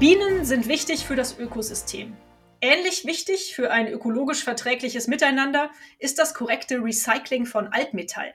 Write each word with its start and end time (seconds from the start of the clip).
Bienen 0.00 0.44
sind 0.44 0.66
wichtig 0.66 1.06
für 1.06 1.14
das 1.14 1.38
Ökosystem. 1.38 2.16
Ähnlich 2.60 3.04
wichtig 3.04 3.54
für 3.54 3.70
ein 3.70 3.86
ökologisch 3.86 4.42
verträgliches 4.42 5.06
Miteinander 5.06 5.70
ist 6.00 6.18
das 6.18 6.34
korrekte 6.34 6.82
Recycling 6.82 7.46
von 7.46 7.68
Altmetall. 7.68 8.34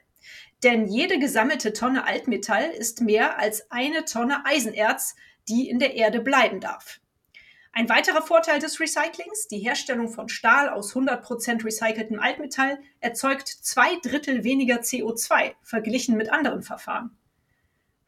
Denn 0.64 0.88
jede 0.88 1.20
gesammelte 1.20 1.74
Tonne 1.74 2.06
Altmetall 2.06 2.70
ist 2.70 3.02
mehr 3.02 3.38
als 3.40 3.70
eine 3.72 4.06
Tonne 4.06 4.46
Eisenerz, 4.46 5.16
die 5.50 5.70
in 5.70 5.80
der 5.80 5.96
Erde 5.96 6.22
bleiben 6.22 6.62
darf. 6.62 7.02
Ein 7.74 7.90
weiterer 7.90 8.22
Vorteil 8.22 8.60
des 8.60 8.80
Recyclings, 8.80 9.50
die 9.50 9.60
Herstellung 9.60 10.08
von 10.08 10.30
Stahl 10.30 10.70
aus 10.70 10.96
100% 10.96 11.66
recyceltem 11.66 12.22
Altmetall, 12.22 12.80
erzeugt 13.02 13.50
zwei 13.50 13.98
Drittel 14.02 14.46
weniger 14.46 14.78
CO2 14.78 15.56
verglichen 15.62 16.16
mit 16.16 16.32
anderen 16.32 16.64
Verfahren. 16.64 17.19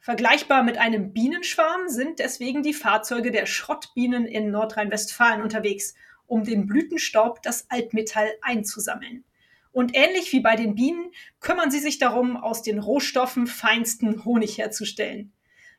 Vergleichbar 0.04 0.64
mit 0.64 0.80
einem 0.80 1.14
Bienenschwarm 1.14 1.88
sind 1.88 2.18
deswegen 2.18 2.64
die 2.64 2.74
Fahrzeuge 2.74 3.30
der 3.30 3.46
Schrottbienen 3.46 4.26
in 4.26 4.50
Nordrhein-Westfalen 4.50 5.44
unterwegs, 5.44 5.94
um 6.26 6.44
den 6.44 6.66
Blütenstaub, 6.66 7.44
das 7.44 7.70
Altmetall 7.70 8.32
einzusammeln. 8.42 9.24
Und 9.72 9.96
ähnlich 9.96 10.34
wie 10.34 10.40
bei 10.40 10.56
den 10.56 10.74
Bienen 10.74 11.12
kümmern 11.40 11.70
sie 11.70 11.78
sich 11.78 12.00
darum, 12.00 12.36
aus 12.36 12.64
den 12.64 12.80
Rohstoffen 12.80 13.46
feinsten 13.46 14.26
Honig 14.26 14.58
herzustellen. 14.58 15.34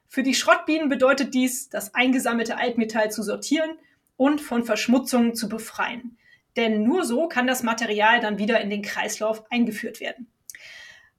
Für 0.07 0.23
die 0.23 0.37
Schrottbienen 0.37 0.89
bedeutet 0.89 1.35
dies, 1.35 1.69
das 1.69 1.93
eingesammelte 1.93 2.57
Altmetall 2.57 3.11
zu 3.11 3.25
sortieren 3.25 3.73
und 4.17 4.41
von 4.41 4.65
Verschmutzungen 4.65 5.35
zu 5.35 5.49
befreien. 5.49 6.17
Denn 6.57 6.85
nur 6.85 7.05
so 7.05 7.27
kann 7.27 7.49
das 7.49 7.65
Material 7.65 8.21
dann 8.21 8.39
wieder 8.39 8.61
in 8.61 8.71
den 8.71 8.83
Kreislauf 8.83 9.51
eingeführt 9.51 9.99
werden. 9.99 10.29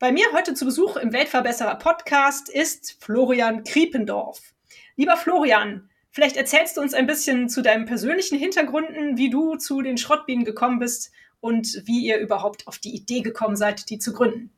Bei 0.04 0.12
mir 0.12 0.26
heute 0.34 0.54
zu 0.54 0.66
Besuch 0.66 0.98
im 0.98 1.14
Weltverbesserer 1.14 1.76
Podcast 1.76 2.50
ist 2.50 3.02
Florian 3.02 3.64
Kriependorf. 3.64 4.54
Lieber 4.98 5.16
Florian, 5.16 5.90
vielleicht 6.12 6.36
erzählst 6.36 6.76
du 6.76 6.82
uns 6.82 6.94
ein 6.94 7.08
bisschen 7.08 7.48
zu 7.48 7.62
deinen 7.62 7.86
persönlichen 7.86 8.38
Hintergründen, 8.38 9.18
wie 9.18 9.30
du 9.30 9.56
zu 9.56 9.82
den 9.82 9.98
Schrottbienen 9.98 10.44
gekommen 10.44 10.80
bist 10.80 11.14
und 11.40 11.84
wie 11.86 12.06
ihr 12.06 12.18
überhaupt 12.18 12.68
auf 12.68 12.80
die 12.80 12.94
Idee 12.94 13.22
gekommen 13.22 13.56
seid, 13.56 13.90
die 13.90 13.98
zu 13.98 14.12
gründen. 14.12 14.52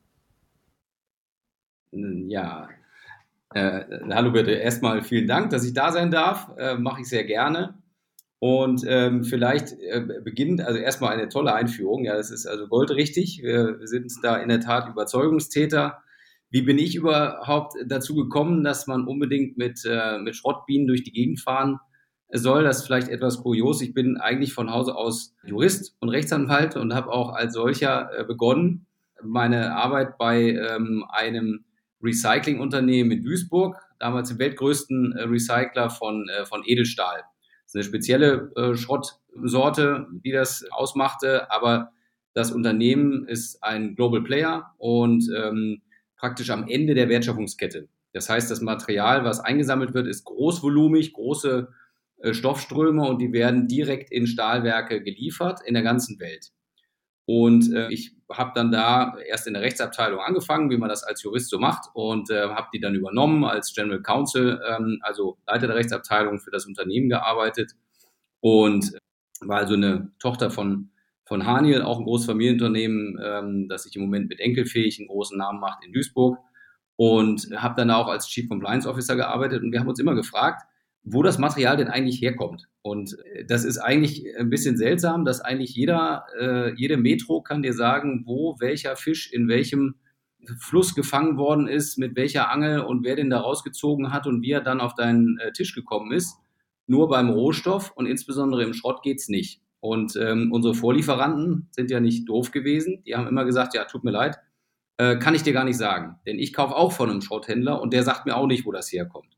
Ja, 1.92 2.68
äh, 3.54 3.84
hallo 4.10 4.32
bitte. 4.32 4.50
Erstmal 4.50 5.04
vielen 5.04 5.28
Dank, 5.28 5.50
dass 5.50 5.62
ich 5.62 5.74
da 5.74 5.92
sein 5.92 6.10
darf. 6.10 6.50
Äh, 6.58 6.74
Mache 6.74 7.02
ich 7.02 7.08
sehr 7.08 7.22
gerne. 7.22 7.78
Und 8.38 8.84
ähm, 8.86 9.24
vielleicht 9.24 9.72
äh, 9.80 10.04
beginnt 10.22 10.60
also 10.60 10.78
erstmal 10.78 11.14
eine 11.14 11.28
tolle 11.28 11.54
Einführung. 11.54 12.04
Ja, 12.04 12.16
das 12.16 12.30
ist 12.30 12.46
also 12.46 12.68
goldrichtig. 12.68 13.40
Wir, 13.42 13.78
sind 13.86 14.12
da 14.22 14.36
in 14.36 14.48
der 14.48 14.60
Tat 14.60 14.88
Überzeugungstäter. 14.88 16.02
Wie 16.50 16.62
bin 16.62 16.78
ich 16.78 16.96
überhaupt 16.96 17.74
dazu 17.86 18.14
gekommen, 18.14 18.62
dass 18.62 18.86
man 18.86 19.06
unbedingt 19.06 19.56
mit, 19.56 19.80
äh, 19.86 20.18
mit 20.18 20.36
Schrottbienen 20.36 20.86
durch 20.86 21.02
die 21.02 21.12
Gegend 21.12 21.40
fahren 21.40 21.80
soll? 22.30 22.64
Das 22.64 22.78
ist 22.78 22.86
vielleicht 22.86 23.08
etwas 23.08 23.42
kurios. 23.42 23.80
Ich 23.80 23.94
bin 23.94 24.18
eigentlich 24.18 24.52
von 24.52 24.70
Hause 24.70 24.94
aus 24.94 25.34
Jurist 25.44 25.96
und 26.00 26.10
Rechtsanwalt 26.10 26.76
und 26.76 26.94
habe 26.94 27.10
auch 27.10 27.30
als 27.30 27.54
solcher 27.54 28.10
äh, 28.16 28.24
begonnen, 28.24 28.86
meine 29.22 29.74
Arbeit 29.74 30.18
bei 30.18 30.50
ähm, 30.50 31.06
einem 31.08 31.64
Recyclingunternehmen 32.02 33.12
in 33.12 33.24
Duisburg, 33.24 33.80
damals 33.98 34.28
dem 34.28 34.38
weltgrößten 34.38 35.12
äh, 35.12 35.22
Recycler 35.22 35.88
von, 35.88 36.28
äh, 36.28 36.44
von 36.44 36.62
Edelstahl. 36.66 37.22
Das 37.66 37.74
ist 37.74 37.74
eine 37.74 37.84
spezielle 37.84 38.52
äh, 38.56 38.76
Schrottsorte, 38.76 40.06
die 40.24 40.32
das 40.32 40.64
ausmachte, 40.70 41.50
aber 41.50 41.90
das 42.32 42.52
Unternehmen 42.52 43.26
ist 43.26 43.62
ein 43.62 43.96
Global 43.96 44.22
Player 44.22 44.74
und 44.78 45.28
ähm, 45.36 45.82
praktisch 46.16 46.50
am 46.50 46.68
Ende 46.68 46.94
der 46.94 47.08
Wertschöpfungskette. 47.08 47.88
Das 48.12 48.28
heißt, 48.28 48.50
das 48.50 48.60
Material, 48.60 49.24
was 49.24 49.40
eingesammelt 49.40 49.94
wird, 49.94 50.06
ist 50.06 50.24
großvolumig, 50.24 51.12
große 51.12 51.68
äh, 52.18 52.34
Stoffströme 52.34 53.06
und 53.06 53.20
die 53.20 53.32
werden 53.32 53.68
direkt 53.68 54.10
in 54.12 54.26
Stahlwerke 54.26 55.02
geliefert 55.02 55.60
in 55.66 55.74
der 55.74 55.82
ganzen 55.82 56.18
Welt. 56.20 56.52
Und 57.26 57.72
äh, 57.72 57.90
ich 57.90 58.12
habe 58.32 58.52
dann 58.54 58.70
da 58.70 59.16
erst 59.28 59.46
in 59.46 59.54
der 59.54 59.62
Rechtsabteilung 59.62 60.20
angefangen, 60.20 60.70
wie 60.70 60.76
man 60.76 60.88
das 60.88 61.02
als 61.02 61.22
Jurist 61.22 61.50
so 61.50 61.58
macht, 61.58 61.90
und 61.94 62.30
äh, 62.30 62.48
habe 62.48 62.68
die 62.72 62.80
dann 62.80 62.94
übernommen 62.94 63.44
als 63.44 63.74
General 63.74 64.00
Counsel, 64.00 64.60
ähm, 64.68 65.00
also 65.02 65.36
Leiter 65.46 65.66
der 65.66 65.76
Rechtsabteilung 65.76 66.38
für 66.38 66.50
das 66.50 66.66
Unternehmen 66.66 67.08
gearbeitet 67.08 67.72
und 68.40 68.92
war 69.40 69.58
also 69.58 69.74
eine 69.74 70.12
Tochter 70.18 70.50
von 70.50 70.90
von 71.26 71.44
Haniel, 71.44 71.82
auch 71.82 71.98
ein 71.98 72.04
großes 72.04 72.26
Familienunternehmen, 72.26 73.18
ähm, 73.22 73.68
das 73.68 73.82
sich 73.82 73.96
im 73.96 74.02
Moment 74.02 74.28
mit 74.28 74.38
Enkelfähig 74.40 74.98
einen 74.98 75.08
großen 75.08 75.36
Namen 75.36 75.58
macht 75.58 75.84
in 75.84 75.92
Duisburg. 75.92 76.38
Und 76.98 77.50
habe 77.54 77.74
dann 77.76 77.90
auch 77.90 78.08
als 78.08 78.28
Chief 78.28 78.48
Compliance 78.48 78.88
Officer 78.88 79.16
gearbeitet 79.16 79.62
und 79.62 79.70
wir 79.70 79.80
haben 79.80 79.88
uns 79.88 79.98
immer 79.98 80.14
gefragt, 80.14 80.62
wo 81.08 81.22
das 81.22 81.38
Material 81.38 81.76
denn 81.76 81.86
eigentlich 81.88 82.20
herkommt. 82.20 82.68
Und 82.82 83.16
äh, 83.32 83.44
das 83.44 83.64
ist 83.64 83.78
eigentlich 83.78 84.24
ein 84.38 84.50
bisschen 84.50 84.76
seltsam, 84.76 85.24
dass 85.24 85.40
eigentlich 85.40 85.74
jeder, 85.74 86.26
äh, 86.38 86.74
jede 86.74 86.96
Metro 86.96 87.40
kann 87.40 87.62
dir 87.62 87.72
sagen, 87.72 88.24
wo 88.26 88.56
welcher 88.58 88.96
Fisch 88.96 89.32
in 89.32 89.48
welchem 89.48 89.94
Fluss 90.58 90.94
gefangen 90.94 91.38
worden 91.38 91.68
ist, 91.68 91.96
mit 91.96 92.16
welcher 92.16 92.50
Angel 92.50 92.80
und 92.80 93.04
wer 93.04 93.16
den 93.16 93.30
da 93.30 93.40
rausgezogen 93.40 94.12
hat 94.12 94.26
und 94.26 94.42
wie 94.42 94.50
er 94.50 94.60
dann 94.60 94.80
auf 94.80 94.94
deinen 94.94 95.38
äh, 95.38 95.52
Tisch 95.52 95.74
gekommen 95.74 96.12
ist. 96.12 96.36
Nur 96.88 97.08
beim 97.08 97.30
Rohstoff 97.30 97.92
und 97.92 98.06
insbesondere 98.06 98.64
im 98.64 98.74
Schrott 98.74 99.02
geht's 99.02 99.28
nicht. 99.28 99.60
Und 99.80 100.16
ähm, 100.16 100.50
unsere 100.52 100.74
Vorlieferanten 100.74 101.68
sind 101.70 101.90
ja 101.90 102.00
nicht 102.00 102.28
doof 102.28 102.50
gewesen. 102.50 103.02
Die 103.06 103.14
haben 103.14 103.28
immer 103.28 103.44
gesagt, 103.44 103.74
ja, 103.74 103.84
tut 103.84 104.02
mir 104.02 104.10
leid, 104.10 104.38
äh, 104.96 105.16
kann 105.16 105.34
ich 105.34 105.42
dir 105.42 105.52
gar 105.52 105.64
nicht 105.64 105.78
sagen. 105.78 106.16
Denn 106.26 106.38
ich 106.38 106.52
kaufe 106.52 106.74
auch 106.74 106.92
von 106.92 107.10
einem 107.10 107.20
Schrotthändler 107.20 107.80
und 107.80 107.92
der 107.92 108.02
sagt 108.02 108.26
mir 108.26 108.36
auch 108.36 108.46
nicht, 108.46 108.66
wo 108.66 108.72
das 108.72 108.90
herkommt. 108.90 109.36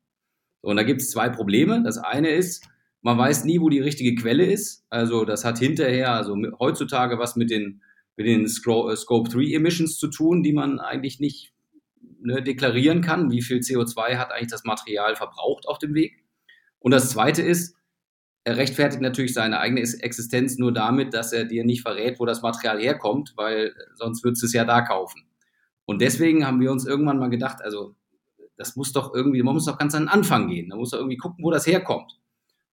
Und 0.61 0.77
da 0.77 0.83
gibt 0.83 1.01
es 1.01 1.11
zwei 1.11 1.29
Probleme. 1.29 1.83
Das 1.83 1.99
eine 1.99 2.31
ist, 2.31 2.69
man 3.03 3.17
weiß 3.17 3.45
nie, 3.45 3.61
wo 3.61 3.69
die 3.69 3.81
richtige 3.81 4.15
Quelle 4.15 4.45
ist. 4.45 4.85
Also 4.91 5.25
das 5.25 5.45
hat 5.45 5.59
hinterher, 5.59 6.13
also 6.13 6.37
heutzutage 6.59 7.19
was 7.19 7.37
mit 7.37 7.51
den, 7.51 7.83
mit 8.17 8.27
den 8.27 8.45
äh, 8.45 8.49
Scope 8.49 9.31
3 9.31 9.55
Emissions 9.55 9.97
zu 9.97 10.09
tun, 10.09 10.43
die 10.43 10.53
man 10.53 10.81
eigentlich 10.81 11.21
nicht 11.21 11.53
ne, 12.21 12.43
deklarieren 12.43 13.01
kann. 13.01 13.31
Wie 13.31 13.43
viel 13.43 13.59
CO2 13.59 14.17
hat 14.17 14.33
eigentlich 14.33 14.51
das 14.51 14.65
Material 14.65 15.17
verbraucht 15.17 15.67
auf 15.69 15.79
dem 15.79 15.95
Weg? 15.95 16.25
Und 16.81 16.93
das 16.93 17.11
zweite 17.11 17.43
ist, 17.43 17.77
er 18.45 18.57
rechtfertigt 18.57 19.03
natürlich 19.03 19.35
seine 19.35 19.61
eigene 19.61 19.81
Existenz 19.81 20.57
nur 20.57 20.73
damit, 20.73 21.13
dass 21.13 21.33
er 21.33 21.45
dir 21.45 21.65
nicht 21.65 21.83
verrät, 21.83 22.19
wo 22.19 22.25
das 22.25 22.41
Material 22.41 22.81
herkommt, 22.81 23.35
weil 23.37 23.75
sonst 23.95 24.25
würdest 24.25 24.43
du 24.43 24.47
es 24.47 24.53
ja 24.55 24.65
da 24.65 24.81
kaufen. 24.81 25.25
Und 25.85 26.01
deswegen 26.01 26.47
haben 26.47 26.61
wir 26.61 26.73
uns 26.73 26.87
irgendwann 26.87 27.19
mal 27.19 27.31
gedacht, 27.31 27.61
also 27.63 27.95
das 28.59 28.77
muss 28.77 28.93
doch 28.93 29.15
irgendwie, 29.15 29.43
man 29.43 29.55
muss 29.55 29.65
doch 29.65 29.79
ganz 29.79 29.95
an 29.95 30.03
den 30.03 30.09
Anfang 30.09 30.49
gehen. 30.49 30.69
Da 30.69 30.77
muss 30.77 30.91
doch 30.91 30.99
irgendwie 30.99 31.17
gucken, 31.17 31.45
wo 31.45 31.51
das 31.51 31.67
herkommt. 31.67 32.19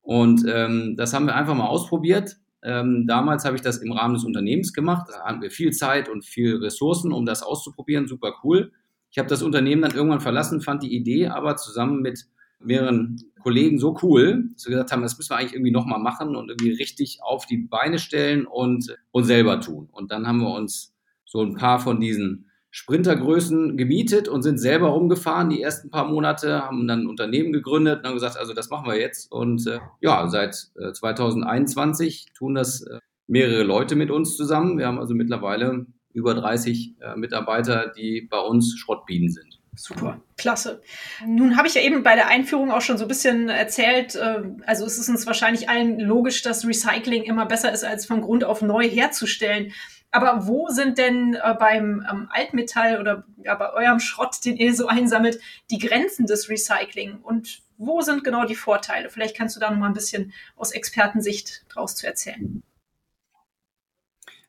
Und 0.01 0.43
ähm, 0.47 0.95
das 0.97 1.13
haben 1.13 1.25
wir 1.25 1.35
einfach 1.35 1.55
mal 1.55 1.67
ausprobiert. 1.67 2.37
Ähm, 2.63 3.05
damals 3.07 3.45
habe 3.45 3.55
ich 3.55 3.61
das 3.61 3.77
im 3.77 3.91
Rahmen 3.91 4.15
des 4.15 4.23
Unternehmens 4.23 4.73
gemacht. 4.73 5.07
Da 5.09 5.23
hatten 5.23 5.41
wir 5.41 5.51
viel 5.51 5.71
Zeit 5.71 6.09
und 6.09 6.25
viel 6.25 6.57
Ressourcen, 6.57 7.11
um 7.11 7.25
das 7.25 7.43
auszuprobieren. 7.43 8.07
Super 8.07 8.33
cool. 8.43 8.71
Ich 9.11 9.19
habe 9.19 9.29
das 9.29 9.43
Unternehmen 9.43 9.83
dann 9.83 9.95
irgendwann 9.95 10.19
verlassen, 10.19 10.61
fand 10.61 10.83
die 10.83 10.93
Idee 10.93 11.27
aber 11.27 11.55
zusammen 11.55 12.01
mit 12.01 12.25
mehreren 12.59 13.21
Kollegen 13.41 13.79
so 13.79 13.97
cool, 14.01 14.49
dass 14.53 14.65
wir 14.65 14.71
gesagt 14.71 14.91
haben, 14.91 15.03
das 15.03 15.17
müssen 15.17 15.29
wir 15.29 15.37
eigentlich 15.37 15.53
irgendwie 15.53 15.71
nochmal 15.71 15.99
machen 15.99 16.35
und 16.35 16.49
irgendwie 16.49 16.71
richtig 16.71 17.19
auf 17.21 17.45
die 17.45 17.57
Beine 17.57 17.99
stellen 17.99 18.47
und, 18.47 18.95
und 19.11 19.23
selber 19.23 19.59
tun. 19.61 19.87
Und 19.91 20.11
dann 20.11 20.27
haben 20.27 20.39
wir 20.41 20.53
uns 20.53 20.95
so 21.25 21.41
ein 21.41 21.55
paar 21.55 21.79
von 21.79 21.99
diesen 21.99 22.49
Sprintergrößen 22.75 23.77
gemietet 23.77 24.27
und 24.27 24.41
sind 24.41 24.57
selber 24.57 24.89
rumgefahren 24.89 25.49
die 25.49 25.61
ersten 25.61 25.89
paar 25.89 26.09
Monate, 26.09 26.61
haben 26.61 26.89
dann 26.89 27.03
ein 27.03 27.07
Unternehmen 27.07 27.53
gegründet 27.53 27.99
und 27.99 28.05
haben 28.05 28.15
gesagt, 28.15 28.35
also 28.35 28.51
das 28.51 28.69
machen 28.69 28.85
wir 28.85 28.99
jetzt. 28.99 29.31
Und 29.31 29.65
äh, 29.65 29.79
ja, 30.01 30.27
seit 30.27 30.71
äh, 30.77 30.91
2021 30.91 32.33
tun 32.37 32.53
das 32.53 32.81
äh, 32.81 32.99
mehrere 33.27 33.63
Leute 33.63 33.95
mit 33.95 34.11
uns 34.11 34.35
zusammen. 34.35 34.77
Wir 34.77 34.87
haben 34.87 34.99
also 34.99 35.13
mittlerweile 35.13 35.85
über 36.11 36.33
30 36.33 36.95
äh, 36.99 37.15
Mitarbeiter, 37.15 37.93
die 37.95 38.27
bei 38.29 38.39
uns 38.39 38.77
Schrottbienen 38.77 39.29
sind. 39.29 39.61
Super, 39.77 40.21
klasse. 40.37 40.81
Nun 41.25 41.55
habe 41.55 41.69
ich 41.69 41.75
ja 41.75 41.81
eben 41.81 42.03
bei 42.03 42.15
der 42.15 42.27
Einführung 42.27 42.71
auch 42.71 42.81
schon 42.81 42.97
so 42.97 43.05
ein 43.05 43.07
bisschen 43.07 43.47
erzählt, 43.47 44.15
äh, 44.15 44.43
also 44.65 44.85
es 44.85 44.97
ist 44.97 45.07
uns 45.07 45.25
wahrscheinlich 45.25 45.69
allen 45.69 45.97
logisch, 46.01 46.41
dass 46.41 46.67
Recycling 46.67 47.23
immer 47.23 47.45
besser 47.45 47.71
ist, 47.71 47.85
als 47.85 48.05
von 48.05 48.19
Grund 48.19 48.43
auf 48.43 48.61
neu 48.61 48.85
herzustellen. 48.85 49.71
Aber 50.15 50.47
wo 50.47 50.69
sind 50.69 50.97
denn 50.97 51.33
äh, 51.33 51.55
beim 51.59 52.05
ähm, 52.09 52.29
Altmetall 52.29 53.01
oder 53.01 53.25
ja, 53.43 53.53
bei 53.55 53.73
eurem 53.73 53.99
Schrott, 53.99 54.37
den 54.45 54.55
ihr 54.55 54.73
so 54.73 54.87
einsammelt, 54.87 55.41
die 55.69 55.77
Grenzen 55.77 56.25
des 56.25 56.49
Recycling? 56.49 57.17
Und 57.21 57.61
Wo 57.77 57.99
sind 57.99 58.23
genau 58.23 58.45
die 58.45 58.55
Vorteile? 58.55 59.09
Vielleicht 59.09 59.35
kannst 59.35 59.57
du 59.57 59.59
da 59.59 59.69
noch 59.69 59.77
mal 59.77 59.87
ein 59.87 59.93
bisschen 59.93 60.31
aus 60.55 60.71
Expertensicht 60.71 61.65
draus 61.67 61.97
zu 61.97 62.07
erzählen. 62.07 62.63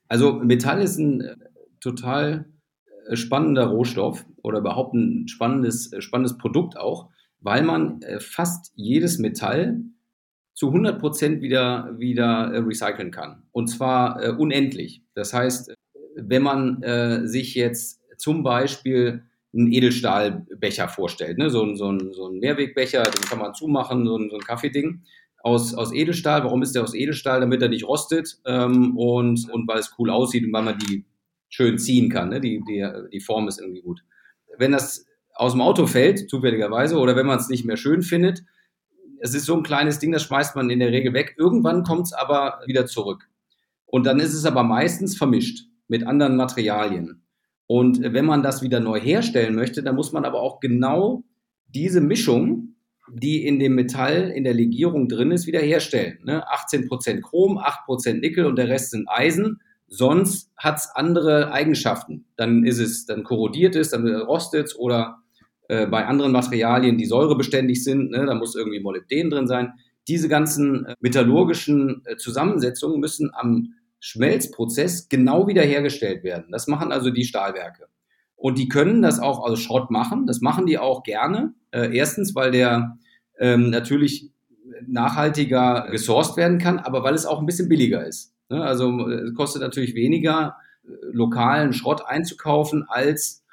Also 0.06 0.34
Metall 0.34 0.80
ist 0.80 0.98
ein 0.98 1.20
äh, 1.20 1.36
total 1.80 2.44
äh, 3.08 3.16
spannender 3.16 3.64
Rohstoff 3.64 4.24
oder 4.42 4.60
überhaupt 4.60 4.94
ein 4.94 5.26
spannendes, 5.26 5.92
äh, 5.92 6.00
spannendes 6.00 6.38
Produkt 6.38 6.76
auch, 6.76 7.10
weil 7.40 7.64
man 7.64 8.00
fast 8.20 8.72
jedes 8.76 9.18
Metall 9.18 9.80
zu 10.56 10.68
100 10.68 10.98
Prozent 10.98 11.42
wieder, 11.42 11.94
wieder 11.98 12.50
recyceln 12.66 13.12
kann. 13.12 13.42
Und 13.52 13.68
zwar 13.68 14.38
unendlich. 14.38 15.02
Das 15.14 15.34
heißt, 15.34 15.74
wenn 16.16 16.42
man 16.42 16.82
sich 17.28 17.54
jetzt 17.54 18.00
zum 18.16 18.42
Beispiel 18.42 19.22
einen 19.54 19.70
Edelstahlbecher 19.70 20.88
vorstellt, 20.88 21.36
ne? 21.36 21.50
so, 21.50 21.74
so, 21.74 21.92
ein, 21.92 22.12
so 22.12 22.28
ein 22.28 22.38
Mehrwegbecher, 22.38 23.02
den 23.02 23.28
kann 23.28 23.38
man 23.38 23.54
zumachen, 23.54 24.06
so 24.06 24.16
ein, 24.16 24.30
so 24.30 24.36
ein 24.36 24.42
Kaffeeding 24.42 25.02
aus, 25.46 25.74
aus 25.74 25.92
Edelstahl. 25.92 26.44
Warum 26.44 26.62
ist 26.62 26.74
der 26.74 26.82
aus 26.82 26.94
Edelstahl? 26.94 27.40
Damit 27.40 27.62
er 27.62 27.68
nicht 27.68 27.86
rostet 27.86 28.38
ähm, 28.44 28.96
und, 28.96 29.48
und 29.50 29.68
weil 29.68 29.78
es 29.78 29.94
cool 29.98 30.10
aussieht 30.10 30.44
und 30.44 30.52
weil 30.52 30.64
man 30.64 30.78
die 30.78 31.04
schön 31.48 31.78
ziehen 31.78 32.10
kann. 32.10 32.30
Ne? 32.30 32.40
Die, 32.40 32.60
die, 32.68 32.84
die 33.12 33.20
Form 33.20 33.46
ist 33.46 33.60
irgendwie 33.60 33.82
gut. 33.82 34.02
Wenn 34.58 34.72
das 34.72 35.06
aus 35.34 35.52
dem 35.52 35.60
Auto 35.60 35.86
fällt, 35.86 36.28
zufälligerweise, 36.28 36.98
oder 36.98 37.14
wenn 37.14 37.26
man 37.26 37.38
es 37.38 37.48
nicht 37.48 37.64
mehr 37.64 37.76
schön 37.76 38.02
findet, 38.02 38.42
es 39.20 39.34
ist 39.34 39.46
so 39.46 39.56
ein 39.56 39.62
kleines 39.62 39.98
Ding, 39.98 40.12
das 40.12 40.22
schmeißt 40.24 40.56
man 40.56 40.70
in 40.70 40.78
der 40.78 40.92
Regel 40.92 41.12
weg. 41.12 41.34
Irgendwann 41.38 41.82
kommt 41.82 42.06
es 42.06 42.12
aber 42.12 42.60
wieder 42.66 42.86
zurück. 42.86 43.28
Und 43.86 44.04
dann 44.04 44.20
ist 44.20 44.34
es 44.34 44.44
aber 44.44 44.62
meistens 44.62 45.16
vermischt 45.16 45.66
mit 45.88 46.06
anderen 46.06 46.36
Materialien. 46.36 47.22
Und 47.66 48.00
wenn 48.00 48.24
man 48.24 48.42
das 48.42 48.62
wieder 48.62 48.80
neu 48.80 49.00
herstellen 49.00 49.54
möchte, 49.54 49.82
dann 49.82 49.96
muss 49.96 50.12
man 50.12 50.24
aber 50.24 50.40
auch 50.40 50.60
genau 50.60 51.24
diese 51.68 52.00
Mischung 52.00 52.76
die 53.08 53.46
in 53.46 53.58
dem 53.58 53.74
Metall 53.74 54.30
in 54.30 54.44
der 54.44 54.54
Legierung 54.54 55.08
drin 55.08 55.30
ist, 55.30 55.46
wiederherstellen. 55.46 56.18
Ne? 56.24 56.44
18% 56.48 57.20
Chrom, 57.20 57.58
8% 57.58 58.14
Nickel 58.14 58.46
und 58.46 58.56
der 58.56 58.68
Rest 58.68 58.90
sind 58.90 59.08
Eisen. 59.08 59.60
Sonst 59.88 60.50
hat 60.56 60.78
es 60.78 60.90
andere 60.94 61.52
Eigenschaften. 61.52 62.26
Dann 62.36 62.64
ist 62.64 62.80
es, 62.80 63.06
dann 63.06 63.22
korrodiert 63.22 63.76
es, 63.76 63.90
dann 63.90 64.06
rostet 64.08 64.66
es 64.66 64.76
oder 64.76 65.18
äh, 65.68 65.86
bei 65.86 66.06
anderen 66.06 66.32
Materialien, 66.32 66.98
die 66.98 67.06
säurebeständig 67.06 67.82
sind, 67.82 68.10
ne, 68.10 68.26
da 68.26 68.34
muss 68.34 68.54
irgendwie 68.54 68.80
Molybden 68.80 69.30
drin 69.30 69.46
sein. 69.46 69.72
Diese 70.08 70.28
ganzen 70.28 70.86
äh, 70.86 70.94
metallurgischen 71.00 72.02
äh, 72.04 72.16
Zusammensetzungen 72.16 73.00
müssen 73.00 73.30
am 73.32 73.74
Schmelzprozess 73.98 75.08
genau 75.08 75.48
wiederhergestellt 75.48 76.22
werden. 76.22 76.46
Das 76.50 76.66
machen 76.66 76.92
also 76.92 77.10
die 77.10 77.24
Stahlwerke. 77.24 77.86
Und 78.36 78.58
die 78.58 78.68
können 78.68 79.02
das 79.02 79.18
auch 79.18 79.40
aus 79.40 79.58
Schrott 79.58 79.90
machen. 79.90 80.26
Das 80.26 80.40
machen 80.40 80.66
die 80.66 80.78
auch 80.78 81.02
gerne. 81.02 81.54
Äh, 81.70 81.96
erstens, 81.96 82.34
weil 82.34 82.50
der 82.50 82.98
ähm, 83.38 83.70
natürlich 83.70 84.30
nachhaltiger 84.86 85.88
gesourced 85.90 86.36
werden 86.36 86.58
kann, 86.58 86.78
aber 86.78 87.02
weil 87.02 87.14
es 87.14 87.26
auch 87.26 87.40
ein 87.40 87.46
bisschen 87.46 87.68
billiger 87.68 88.06
ist. 88.06 88.34
Ne? 88.48 88.62
Also 88.62 89.08
es 89.08 89.34
kostet 89.34 89.62
natürlich 89.62 89.94
weniger, 89.94 90.56
lokalen 91.12 91.72
Schrott 91.72 92.02
einzukaufen, 92.06 92.84
als 92.88 93.44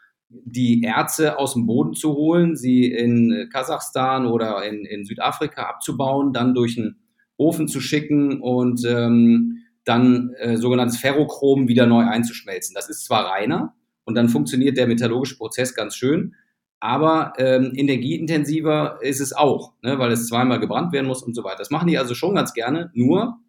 die 0.45 0.83
Erze 0.83 1.37
aus 1.37 1.53
dem 1.53 1.65
Boden 1.65 1.93
zu 1.93 2.13
holen, 2.13 2.55
sie 2.55 2.85
in 2.85 3.49
Kasachstan 3.51 4.25
oder 4.25 4.63
in, 4.65 4.85
in 4.85 5.05
Südafrika 5.05 5.63
abzubauen, 5.63 6.33
dann 6.33 6.53
durch 6.53 6.77
einen 6.77 6.97
Ofen 7.37 7.67
zu 7.67 7.79
schicken 7.79 8.41
und 8.41 8.83
ähm, 8.85 9.59
dann 9.85 10.31
äh, 10.39 10.57
sogenanntes 10.57 10.97
Ferrochrom 10.97 11.67
wieder 11.67 11.85
neu 11.85 12.05
einzuschmelzen. 12.05 12.73
Das 12.73 12.89
ist 12.89 13.05
zwar 13.05 13.25
reiner, 13.25 13.75
und 14.05 14.15
dann 14.15 14.29
funktioniert 14.29 14.77
der 14.77 14.87
metallurgische 14.87 15.37
Prozess 15.37 15.75
ganz 15.75 15.95
schön. 15.95 16.35
Aber 16.79 17.33
ähm, 17.37 17.71
energieintensiver 17.75 18.99
ist 19.01 19.21
es 19.21 19.31
auch, 19.31 19.73
ne, 19.81 19.99
weil 19.99 20.11
es 20.11 20.27
zweimal 20.27 20.59
gebrannt 20.59 20.91
werden 20.91 21.07
muss 21.07 21.23
und 21.23 21.33
so 21.33 21.43
weiter. 21.43 21.59
Das 21.59 21.69
machen 21.69 21.87
die 21.87 21.97
also 21.97 22.13
schon 22.13 22.35
ganz 22.35 22.53
gerne. 22.53 22.91
Nur, 22.93 23.39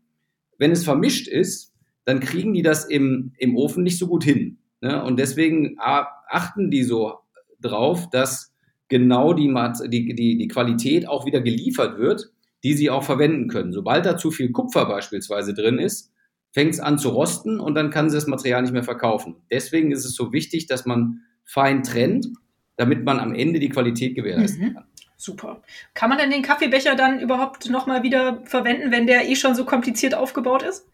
wenn 0.58 0.70
es 0.70 0.84
vermischt 0.84 1.26
ist, 1.26 1.72
dann 2.04 2.20
kriegen 2.20 2.52
die 2.52 2.62
das 2.62 2.84
im, 2.84 3.32
im 3.38 3.56
Ofen 3.56 3.82
nicht 3.82 3.98
so 3.98 4.06
gut 4.06 4.22
hin. 4.22 4.58
Ne? 4.84 5.02
Und 5.02 5.18
deswegen 5.18 5.78
achten 5.78 6.70
die 6.70 6.82
so 6.82 7.14
drauf, 7.58 8.10
dass 8.10 8.52
genau 8.88 9.32
die, 9.32 9.50
die, 9.88 10.14
die, 10.14 10.36
die 10.36 10.48
Qualität 10.48 11.08
auch 11.08 11.24
wieder 11.24 11.40
geliefert 11.40 11.98
wird, 11.98 12.30
die 12.62 12.74
sie 12.74 12.90
auch 12.90 13.02
verwenden 13.02 13.48
können. 13.48 13.72
Sobald 13.72 14.04
da 14.04 14.18
zu 14.18 14.30
viel 14.30 14.52
Kupfer 14.52 14.84
beispielsweise 14.84 15.54
drin 15.54 15.78
ist, 15.78 16.12
fängt 16.52 16.74
es 16.74 16.80
an 16.80 16.98
zu 16.98 17.08
rosten 17.08 17.60
und 17.60 17.74
dann 17.76 17.88
kann 17.88 18.10
sie 18.10 18.18
das 18.18 18.26
Material 18.26 18.60
nicht 18.60 18.74
mehr 18.74 18.82
verkaufen. 18.82 19.36
Deswegen 19.50 19.90
ist 19.90 20.04
es 20.04 20.14
so 20.14 20.34
wichtig, 20.34 20.66
dass 20.66 20.84
man 20.84 21.22
fein 21.46 21.82
trennt, 21.82 22.28
damit 22.76 23.04
man 23.04 23.20
am 23.20 23.34
Ende 23.34 23.60
die 23.60 23.70
Qualität 23.70 24.14
gewährleisten 24.14 24.68
mhm. 24.68 24.74
kann. 24.74 24.84
Super. 25.16 25.62
Kann 25.94 26.10
man 26.10 26.18
denn 26.18 26.30
den 26.30 26.42
Kaffeebecher 26.42 26.94
dann 26.94 27.20
überhaupt 27.20 27.70
nochmal 27.70 28.02
wieder 28.02 28.42
verwenden, 28.44 28.90
wenn 28.90 29.06
der 29.06 29.30
eh 29.30 29.36
schon 29.36 29.54
so 29.54 29.64
kompliziert 29.64 30.14
aufgebaut 30.14 30.62
ist? 30.62 30.86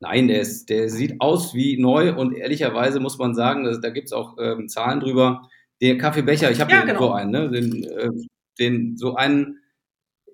Nein, 0.00 0.28
der, 0.28 0.40
ist, 0.40 0.68
der 0.68 0.90
sieht 0.90 1.20
aus 1.20 1.54
wie 1.54 1.78
neu 1.78 2.14
und 2.14 2.34
ehrlicherweise 2.34 3.00
muss 3.00 3.18
man 3.18 3.34
sagen, 3.34 3.64
dass, 3.64 3.80
da 3.80 3.90
gibt 3.90 4.06
es 4.06 4.12
auch 4.12 4.36
ähm, 4.38 4.68
Zahlen 4.68 5.00
drüber. 5.00 5.48
Der 5.80 5.96
Kaffeebecher, 5.96 6.50
ich 6.50 6.60
habe 6.60 6.70
ja, 6.70 6.78
hier 6.78 6.86
genau. 6.86 7.06
so 7.06 7.12
einen, 7.12 7.30
ne? 7.30 7.50
den, 7.50 7.84
äh, 7.84 8.10
den, 8.58 8.96
so 8.96 9.14
einen 9.14 9.58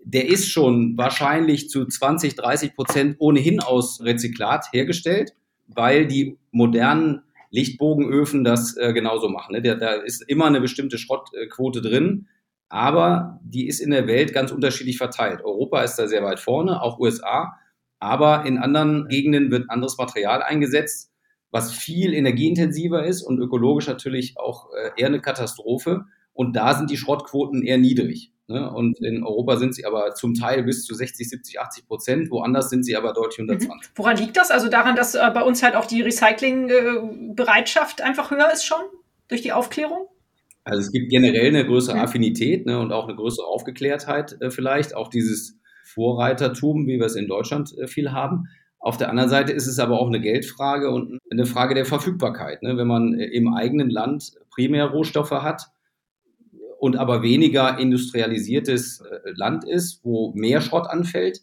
der 0.05 0.29
ist 0.29 0.51
schon 0.51 0.97
wahrscheinlich 0.97 1.69
zu 1.69 1.87
20, 1.87 2.35
30 2.35 2.75
Prozent 2.75 3.17
ohnehin 3.19 3.61
aus 3.61 4.01
Rezyklat 4.03 4.73
hergestellt, 4.73 5.33
weil 5.69 6.07
die 6.07 6.39
modernen 6.51 7.23
Lichtbogenöfen 7.51 8.45
das 8.45 8.77
äh, 8.77 8.93
genauso 8.93 9.29
machen. 9.29 9.53
Ne? 9.53 9.63
Da, 9.63 9.75
da 9.75 9.93
ist 9.93 10.23
immer 10.29 10.47
eine 10.47 10.61
bestimmte 10.61 10.99
Schrottquote 10.99 11.83
drin, 11.83 12.29
aber 12.69 13.41
die 13.45 13.69
ist 13.69 13.81
in 13.81 13.91
der 13.91 14.07
Welt 14.07 14.33
ganz 14.33 14.51
unterschiedlich 14.51 14.97
verteilt. 14.97 15.43
Europa 15.45 15.83
ist 15.83 15.97
da 15.97 16.09
sehr 16.09 16.25
weit 16.25 16.41
vorne, 16.41 16.83
auch 16.83 16.99
USA, 16.99 17.53
aber 18.03 18.45
in 18.47 18.59
anderen 18.59 19.07
Gegenden 19.09 19.53
wird 19.53 19.71
anderes 19.71 19.97
Material 19.97 20.43
eingesetzt, 20.43 21.13
was 21.53 21.73
viel 21.73 22.13
energieintensiver 22.15 23.05
ist 23.05 23.23
und 23.23 23.39
ökologisch 23.39 23.87
natürlich 23.87 24.35
auch 24.37 24.71
äh, 24.73 24.91
eher 25.01 25.07
eine 25.07 25.21
Katastrophe. 25.21 26.07
Und 26.33 26.57
da 26.57 26.75
sind 26.75 26.91
die 26.91 26.97
Schrottquoten 26.97 27.63
eher 27.63 27.79
niedrig. 27.79 28.33
Ne? 28.49 28.69
Und 28.73 28.99
in 29.05 29.23
Europa 29.23 29.57
sind 29.59 29.77
sie 29.77 29.85
aber 29.85 30.15
zum 30.15 30.35
Teil 30.35 30.65
bis 30.65 30.85
zu 30.85 30.95
60, 30.95 31.29
70, 31.29 31.61
80 31.61 31.87
Prozent. 31.87 32.29
Woanders 32.33 32.71
sind 32.71 32.85
sie 32.85 32.97
aber 32.97 33.13
deutlich 33.13 33.39
unter 33.39 33.57
20. 33.57 33.71
Mhm. 33.71 33.81
Woran 33.95 34.17
liegt 34.17 34.37
das? 34.37 34.51
Also 34.51 34.69
daran, 34.69 34.97
dass 34.97 35.15
äh, 35.15 35.31
bei 35.33 35.43
uns 35.43 35.63
halt 35.63 35.77
auch 35.77 35.87
die 35.87 36.03
Recyclingbereitschaft 36.03 38.01
einfach 38.01 38.33
höher 38.33 38.51
ist 38.53 38.65
schon 38.65 38.83
durch 39.29 39.43
die 39.43 39.53
Aufklärung? 39.53 40.09
Also 40.65 40.81
es 40.81 40.91
gibt 40.91 41.09
generell 41.11 41.47
eine 41.49 41.65
größere 41.65 41.99
mhm. 41.99 42.03
Affinität 42.03 42.67
ne, 42.67 42.81
und 42.81 42.91
auch 42.93 43.07
eine 43.07 43.15
größere 43.15 43.47
Aufgeklärtheit 43.47 44.37
äh, 44.41 44.51
vielleicht. 44.51 44.97
Auch 44.97 45.07
dieses 45.09 45.61
Vorreitertum, 45.85 46.87
wie 46.87 46.99
wir 46.99 47.07
es 47.07 47.17
in 47.17 47.29
Deutschland 47.29 47.77
äh, 47.79 47.87
viel 47.87 48.13
haben. 48.13 48.45
Auf 48.79 48.97
der 48.97 49.11
anderen 49.11 49.31
Seite 49.31 49.53
ist 49.53 49.67
es 49.67 49.79
aber 49.79 50.01
auch 50.01 50.09
eine 50.09 50.21
Geldfrage 50.21 50.91
und 50.91 51.19
eine 51.31 51.47
Frage 51.47 51.75
der 51.75 51.85
Verfügbarkeit. 51.85 52.63
Ne? 52.63 52.77
Wenn 52.77 52.89
man 52.89 53.15
äh, 53.15 53.27
im 53.27 53.55
eigenen 53.55 53.91
Land 53.91 54.33
Primärrohstoffe 54.51 55.31
hat, 55.31 55.67
und 56.83 56.97
aber 56.97 57.23
weniger 57.23 57.79
industrialisiertes 57.79 59.03
äh, 59.03 59.31
Land 59.37 59.63
ist, 59.63 60.01
wo 60.03 60.33
mehr 60.35 60.61
Schrott 60.61 60.91
anfällt, 60.91 61.39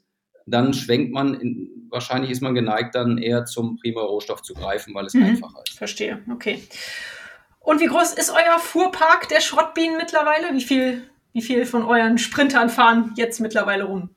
dann 0.46 0.74
schwenkt 0.74 1.14
man, 1.14 1.34
in, 1.34 1.88
wahrscheinlich 1.90 2.30
ist 2.30 2.42
man 2.42 2.56
geneigt, 2.56 2.94
dann 2.94 3.18
eher 3.18 3.46
zum 3.46 3.78
Primärrohstoff 3.78 4.42
zu 4.42 4.54
greifen, 4.54 4.94
weil 4.94 5.06
es 5.06 5.14
mhm. 5.14 5.24
einfacher 5.24 5.62
ist. 5.66 5.78
Verstehe, 5.78 6.22
okay. 6.30 6.62
Und 7.62 7.80
wie 7.80 7.86
groß 7.86 8.16
ist 8.16 8.32
euer 8.32 8.60
Fuhrpark 8.60 9.30
der 9.30 9.40
Schrottbienen 9.40 9.96
mittlerweile? 9.96 10.54
Wie 10.54 10.62
viel, 10.62 11.04
wie 11.32 11.42
viel 11.42 11.66
von 11.66 11.84
euren 11.84 12.18
Sprintern 12.18 12.70
fahren 12.70 13.14
jetzt 13.16 13.40
mittlerweile 13.40 13.86
rum? 13.86 14.10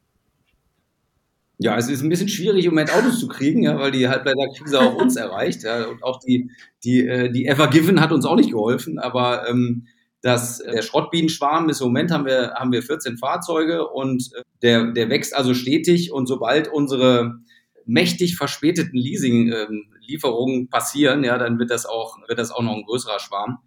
Ja, 1.63 1.77
es 1.77 1.89
ist 1.89 2.03
ein 2.03 2.09
bisschen 2.09 2.29
schwierig, 2.29 2.65
im 2.65 2.73
Moment 2.73 2.93
Autos 2.93 3.21
zu 3.21 3.29
kriegen, 3.29 3.63
ja, 3.63 3.79
weil 3.79 3.93
die 3.93 4.09
Halbleiterkrise 4.09 4.81
auch 4.81 4.95
uns 4.95 5.15
erreicht. 5.27 5.63
Ja, 5.63 5.87
und 5.87 6.03
auch 6.03 6.19
die, 6.19 6.51
die, 6.83 7.07
äh, 7.07 7.31
die 7.31 7.47
Ever 7.47 7.69
Given 7.69 8.01
hat 8.01 8.11
uns 8.11 8.25
auch 8.25 8.35
nicht 8.35 8.51
geholfen, 8.51 8.99
aber 8.99 9.49
ähm, 9.49 9.87
dass 10.23 10.59
äh, 10.61 10.73
der 10.73 10.83
Schrottbienenschwarm 10.83 11.69
ist 11.69 11.81
im 11.81 11.89
Moment 11.89 12.11
haben 12.11 12.27
wir, 12.27 12.55
haben 12.55 12.73
wir 12.73 12.83
14 12.83 13.17
Fahrzeuge 13.17 13.87
und 13.89 14.31
äh, 14.35 14.43
der, 14.63 14.93
der 14.93 15.09
wächst 15.09 15.37
also 15.37 15.55
stetig 15.55 16.13
und 16.13 16.27
sobald 16.27 16.67
unsere 16.67 17.39
mächtig 17.87 18.37
verspäteten 18.37 18.99
Leasing-Lieferungen 18.99 20.61
ähm, 20.63 20.69
passieren, 20.69 21.23
ja, 21.23 21.39
dann 21.39 21.59
wird 21.59 21.71
das 21.71 21.87
auch, 21.87 22.17
wird 22.27 22.39
das 22.39 22.51
auch 22.51 22.63
noch 22.63 22.75
ein 22.75 22.85
größerer 22.85 23.21
Schwarm. 23.21 23.59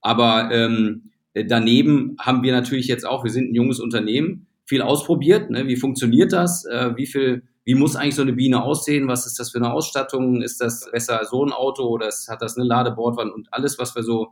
Aber 0.00 0.50
ähm, 0.52 1.10
daneben 1.34 2.16
haben 2.18 2.42
wir 2.42 2.52
natürlich 2.52 2.86
jetzt 2.86 3.06
auch, 3.06 3.24
wir 3.24 3.30
sind 3.30 3.50
ein 3.50 3.54
junges 3.54 3.80
Unternehmen, 3.80 4.46
viel 4.66 4.82
ausprobiert. 4.82 5.50
Ne? 5.50 5.66
Wie 5.66 5.76
funktioniert 5.76 6.32
das? 6.32 6.64
Äh, 6.64 6.96
wie 6.96 7.06
viel, 7.06 7.42
wie 7.64 7.74
muss 7.74 7.96
eigentlich 7.96 8.14
so 8.14 8.22
eine 8.22 8.32
Biene 8.32 8.62
aussehen? 8.62 9.08
Was 9.08 9.26
ist 9.26 9.38
das 9.38 9.50
für 9.50 9.58
eine 9.58 9.72
Ausstattung? 9.72 10.42
Ist 10.42 10.60
das 10.60 10.88
besser 10.90 11.24
so 11.24 11.44
ein 11.44 11.52
Auto 11.52 11.84
oder 11.84 12.06
hat 12.06 12.42
das 12.42 12.56
eine 12.56 12.66
Ladebordwand 12.66 13.32
und 13.32 13.48
alles, 13.52 13.78
was 13.78 13.94
wir 13.94 14.02
so 14.02 14.28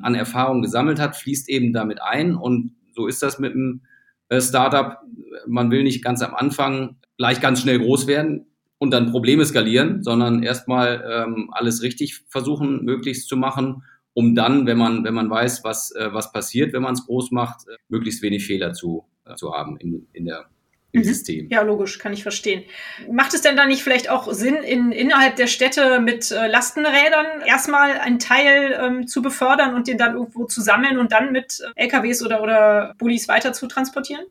an 0.00 0.14
Erfahrung 0.14 0.62
gesammelt 0.62 1.00
hat, 1.00 1.16
fließt 1.16 1.48
eben 1.48 1.72
damit 1.72 2.00
ein. 2.02 2.36
Und 2.36 2.76
so 2.94 3.06
ist 3.06 3.22
das 3.22 3.38
mit 3.38 3.52
einem 3.52 3.82
äh, 4.28 4.40
Startup. 4.40 4.98
Man 5.46 5.70
will 5.70 5.82
nicht 5.82 6.04
ganz 6.04 6.22
am 6.22 6.34
Anfang 6.34 6.96
gleich 7.16 7.40
ganz 7.40 7.62
schnell 7.62 7.80
groß 7.80 8.06
werden 8.06 8.46
und 8.78 8.92
dann 8.92 9.10
Probleme 9.10 9.44
skalieren, 9.44 10.04
sondern 10.04 10.42
erstmal 10.44 11.04
ähm, 11.10 11.50
alles 11.52 11.82
richtig 11.82 12.22
versuchen, 12.28 12.84
möglichst 12.84 13.28
zu 13.28 13.36
machen 13.36 13.82
um 14.18 14.34
dann, 14.34 14.66
wenn 14.66 14.78
man, 14.78 15.04
wenn 15.04 15.14
man 15.14 15.30
weiß, 15.30 15.62
was, 15.62 15.94
äh, 15.94 16.12
was 16.12 16.32
passiert, 16.32 16.72
wenn 16.72 16.82
man 16.82 16.94
es 16.94 17.06
groß 17.06 17.30
macht, 17.30 17.68
äh, 17.68 17.76
möglichst 17.88 18.20
wenig 18.20 18.44
Fehler 18.44 18.72
zu, 18.72 19.04
zu 19.36 19.52
haben 19.52 19.76
in, 19.78 20.06
in 20.12 20.26
der 20.26 20.46
im 20.90 21.02
mhm. 21.02 21.04
System. 21.04 21.48
Ja, 21.50 21.62
logisch, 21.62 21.98
kann 21.98 22.12
ich 22.12 22.22
verstehen. 22.22 22.64
Macht 23.10 23.34
es 23.34 23.42
denn 23.42 23.56
da 23.56 23.66
nicht 23.66 23.82
vielleicht 23.82 24.08
auch 24.08 24.32
Sinn, 24.32 24.56
in, 24.56 24.90
innerhalb 24.90 25.36
der 25.36 25.46
Städte 25.46 26.00
mit 26.00 26.30
äh, 26.30 26.46
Lastenrädern 26.46 27.42
erstmal 27.46 27.98
einen 27.98 28.18
Teil 28.18 28.78
ähm, 28.80 29.06
zu 29.06 29.20
befördern 29.20 29.74
und 29.74 29.86
den 29.86 29.98
dann 29.98 30.14
irgendwo 30.14 30.46
zu 30.46 30.62
sammeln 30.62 30.98
und 30.98 31.12
dann 31.12 31.30
mit 31.32 31.60
äh, 31.76 31.84
LKWs 31.84 32.24
oder, 32.24 32.42
oder 32.42 32.94
Bullis 32.98 33.28
weiter 33.28 33.52
zu 33.52 33.66
transportieren? 33.66 34.24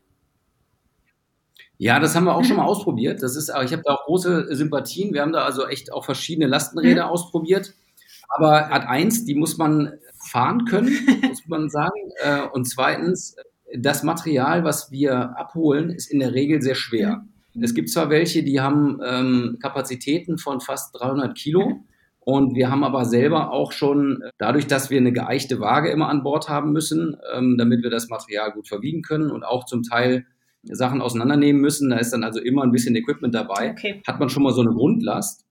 Ja, 1.76 2.00
das 2.00 2.16
haben 2.16 2.24
wir 2.24 2.34
auch 2.34 2.42
mhm. 2.42 2.46
schon 2.46 2.56
mal 2.56 2.64
ausprobiert. 2.64 3.22
Das 3.22 3.36
ist, 3.36 3.50
ich 3.50 3.72
habe 3.72 3.82
da 3.84 3.94
auch 3.94 4.04
große 4.06 4.52
Sympathien. 4.56 5.14
Wir 5.14 5.22
haben 5.22 5.32
da 5.32 5.44
also 5.44 5.64
echt 5.64 5.92
auch 5.92 6.04
verschiedene 6.04 6.48
Lastenräder 6.48 7.04
mhm. 7.04 7.10
ausprobiert. 7.10 7.74
Aber 8.28 8.72
Art 8.72 8.86
1, 8.86 9.24
die 9.24 9.36
muss 9.36 9.58
man 9.58 9.94
fahren 10.28 10.64
können, 10.64 10.92
muss 11.22 11.46
man 11.46 11.70
sagen. 11.70 12.10
Äh, 12.20 12.42
und 12.52 12.64
zweitens, 12.64 13.36
das 13.76 14.02
Material, 14.02 14.64
was 14.64 14.90
wir 14.90 15.38
abholen, 15.38 15.90
ist 15.90 16.10
in 16.10 16.20
der 16.20 16.34
Regel 16.34 16.62
sehr 16.62 16.74
schwer. 16.74 17.24
Mhm. 17.54 17.62
Es 17.62 17.74
gibt 17.74 17.90
zwar 17.90 18.10
welche, 18.10 18.42
die 18.42 18.60
haben 18.60 19.00
ähm, 19.04 19.58
Kapazitäten 19.60 20.38
von 20.38 20.60
fast 20.60 20.98
300 20.98 21.36
Kilo. 21.36 21.80
Und 22.20 22.54
wir 22.54 22.70
haben 22.70 22.84
aber 22.84 23.06
selber 23.06 23.52
auch 23.52 23.72
schon, 23.72 24.22
dadurch, 24.36 24.66
dass 24.66 24.90
wir 24.90 24.98
eine 24.98 25.12
geeichte 25.12 25.60
Waage 25.60 25.90
immer 25.90 26.10
an 26.10 26.22
Bord 26.22 26.48
haben 26.48 26.72
müssen, 26.72 27.16
ähm, 27.34 27.56
damit 27.56 27.82
wir 27.82 27.90
das 27.90 28.10
Material 28.10 28.52
gut 28.52 28.68
verwiegen 28.68 29.02
können 29.02 29.30
und 29.30 29.44
auch 29.44 29.64
zum 29.64 29.82
Teil 29.82 30.26
Sachen 30.62 31.00
auseinandernehmen 31.00 31.60
müssen, 31.60 31.88
da 31.88 31.96
ist 31.96 32.12
dann 32.12 32.24
also 32.24 32.40
immer 32.40 32.64
ein 32.64 32.72
bisschen 32.72 32.96
Equipment 32.96 33.34
dabei, 33.34 33.70
okay. 33.70 34.02
hat 34.06 34.20
man 34.20 34.28
schon 34.28 34.42
mal 34.42 34.52
so 34.52 34.60
eine 34.60 34.72
Grundlast. 34.72 35.46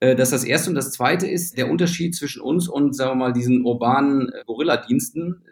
Äh, 0.00 0.16
das 0.16 0.28
ist 0.32 0.42
das 0.42 0.44
Erste. 0.44 0.70
Und 0.70 0.76
das 0.76 0.92
Zweite 0.92 1.26
ist 1.26 1.56
der 1.56 1.70
Unterschied 1.70 2.14
zwischen 2.14 2.42
uns 2.42 2.68
und, 2.68 2.94
sagen 2.94 3.12
wir 3.12 3.26
mal, 3.26 3.32
diesen 3.32 3.64
urbanen 3.64 4.28
äh, 4.28 4.44
Gorilla-Diensten. 4.46 5.42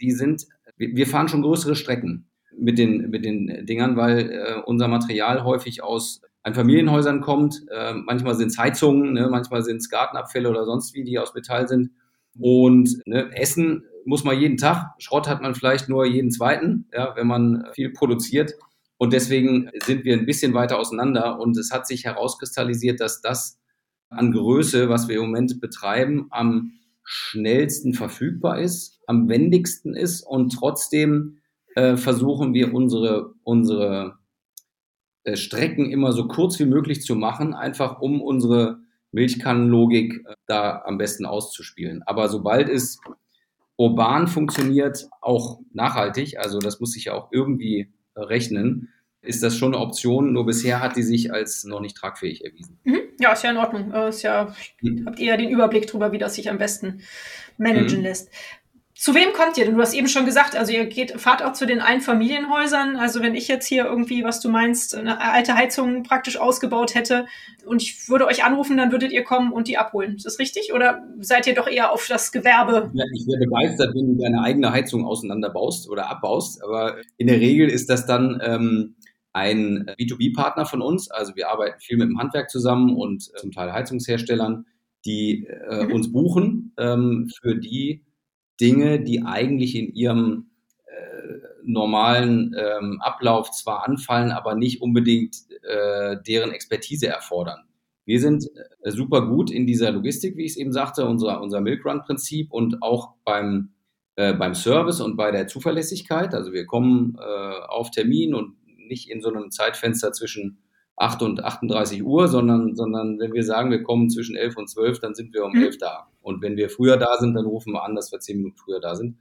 Die 0.00 0.12
sind 0.12 0.46
wir 0.78 1.06
fahren 1.06 1.28
schon 1.28 1.42
größere 1.42 1.76
Strecken 1.76 2.28
mit 2.56 2.78
den, 2.78 3.10
mit 3.10 3.24
den 3.24 3.66
Dingern, 3.66 3.96
weil 3.96 4.30
äh, 4.30 4.62
unser 4.64 4.88
Material 4.88 5.44
häufig 5.44 5.82
aus 5.82 6.22
Einfamilienhäusern 6.42 7.20
kommt. 7.20 7.64
Äh, 7.70 7.94
manchmal 7.94 8.34
sind 8.34 8.48
es 8.48 8.58
Heizungen, 8.58 9.12
ne? 9.12 9.28
manchmal 9.30 9.62
sind 9.62 9.78
es 9.78 9.90
Gartenabfälle 9.90 10.48
oder 10.48 10.64
sonst 10.64 10.94
wie, 10.94 11.04
die 11.04 11.18
aus 11.18 11.34
Metall 11.34 11.68
sind. 11.68 11.90
Und 12.38 13.00
ne, 13.06 13.30
Essen 13.34 13.84
muss 14.04 14.24
man 14.24 14.38
jeden 14.38 14.56
Tag. 14.56 14.94
Schrott 14.98 15.28
hat 15.28 15.42
man 15.42 15.54
vielleicht 15.54 15.88
nur 15.88 16.06
jeden 16.06 16.30
zweiten, 16.30 16.86
ja, 16.92 17.14
wenn 17.16 17.26
man 17.26 17.66
viel 17.74 17.90
produziert. 17.90 18.54
Und 18.96 19.12
deswegen 19.12 19.70
sind 19.84 20.04
wir 20.04 20.14
ein 20.14 20.26
bisschen 20.26 20.54
weiter 20.54 20.78
auseinander. 20.78 21.38
Und 21.38 21.56
es 21.56 21.70
hat 21.70 21.86
sich 21.86 22.04
herauskristallisiert, 22.04 23.00
dass 23.00 23.20
das 23.20 23.58
an 24.08 24.32
Größe, 24.32 24.88
was 24.88 25.08
wir 25.08 25.16
im 25.16 25.22
Moment 25.22 25.60
betreiben, 25.60 26.28
am 26.30 26.72
schnellsten 27.04 27.94
verfügbar 27.94 28.60
ist, 28.60 28.97
am 29.08 29.28
wendigsten 29.28 29.96
ist 29.96 30.22
und 30.22 30.50
trotzdem 30.50 31.38
äh, 31.74 31.96
versuchen 31.96 32.52
wir 32.52 32.74
unsere, 32.74 33.32
unsere 33.42 34.18
äh, 35.24 35.36
Strecken 35.36 35.90
immer 35.90 36.12
so 36.12 36.28
kurz 36.28 36.58
wie 36.58 36.66
möglich 36.66 37.02
zu 37.02 37.14
machen, 37.14 37.54
einfach 37.54 38.00
um 38.00 38.20
unsere 38.20 38.80
Milchkannenlogik 39.12 40.24
äh, 40.26 40.34
da 40.46 40.82
am 40.84 40.98
besten 40.98 41.24
auszuspielen. 41.24 42.02
Aber 42.04 42.28
sobald 42.28 42.68
es 42.68 43.00
urban 43.76 44.28
funktioniert, 44.28 45.08
auch 45.22 45.60
nachhaltig, 45.72 46.38
also 46.38 46.58
das 46.58 46.78
muss 46.78 46.92
sich 46.92 47.06
ja 47.06 47.14
auch 47.14 47.32
irgendwie 47.32 47.90
rechnen, 48.14 48.90
ist 49.22 49.42
das 49.42 49.56
schon 49.56 49.74
eine 49.74 49.82
Option, 49.82 50.34
nur 50.34 50.44
bisher 50.44 50.80
hat 50.80 50.96
die 50.96 51.02
sich 51.02 51.32
als 51.32 51.64
noch 51.64 51.80
nicht 51.80 51.96
tragfähig 51.96 52.44
erwiesen. 52.44 52.78
Mhm. 52.84 53.00
Ja, 53.20 53.32
ist 53.32 53.42
ja 53.42 53.50
in 53.50 53.56
Ordnung. 53.56 53.90
Äh, 53.92 54.10
ist 54.10 54.22
ja, 54.22 54.54
mhm. 54.82 55.04
habt 55.06 55.18
ihr 55.18 55.28
ja 55.28 55.36
den 55.38 55.48
Überblick 55.48 55.86
darüber, 55.86 56.12
wie 56.12 56.18
das 56.18 56.34
sich 56.34 56.50
am 56.50 56.58
besten 56.58 57.00
managen 57.56 57.98
mhm. 57.98 58.04
lässt. 58.04 58.30
Zu 59.00 59.14
wem 59.14 59.32
kommt 59.32 59.56
ihr 59.56 59.64
denn? 59.64 59.76
Du 59.76 59.80
hast 59.80 59.94
eben 59.94 60.08
schon 60.08 60.26
gesagt, 60.26 60.56
also 60.56 60.72
ihr 60.72 60.86
geht, 60.86 61.20
fahrt 61.20 61.44
auch 61.44 61.52
zu 61.52 61.66
den 61.66 61.80
Einfamilienhäusern. 61.80 62.96
Also 62.96 63.22
wenn 63.22 63.36
ich 63.36 63.46
jetzt 63.46 63.68
hier 63.68 63.84
irgendwie, 63.84 64.24
was 64.24 64.40
du 64.40 64.48
meinst, 64.48 64.96
eine 64.96 65.20
alte 65.20 65.54
Heizung 65.54 66.02
praktisch 66.02 66.36
ausgebaut 66.36 66.96
hätte 66.96 67.26
und 67.64 67.80
ich 67.80 68.08
würde 68.08 68.26
euch 68.26 68.42
anrufen, 68.42 68.76
dann 68.76 68.90
würdet 68.90 69.12
ihr 69.12 69.22
kommen 69.22 69.52
und 69.52 69.68
die 69.68 69.78
abholen. 69.78 70.16
Ist 70.16 70.26
das 70.26 70.40
richtig? 70.40 70.72
Oder 70.74 71.06
seid 71.20 71.46
ihr 71.46 71.54
doch 71.54 71.68
eher 71.68 71.92
auf 71.92 72.08
das 72.08 72.32
Gewerbe? 72.32 72.90
Ja, 72.92 73.04
ich 73.14 73.24
wäre 73.28 73.38
begeistert, 73.38 73.94
wenn 73.94 74.16
du 74.16 74.20
deine 74.20 74.42
eigene 74.42 74.72
Heizung 74.72 75.06
auseinanderbaust 75.06 75.88
oder 75.88 76.10
abbaust. 76.10 76.60
Aber 76.64 76.96
in 77.18 77.28
der 77.28 77.38
Regel 77.38 77.68
ist 77.68 77.88
das 77.88 78.04
dann 78.04 78.42
ähm, 78.44 78.96
ein 79.32 79.92
B2B-Partner 79.96 80.66
von 80.66 80.82
uns. 80.82 81.08
Also 81.08 81.36
wir 81.36 81.50
arbeiten 81.50 81.78
viel 81.78 81.98
mit 81.98 82.08
dem 82.08 82.18
Handwerk 82.18 82.50
zusammen 82.50 82.96
und 82.96 83.22
zum 83.22 83.52
Teil 83.52 83.72
Heizungsherstellern, 83.72 84.66
die 85.04 85.46
äh, 85.46 85.84
mhm. 85.84 85.92
uns 85.92 86.10
buchen 86.10 86.74
ähm, 86.78 87.30
für 87.40 87.54
die 87.54 88.07
Dinge, 88.60 89.00
die 89.00 89.22
eigentlich 89.22 89.74
in 89.74 89.94
ihrem 89.94 90.50
äh, 90.86 91.38
normalen 91.64 92.54
ähm, 92.58 93.00
Ablauf 93.00 93.50
zwar 93.50 93.86
anfallen, 93.86 94.30
aber 94.30 94.54
nicht 94.54 94.82
unbedingt 94.82 95.36
äh, 95.62 96.16
deren 96.26 96.52
Expertise 96.52 97.08
erfordern. 97.08 97.68
Wir 98.04 98.20
sind 98.20 98.48
äh, 98.82 98.90
super 98.90 99.26
gut 99.26 99.50
in 99.50 99.66
dieser 99.66 99.90
Logistik, 99.90 100.36
wie 100.36 100.44
ich 100.44 100.52
es 100.52 100.56
eben 100.56 100.72
sagte, 100.72 101.04
unser, 101.06 101.42
unser 101.42 101.60
Milk 101.60 101.84
Run-Prinzip 101.84 102.50
und 102.52 102.82
auch 102.82 103.14
beim, 103.24 103.74
äh, 104.16 104.32
beim 104.32 104.54
Service 104.54 105.00
und 105.00 105.16
bei 105.16 105.30
der 105.30 105.46
Zuverlässigkeit. 105.46 106.34
Also 106.34 106.52
wir 106.52 106.64
kommen 106.64 107.18
äh, 107.20 107.66
auf 107.68 107.90
Termin 107.90 108.34
und 108.34 108.56
nicht 108.88 109.10
in 109.10 109.20
so 109.20 109.28
einem 109.28 109.50
Zeitfenster 109.50 110.12
zwischen 110.12 110.58
8 111.00 111.22
und 111.22 111.44
38 111.44 112.04
Uhr, 112.04 112.28
sondern, 112.28 112.74
sondern 112.74 113.18
wenn 113.18 113.32
wir 113.32 113.44
sagen, 113.44 113.70
wir 113.70 113.82
kommen 113.82 114.10
zwischen 114.10 114.36
11 114.36 114.56
und 114.56 114.68
12, 114.68 115.00
dann 115.00 115.14
sind 115.14 115.32
wir 115.32 115.44
um 115.44 115.54
11 115.54 115.74
mhm. 115.74 115.78
da. 115.78 116.08
Und 116.20 116.42
wenn 116.42 116.56
wir 116.56 116.70
früher 116.70 116.96
da 116.96 117.16
sind, 117.18 117.34
dann 117.34 117.46
rufen 117.46 117.72
wir 117.72 117.84
an, 117.84 117.94
dass 117.94 118.12
wir 118.12 118.20
10 118.20 118.36
Minuten 118.38 118.56
früher 118.56 118.80
da 118.80 118.94
sind. 118.94 119.16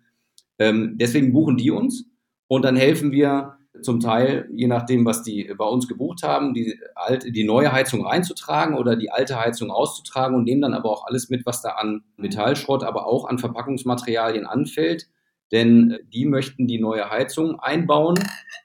Ähm, 0.60 0.96
deswegen 0.98 1.34
buchen 1.34 1.58
die 1.58 1.72
uns 1.72 2.06
und 2.48 2.66
dann 2.66 2.76
helfen 2.76 3.12
wir 3.12 3.54
zum 3.82 4.00
Teil, 4.00 4.50
je 4.52 4.66
nachdem, 4.66 5.06
was 5.06 5.22
die 5.22 5.54
bei 5.56 5.66
uns 5.66 5.88
gebucht 5.88 6.24
haben, 6.24 6.56
die, 6.56 6.80
alte, 6.96 7.32
die 7.32 7.44
neue 7.44 7.72
Heizung 7.72 8.06
reinzutragen 8.06 8.76
oder 8.76 8.96
die 8.96 9.12
alte 9.12 9.40
Heizung 9.40 9.70
auszutragen 9.70 10.36
und 10.36 10.46
nehmen 10.46 10.62
dann 10.62 10.74
aber 10.74 10.90
auch 10.90 11.06
alles 11.06 11.30
mit, 11.30 11.46
was 11.46 11.62
da 11.62 11.70
an 11.72 12.04
Metallschrott, 12.18 12.84
aber 12.84 13.06
auch 13.06 13.26
an 13.26 13.38
Verpackungsmaterialien 13.38 14.48
anfällt 14.48 15.08
denn 15.52 15.98
die 16.14 16.26
möchten 16.26 16.68
die 16.68 16.80
neue 16.80 17.10
Heizung 17.10 17.60
einbauen 17.60 18.16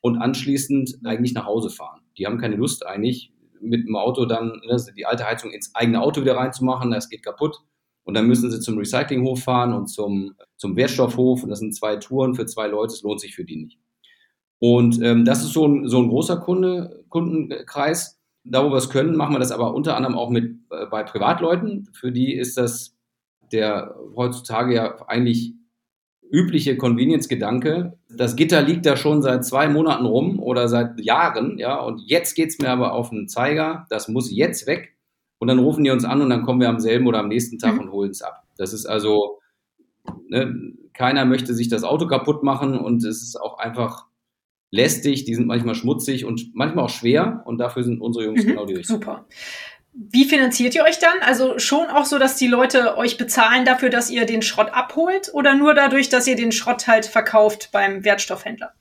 und 0.01 0.19
anschließend 0.19 0.99
eigentlich 1.05 1.35
nach 1.35 1.47
Hause 1.47 1.71
fahren. 1.71 2.02
Die 2.19 2.27
haben 2.27 2.39
keine 2.39 2.57
Lust 2.57 2.87
eigentlich 2.87 3.33
mit 3.61 3.87
dem 3.87 3.97
Auto 3.97 4.27
dann 4.27 4.61
ne, 4.67 4.77
die 4.97 5.07
alte 5.07 5.25
Heizung 5.25 5.51
ins 5.51 5.75
eigene 5.75 6.01
Auto 6.01 6.21
wieder 6.21 6.37
reinzumachen, 6.37 6.91
das 6.91 7.09
geht 7.09 7.23
kaputt. 7.23 7.59
Und 8.05 8.15
dann 8.15 8.27
müssen 8.27 8.51
sie 8.51 8.61
zum 8.61 8.79
Recyclinghof 8.79 9.45
fahren 9.45 9.73
und 9.73 9.87
zum, 9.87 10.35
zum 10.57 10.77
Wertstoffhof. 10.77 11.45
Und 11.45 11.51
das 11.51 11.61
sind 11.61 11.75
zwei 11.75 11.97
Touren 11.97 12.35
für 12.35 12.47
zwei 12.47 12.67
Leute, 12.67 12.95
es 12.95 13.03
lohnt 13.03 13.21
sich 13.21 13.35
für 13.35 13.45
die 13.45 13.57
nicht. 13.57 13.79
Und 14.59 15.01
ähm, 15.03 15.25
das 15.25 15.43
ist 15.43 15.53
so 15.53 15.67
ein, 15.67 15.89
so 15.89 15.99
ein 15.99 16.09
großer 16.09 16.39
Kunde, 16.39 17.05
Kundenkreis. 17.09 18.21
Da, 18.45 18.65
wo 18.65 18.71
wir 18.71 18.77
es 18.77 18.91
können, 18.91 19.17
machen 19.17 19.35
wir 19.35 19.39
das 19.39 19.53
aber 19.53 19.73
unter 19.73 19.97
anderem 19.97 20.17
auch 20.17 20.31
mit 20.31 20.57
äh, 20.71 20.87
bei 20.87 21.05
Privatleuten. 21.05 21.89
Für 21.93 22.11
die 22.11 22.35
ist 22.35 22.57
das 22.57 22.97
der 23.53 23.95
heutzutage 24.17 24.75
ja 24.75 25.07
eigentlich 25.07 25.55
übliche 26.33 26.77
Convenience-Gedanke. 26.77 27.99
Das 28.09 28.35
Gitter 28.37 28.63
liegt 28.63 28.87
da 28.87 28.97
schon 28.97 29.23
seit 29.23 29.45
zwei 29.45 29.69
Monaten 29.69 30.07
rum 30.07 30.41
oder 30.41 30.67
seit 30.67 30.99
Jahren, 30.99 31.59
ja, 31.59 31.79
und 31.79 32.01
jetzt 32.07 32.35
geht 32.35 32.49
es 32.49 32.59
mir 32.59 32.71
aber 32.71 32.95
auf 32.95 33.11
den 33.11 33.29
Zeiger, 33.29 33.87
das 33.91 34.09
muss 34.09 34.35
jetzt 34.35 34.67
weg. 34.67 34.97
Und 35.39 35.49
dann 35.49 35.59
rufen 35.59 35.85
die 35.85 35.91
uns 35.91 36.05
an 36.05 36.23
und 36.23 36.31
dann 36.31 36.43
kommen 36.43 36.61
wir 36.61 36.69
am 36.69 36.81
selben 36.81 37.07
oder 37.07 37.19
am 37.19 37.29
nächsten 37.29 37.59
Tag 37.59 37.75
mhm. 37.75 37.81
und 37.81 37.93
holen 37.93 38.11
es 38.13 38.23
ab. 38.23 38.45
Das 38.57 38.73
ist 38.73 38.87
also, 38.87 39.41
ne, 40.29 40.73
keiner 40.95 41.25
möchte 41.25 41.53
sich 41.55 41.69
das 41.69 41.85
Auto 41.85 42.07
kaputt 42.07 42.43
machen 42.43 42.79
und 42.79 43.05
es 43.05 43.23
ist 43.23 43.41
auch 43.41 43.59
einfach 43.59 44.07
lästig, 44.71 45.25
die 45.25 45.35
sind 45.35 45.47
manchmal 45.47 45.75
schmutzig 45.75 46.25
und 46.25 46.55
manchmal 46.55 46.87
auch 46.87 46.91
schwer 46.91 47.43
und 47.45 47.59
dafür 47.59 47.85
sind 47.85 48.01
unsere 48.01 48.25
Jungs 48.25 48.45
mhm, 48.45 48.49
genau 48.49 48.65
die 48.65 48.75
richtigen. 48.75 49.01
Super. 49.01 49.27
Wie 49.95 50.25
finanziert 50.25 50.75
ihr 50.75 50.85
euch 50.85 50.99
dann? 50.99 51.21
Also 51.21 51.59
schon 51.59 51.87
auch 51.89 52.07
so, 52.07 52.19
dass 52.19 52.37
die 52.37 52.47
Leute 52.47 52.97
euch 52.97 53.19
bezahlen 53.19 53.67
dafür, 53.67 53.91
dass 53.91 54.11
ihr 54.11 54.25
den 54.25 54.41
Schrott 54.41 54.71
abholt 54.73 55.31
oder 55.35 55.55
nur 55.55 55.75
dadurch, 55.75 56.09
dass 56.09 56.27
ihr 56.27 56.37
den 56.37 56.51
Schrott 56.51 56.87
halt 56.87 57.05
verkauft 57.05 57.69
beim 57.73 58.03
Wertstoffhändler? 58.05 58.73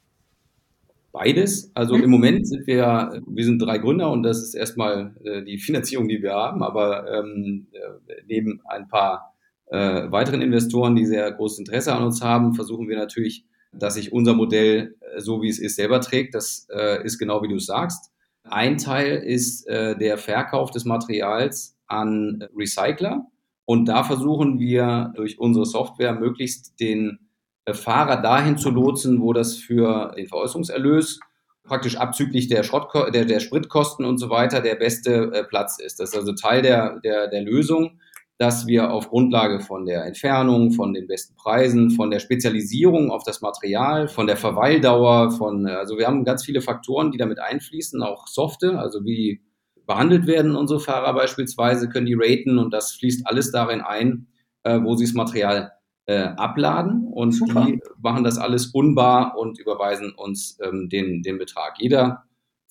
Beides. 1.12 1.70
Also 1.74 1.98
mhm. 1.98 2.04
im 2.04 2.10
Moment 2.10 2.48
sind 2.48 2.66
wir, 2.66 3.22
wir 3.28 3.44
sind 3.44 3.60
drei 3.60 3.78
Gründer 3.78 4.10
und 4.12 4.24
das 4.24 4.42
ist 4.42 4.54
erstmal 4.54 5.14
äh, 5.26 5.44
die 5.44 5.58
Finanzierung, 5.58 6.08
die 6.08 6.22
wir 6.22 6.32
haben, 6.32 6.64
aber 6.64 7.12
ähm, 7.12 7.68
äh, 7.74 8.14
neben 8.28 8.62
ein 8.70 8.88
paar 8.88 9.34
äh, 9.66 10.10
weiteren 10.10 10.42
Investoren, 10.42 10.96
die 10.96 11.06
sehr 11.06 11.30
großes 11.32 11.60
Interesse 11.60 11.94
an 11.94 12.04
uns 12.04 12.22
haben, 12.22 12.54
versuchen 12.54 12.88
wir 12.88 12.98
natürlich, 12.98 13.44
dass 13.74 13.96
sich 13.96 14.14
unser 14.14 14.34
Modell, 14.34 14.96
äh, 15.02 15.20
so 15.20 15.42
wie 15.42 15.50
es 15.50 15.60
ist, 15.60 15.76
selber 15.76 16.00
trägt. 16.00 16.36
Das 16.36 16.68
äh, 16.74 17.04
ist 17.04 17.18
genau 17.18 17.44
wie 17.44 17.50
du 17.50 17.56
es 17.56 17.66
sagst. 17.66 18.12
Ein 18.44 18.78
Teil 18.78 19.18
ist 19.18 19.68
äh, 19.68 19.98
der 19.98 20.18
Verkauf 20.18 20.72
des 20.72 20.86
Materials 20.86 21.78
an 21.88 22.48
Recycler. 22.56 23.28
Und 23.66 23.86
da 23.86 24.04
versuchen 24.04 24.60
wir 24.60 25.14
durch 25.16 25.40
unsere 25.40 25.66
Software 25.66 26.14
möglichst 26.14 26.80
den 26.80 27.20
äh, 27.66 27.74
Fahrer 27.74 28.22
dahin 28.22 28.58
zu 28.58 28.70
lotsen, 28.70 29.22
wo 29.22 29.34
das 29.34 29.56
für 29.56 30.14
den 30.18 30.28
Veräußerungserlös 30.28 31.20
praktisch 31.64 31.96
abzüglich 31.96 32.48
der, 32.48 32.64
Schrott, 32.64 32.92
der, 33.14 33.26
der 33.26 33.40
Spritkosten 33.40 34.06
und 34.06 34.18
so 34.18 34.30
weiter 34.30 34.62
der 34.62 34.76
beste 34.76 35.32
äh, 35.32 35.44
Platz 35.44 35.80
ist. 35.80 36.00
Das 36.00 36.10
ist 36.10 36.16
also 36.16 36.34
Teil 36.34 36.62
der, 36.62 37.00
der, 37.00 37.28
der 37.28 37.42
Lösung, 37.44 38.00
dass 38.42 38.66
wir 38.66 38.92
auf 38.92 39.10
Grundlage 39.10 39.60
von 39.60 39.86
der 39.86 40.04
Entfernung, 40.04 40.72
von 40.72 40.96
den 40.96 41.06
besten 41.06 41.36
Preisen, 41.36 41.92
von 41.92 42.10
der 42.10 42.18
Spezialisierung 42.18 43.12
auf 43.12 43.22
das 43.24 43.42
Material, 43.42 44.08
von 44.08 44.26
der 44.26 44.36
Verweildauer, 44.36 45.30
von, 45.30 45.68
also 45.68 46.00
wir 46.00 46.08
haben 46.08 46.24
ganz 46.24 46.44
viele 46.44 46.62
Faktoren, 46.62 47.12
die 47.12 47.20
damit 47.20 47.40
einfließen, 47.40 48.02
auch 48.02 48.26
Softe, 48.26 48.80
also 48.80 49.06
wie 49.06 49.42
behandelt 49.86 50.26
werden 50.26 50.56
unsere 50.56 50.80
Fahrer 50.80 51.14
beispielsweise, 51.14 51.88
können 51.88 52.08
die 52.08 52.18
raten 52.18 52.58
und 52.58 52.74
das 52.74 52.94
fließt 52.94 53.28
alles 53.28 53.52
darin 53.52 53.82
ein, 53.82 54.26
äh, 54.64 54.80
wo 54.82 54.96
sie 54.96 55.06
das 55.06 55.14
Material 55.14 55.74
äh, 56.08 56.24
abladen 56.36 57.10
und 57.14 57.34
Super. 57.34 57.68
die 57.68 57.80
machen 58.02 58.24
das 58.24 58.40
alles 58.40 58.74
unbar 58.74 59.38
und 59.38 59.60
überweisen 59.60 60.14
uns 60.16 60.58
ähm, 60.64 60.90
den, 60.90 61.22
den 61.22 61.38
Betrag. 61.38 61.76
Jeder, 61.78 62.24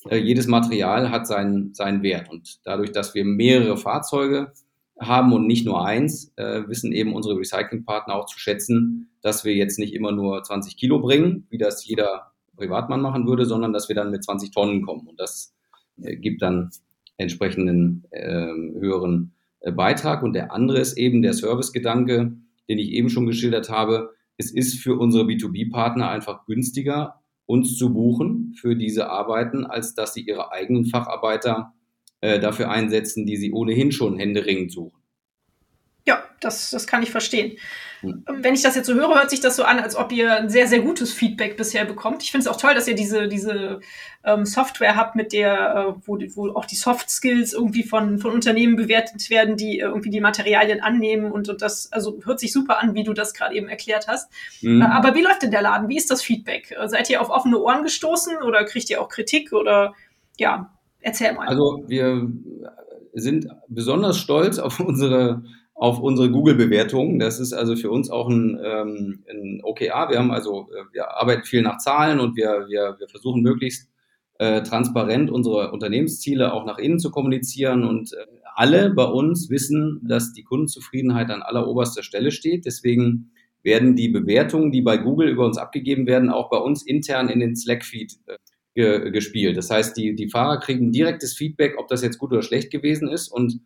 äh, 0.09 0.17
jedes 0.17 0.49
Material 0.49 1.13
hat 1.13 1.29
seinen, 1.29 1.75
seinen 1.75 2.03
Wert 2.03 2.29
und 2.29 2.59
dadurch, 2.65 2.91
dass 2.91 3.15
wir 3.15 3.25
mehrere 3.25 3.77
Fahrzeuge 3.77 4.53
haben 5.01 5.33
und 5.33 5.47
nicht 5.47 5.65
nur 5.65 5.85
eins, 5.85 6.33
äh, 6.37 6.63
wissen 6.69 6.93
eben 6.93 7.15
unsere 7.15 7.39
Recyclingpartner 7.39 8.15
auch 8.15 8.27
zu 8.27 8.39
schätzen, 8.39 9.11
dass 9.23 9.45
wir 9.45 9.55
jetzt 9.55 9.79
nicht 9.79 9.95
immer 9.95 10.13
nur 10.13 10.43
20 10.43 10.77
Kilo 10.77 11.01
bringen, 11.01 11.47
wie 11.51 11.59
das 11.59 11.87
jeder 11.87 12.33
Privatmann 12.57 13.01
machen 13.01 13.27
würde, 13.27 13.47
sondern 13.47 13.73
dass 13.73 13.89
wir 13.89 13.97
dann 13.97 14.11
mit 14.11 14.23
20 14.23 14.51
Tonnen 14.51 14.83
kommen. 14.83 15.07
Und 15.07 15.19
das 15.19 15.55
äh, 16.03 16.17
gibt 16.17 16.43
dann 16.43 16.71
entsprechenden 17.17 18.05
äh, 18.11 18.47
höheren 18.79 19.33
Beitrag. 19.75 20.23
Und 20.23 20.33
der 20.33 20.53
andere 20.53 20.79
ist 20.79 20.97
eben 20.97 21.23
der 21.23 21.35
Servicegedanke, 21.35 22.33
den 22.69 22.79
ich 22.79 22.91
eben 22.93 23.11
schon 23.11 23.27
geschildert 23.27 23.69
habe. 23.69 24.11
Es 24.37 24.51
ist 24.51 24.81
für 24.81 24.99
unsere 24.99 25.25
B2B-Partner 25.25 26.09
einfach 26.09 26.47
günstiger, 26.47 27.21
uns 27.47 27.77
zu 27.77 27.93
buchen 27.93 28.55
für 28.59 28.77
diese 28.77 29.11
Arbeiten, 29.11 29.67
als 29.67 29.95
dass 29.95 30.15
sie 30.15 30.23
ihre 30.23 30.53
eigenen 30.53 30.87
Facharbeiter 30.87 31.75
äh, 32.21 32.39
dafür 32.39 32.71
einsetzen, 32.71 33.27
die 33.27 33.37
sie 33.37 33.53
ohnehin 33.53 33.93
schon 33.93 34.19
händeringend 34.19 34.73
suchen. 34.73 35.01
Ja, 36.07 36.25
das, 36.41 36.71
das 36.71 36.87
kann 36.87 37.03
ich 37.03 37.11
verstehen. 37.11 37.57
Hm. 38.01 38.25
Wenn 38.27 38.55
ich 38.55 38.63
das 38.63 38.75
jetzt 38.75 38.87
so 38.87 38.95
höre, 38.95 39.15
hört 39.15 39.29
sich 39.31 39.41
das 39.41 39.57
so 39.57 39.65
an, 39.65 39.79
als 39.79 39.95
ob 39.95 40.11
ihr 40.13 40.35
ein 40.35 40.49
sehr, 40.49 40.67
sehr 40.67 40.81
gutes 40.81 41.13
Feedback 41.13 41.57
bisher 41.57 41.85
bekommt. 41.85 42.23
Ich 42.23 42.31
finde 42.31 42.49
es 42.49 42.49
auch 42.49 42.59
toll, 42.59 42.75
dass 42.75 42.89
ihr 42.89 42.95
diese, 42.95 43.29
diese 43.29 43.81
ähm, 44.25 44.47
Software 44.47 44.97
habt, 44.97 45.17
mit 45.17 45.33
der, 45.35 45.75
äh, 45.75 46.01
wo, 46.07 46.19
wo 46.35 46.51
auch 46.55 46.65
die 46.65 46.77
Soft 46.77 47.11
Skills 47.11 47.53
irgendwie 47.53 47.83
von, 47.83 48.19
von 48.19 48.33
Unternehmen 48.33 48.77
bewertet 48.77 49.29
werden, 49.29 49.57
die 49.57 49.79
irgendwie 49.79 50.11
die 50.11 50.21
Materialien 50.21 50.81
annehmen 50.81 51.31
und, 51.31 51.49
und 51.51 51.61
das, 51.61 51.93
also 51.93 52.19
hört 52.25 52.41
sich 52.41 52.53
super 52.53 52.81
an, 52.81 52.95
wie 52.95 53.05
du 53.05 53.13
das 53.13 53.35
gerade 53.35 53.55
eben 53.55 53.69
erklärt 53.69 54.09
hast. 54.09 54.33
Mhm. 54.63 54.81
Äh, 54.81 54.87
aber 54.87 55.15
wie 55.15 55.23
läuft 55.23 55.43
denn 55.43 55.51
der 55.51 55.63
Laden? 55.63 55.89
Wie 55.89 55.99
ist 55.99 56.11
das 56.11 56.23
Feedback? 56.23 56.75
Seid 56.87 57.11
ihr 57.11 57.21
auf 57.21 57.29
offene 57.29 57.59
Ohren 57.59 57.83
gestoßen 57.83 58.39
oder 58.39 58.65
kriegt 58.65 58.89
ihr 58.89 59.03
auch 59.03 59.09
Kritik 59.11 59.53
oder 59.53 59.95
ja, 60.39 60.73
Erzähl 61.01 61.33
mal. 61.35 61.49
Also 61.49 61.85
wir 61.87 62.31
sind 63.15 63.49
besonders 63.69 64.19
stolz 64.19 64.59
auf 64.59 64.81
unsere 64.81 65.43
auf 65.81 65.99
unsere 65.99 66.31
Google-Bewertungen. 66.31 67.19
Das 67.19 67.41
ist 67.41 67.55
also 67.55 67.75
für 67.75 67.91
uns 67.91 68.11
auch 68.11 68.29
ein, 68.29 68.61
ähm, 68.63 69.25
ein 69.31 69.61
OKR. 69.63 70.11
Wir 70.11 70.19
haben 70.19 70.31
also, 70.31 70.69
äh, 70.73 70.85
wir 70.93 71.17
arbeiten 71.17 71.45
viel 71.45 71.63
nach 71.63 71.79
Zahlen 71.79 72.21
und 72.21 72.37
wir, 72.37 72.67
wir, 72.69 72.97
wir 72.99 73.09
versuchen 73.09 73.41
möglichst 73.41 73.89
äh, 74.39 74.63
transparent 74.63 75.31
unsere 75.31 75.73
Unternehmensziele 75.73 76.53
auch 76.53 76.67
nach 76.67 76.77
innen 76.77 76.99
zu 76.99 77.11
kommunizieren. 77.11 77.85
Und 77.85 78.13
äh, 78.13 78.27
alle 78.55 78.91
bei 78.91 79.05
uns 79.05 79.49
wissen, 79.49 80.03
dass 80.07 80.35
die 80.35 80.45
Kundenzufriedenheit 80.45 81.31
an 81.31 81.41
alleroberster 81.41 82.03
Stelle 82.03 82.31
steht. 82.31 82.67
Deswegen 82.67 83.31
werden 83.63 83.97
die 83.97 84.09
Bewertungen, 84.11 84.73
die 84.73 84.83
bei 84.83 84.99
Google 84.99 85.31
über 85.31 85.47
uns 85.47 85.57
abgegeben 85.57 86.07
werden, 86.07 86.29
auch 86.29 86.51
bei 86.51 86.59
uns 86.59 86.83
intern 86.83 87.31
in 87.31 87.41
den 87.41 87.57
Slack-Feed 87.57 88.19
äh, 88.27 88.37
ge 88.75 89.11
gespielt. 89.11 89.57
Das 89.57 89.71
heißt, 89.71 89.97
die, 89.97 90.15
die 90.15 90.29
Fahrer 90.29 90.59
kriegen 90.59 90.93
direktes 90.93 91.35
Feedback, 91.35 91.77
ob 91.79 91.89
das 91.89 92.03
jetzt 92.03 92.19
gut 92.19 92.33
oder 92.33 92.43
schlecht 92.43 92.71
gewesen 92.71 93.09
ist. 93.09 93.29
Und 93.29 93.61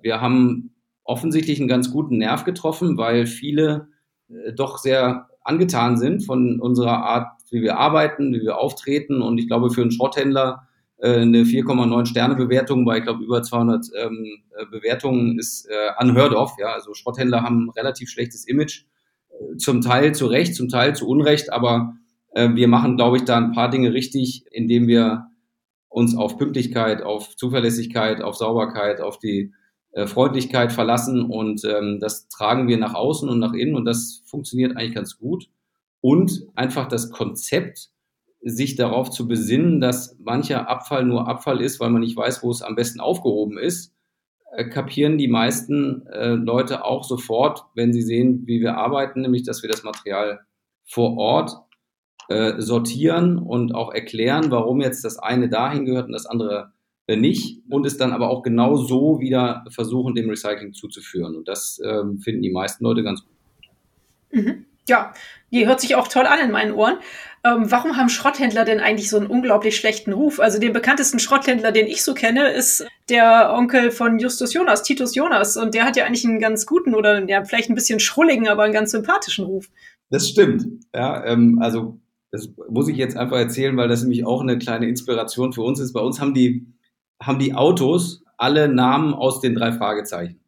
wir 0.00 0.20
haben 0.20 0.74
offensichtlich 1.04 1.58
einen 1.58 1.68
ganz 1.68 1.90
guten 1.90 2.18
Nerv 2.18 2.44
getroffen, 2.44 2.96
weil 2.96 3.26
viele 3.26 3.88
äh, 4.28 4.52
doch 4.52 4.78
sehr 4.78 5.28
angetan 5.42 5.96
sind 5.96 6.24
von 6.24 6.60
unserer 6.60 7.04
Art, 7.04 7.40
wie 7.50 7.62
wir 7.62 7.78
arbeiten, 7.78 8.34
wie 8.34 8.42
wir 8.42 8.58
auftreten. 8.58 9.22
Und 9.22 9.38
ich 9.38 9.48
glaube, 9.48 9.70
für 9.70 9.82
einen 9.82 9.90
Schrotthändler 9.90 10.68
äh, 10.98 11.20
eine 11.20 11.44
4,9 11.44 12.06
Sterne 12.06 12.34
Bewertung 12.34 12.84
bei, 12.84 12.98
ich 12.98 13.04
glaube, 13.04 13.24
über 13.24 13.42
200 13.42 13.86
ähm, 13.96 14.26
äh, 14.56 14.66
Bewertungen 14.66 15.38
ist 15.38 15.66
äh, 15.70 16.02
unheard 16.02 16.34
of. 16.34 16.52
Ja, 16.58 16.74
also 16.74 16.92
Schrotthändler 16.92 17.42
haben 17.42 17.66
ein 17.66 17.70
relativ 17.70 18.10
schlechtes 18.10 18.46
Image. 18.46 18.84
Äh, 19.30 19.56
zum 19.56 19.80
Teil 19.80 20.14
zu 20.14 20.26
Recht, 20.26 20.54
zum 20.54 20.68
Teil 20.68 20.94
zu 20.94 21.08
Unrecht, 21.08 21.52
aber 21.52 21.94
wir 22.34 22.68
machen, 22.68 22.96
glaube 22.96 23.16
ich, 23.16 23.24
da 23.24 23.36
ein 23.36 23.52
paar 23.52 23.70
Dinge 23.70 23.92
richtig, 23.92 24.44
indem 24.50 24.86
wir 24.86 25.28
uns 25.88 26.16
auf 26.16 26.36
Pünktlichkeit, 26.38 27.02
auf 27.02 27.34
Zuverlässigkeit, 27.36 28.20
auf 28.22 28.36
Sauberkeit, 28.36 29.00
auf 29.00 29.18
die 29.18 29.52
äh, 29.92 30.06
Freundlichkeit 30.06 30.72
verlassen 30.72 31.22
und 31.22 31.64
ähm, 31.64 31.98
das 32.00 32.28
tragen 32.28 32.68
wir 32.68 32.78
nach 32.78 32.94
außen 32.94 33.28
und 33.28 33.38
nach 33.38 33.54
innen 33.54 33.74
und 33.74 33.84
das 33.84 34.22
funktioniert 34.26 34.76
eigentlich 34.76 34.94
ganz 34.94 35.18
gut. 35.18 35.48
Und 36.00 36.46
einfach 36.54 36.86
das 36.86 37.10
Konzept, 37.10 37.90
sich 38.40 38.76
darauf 38.76 39.10
zu 39.10 39.26
besinnen, 39.26 39.80
dass 39.80 40.16
mancher 40.20 40.68
Abfall 40.68 41.04
nur 41.04 41.26
Abfall 41.26 41.60
ist, 41.60 41.80
weil 41.80 41.90
man 41.90 42.02
nicht 42.02 42.16
weiß, 42.16 42.44
wo 42.44 42.50
es 42.52 42.62
am 42.62 42.76
besten 42.76 43.00
aufgehoben 43.00 43.58
ist, 43.58 43.92
äh, 44.52 44.68
kapieren 44.68 45.18
die 45.18 45.26
meisten 45.26 46.06
äh, 46.06 46.34
Leute 46.34 46.84
auch 46.84 47.02
sofort, 47.02 47.64
wenn 47.74 47.92
sie 47.92 48.02
sehen, 48.02 48.46
wie 48.46 48.60
wir 48.60 48.76
arbeiten, 48.76 49.22
nämlich 49.22 49.42
dass 49.42 49.62
wir 49.62 49.68
das 49.68 49.82
Material 49.82 50.40
vor 50.84 51.16
Ort 51.16 51.56
äh, 52.28 52.60
sortieren 52.60 53.38
und 53.38 53.74
auch 53.74 53.92
erklären, 53.92 54.50
warum 54.50 54.80
jetzt 54.80 55.04
das 55.04 55.18
eine 55.18 55.48
dahin 55.48 55.84
gehört 55.84 56.06
und 56.06 56.12
das 56.12 56.26
andere 56.26 56.72
äh, 57.06 57.16
nicht 57.16 57.62
und 57.70 57.86
es 57.86 57.96
dann 57.96 58.12
aber 58.12 58.28
auch 58.28 58.42
genau 58.42 58.76
so 58.76 59.18
wieder 59.18 59.64
versuchen, 59.70 60.14
dem 60.14 60.28
Recycling 60.28 60.74
zuzuführen. 60.74 61.36
Und 61.36 61.48
das 61.48 61.80
ähm, 61.84 62.18
finden 62.18 62.42
die 62.42 62.50
meisten 62.50 62.84
Leute 62.84 63.02
ganz 63.02 63.24
gut. 63.24 63.32
Mhm. 64.30 64.66
Ja, 64.88 65.12
die 65.52 65.66
hört 65.66 65.80
sich 65.80 65.94
auch 65.94 66.08
toll 66.08 66.26
an 66.26 66.38
in 66.38 66.50
meinen 66.50 66.72
Ohren. 66.72 66.98
Ähm, 67.44 67.70
warum 67.70 67.96
haben 67.96 68.08
Schrotthändler 68.08 68.64
denn 68.64 68.80
eigentlich 68.80 69.08
so 69.08 69.16
einen 69.16 69.26
unglaublich 69.26 69.76
schlechten 69.76 70.12
Ruf? 70.12 70.40
Also 70.40 70.58
den 70.58 70.72
bekanntesten 70.72 71.18
Schrotthändler, 71.18 71.72
den 71.72 71.86
ich 71.86 72.02
so 72.02 72.14
kenne, 72.14 72.48
ist 72.48 72.86
der 73.08 73.54
Onkel 73.54 73.90
von 73.90 74.18
Justus 74.18 74.52
Jonas, 74.52 74.82
Titus 74.82 75.14
Jonas. 75.14 75.56
Und 75.56 75.74
der 75.74 75.84
hat 75.84 75.96
ja 75.96 76.04
eigentlich 76.04 76.26
einen 76.26 76.40
ganz 76.40 76.66
guten 76.66 76.94
oder 76.94 77.26
ja, 77.28 77.44
vielleicht 77.44 77.70
ein 77.70 77.74
bisschen 77.74 78.00
schrulligen, 78.00 78.48
aber 78.48 78.64
einen 78.64 78.72
ganz 78.72 78.90
sympathischen 78.90 79.44
Ruf. 79.44 79.68
Das 80.10 80.28
stimmt. 80.28 80.66
Ja, 80.94 81.24
ähm, 81.24 81.58
also 81.60 81.98
das 82.30 82.50
muss 82.68 82.88
ich 82.88 82.96
jetzt 82.96 83.16
einfach 83.16 83.38
erzählen, 83.38 83.76
weil 83.76 83.88
das 83.88 84.02
nämlich 84.02 84.24
auch 84.26 84.40
eine 84.40 84.58
kleine 84.58 84.88
Inspiration 84.88 85.52
für 85.52 85.62
uns 85.62 85.80
ist. 85.80 85.92
Bei 85.92 86.00
uns 86.00 86.20
haben 86.20 86.34
die, 86.34 86.66
haben 87.22 87.38
die 87.38 87.54
Autos 87.54 88.22
alle 88.36 88.68
Namen 88.68 89.14
aus 89.14 89.40
den 89.40 89.54
drei 89.54 89.72
Fragezeichen. 89.72 90.40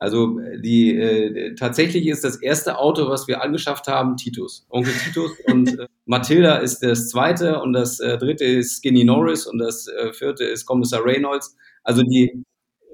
Also 0.00 0.40
die 0.56 0.96
äh, 0.96 1.54
tatsächlich 1.56 2.06
ist 2.06 2.24
das 2.24 2.36
erste 2.36 2.78
Auto, 2.78 3.08
was 3.08 3.28
wir 3.28 3.42
angeschafft 3.42 3.86
haben, 3.86 4.16
Titus, 4.16 4.66
Onkel 4.70 4.94
Titus 4.94 5.32
und 5.46 5.78
äh, 5.78 5.86
Matilda 6.06 6.56
ist 6.56 6.82
das 6.82 7.10
zweite 7.10 7.60
und 7.60 7.74
das 7.74 8.00
äh, 8.00 8.16
dritte 8.16 8.46
ist 8.46 8.78
Skinny 8.78 9.04
Norris 9.04 9.46
und 9.46 9.58
das 9.58 9.88
äh, 9.88 10.14
vierte 10.14 10.44
ist 10.44 10.64
Kommissar 10.64 11.04
Reynolds. 11.04 11.54
Also 11.84 12.02
die 12.02 12.44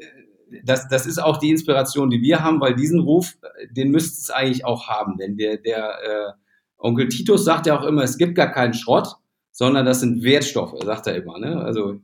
äh, 0.01 0.61
das, 0.65 0.89
das 0.89 1.07
ist 1.07 1.19
auch 1.19 1.37
die 1.37 1.51
Inspiration, 1.51 2.11
die 2.11 2.23
wir 2.23 2.43
haben, 2.43 2.61
weil 2.61 2.75
diesen 2.75 2.99
Ruf, 2.99 3.37
äh, 3.41 3.73
den 3.73 3.93
müsste 3.93 4.21
es 4.21 4.31
eigentlich 4.31 4.65
auch 4.65 4.89
haben, 4.89 5.17
denn 5.17 5.37
der 5.37 5.59
der 5.59 5.99
äh, 6.03 6.46
Onkel 6.79 7.09
Titus 7.09 7.45
sagt 7.45 7.67
ja 7.67 7.79
auch 7.79 7.85
immer, 7.85 8.03
es 8.03 8.19
gibt 8.19 8.35
gar 8.35 8.51
keinen 8.51 8.75
Schrott, 8.75 9.09
sondern 9.51 9.87
das 9.87 10.01
sind 10.01 10.23
Wertstoffe, 10.23 10.75
sagt 10.85 11.07
er 11.07 11.17
immer. 11.17 11.39
Ne? 11.39 11.61
Also 11.61 12.01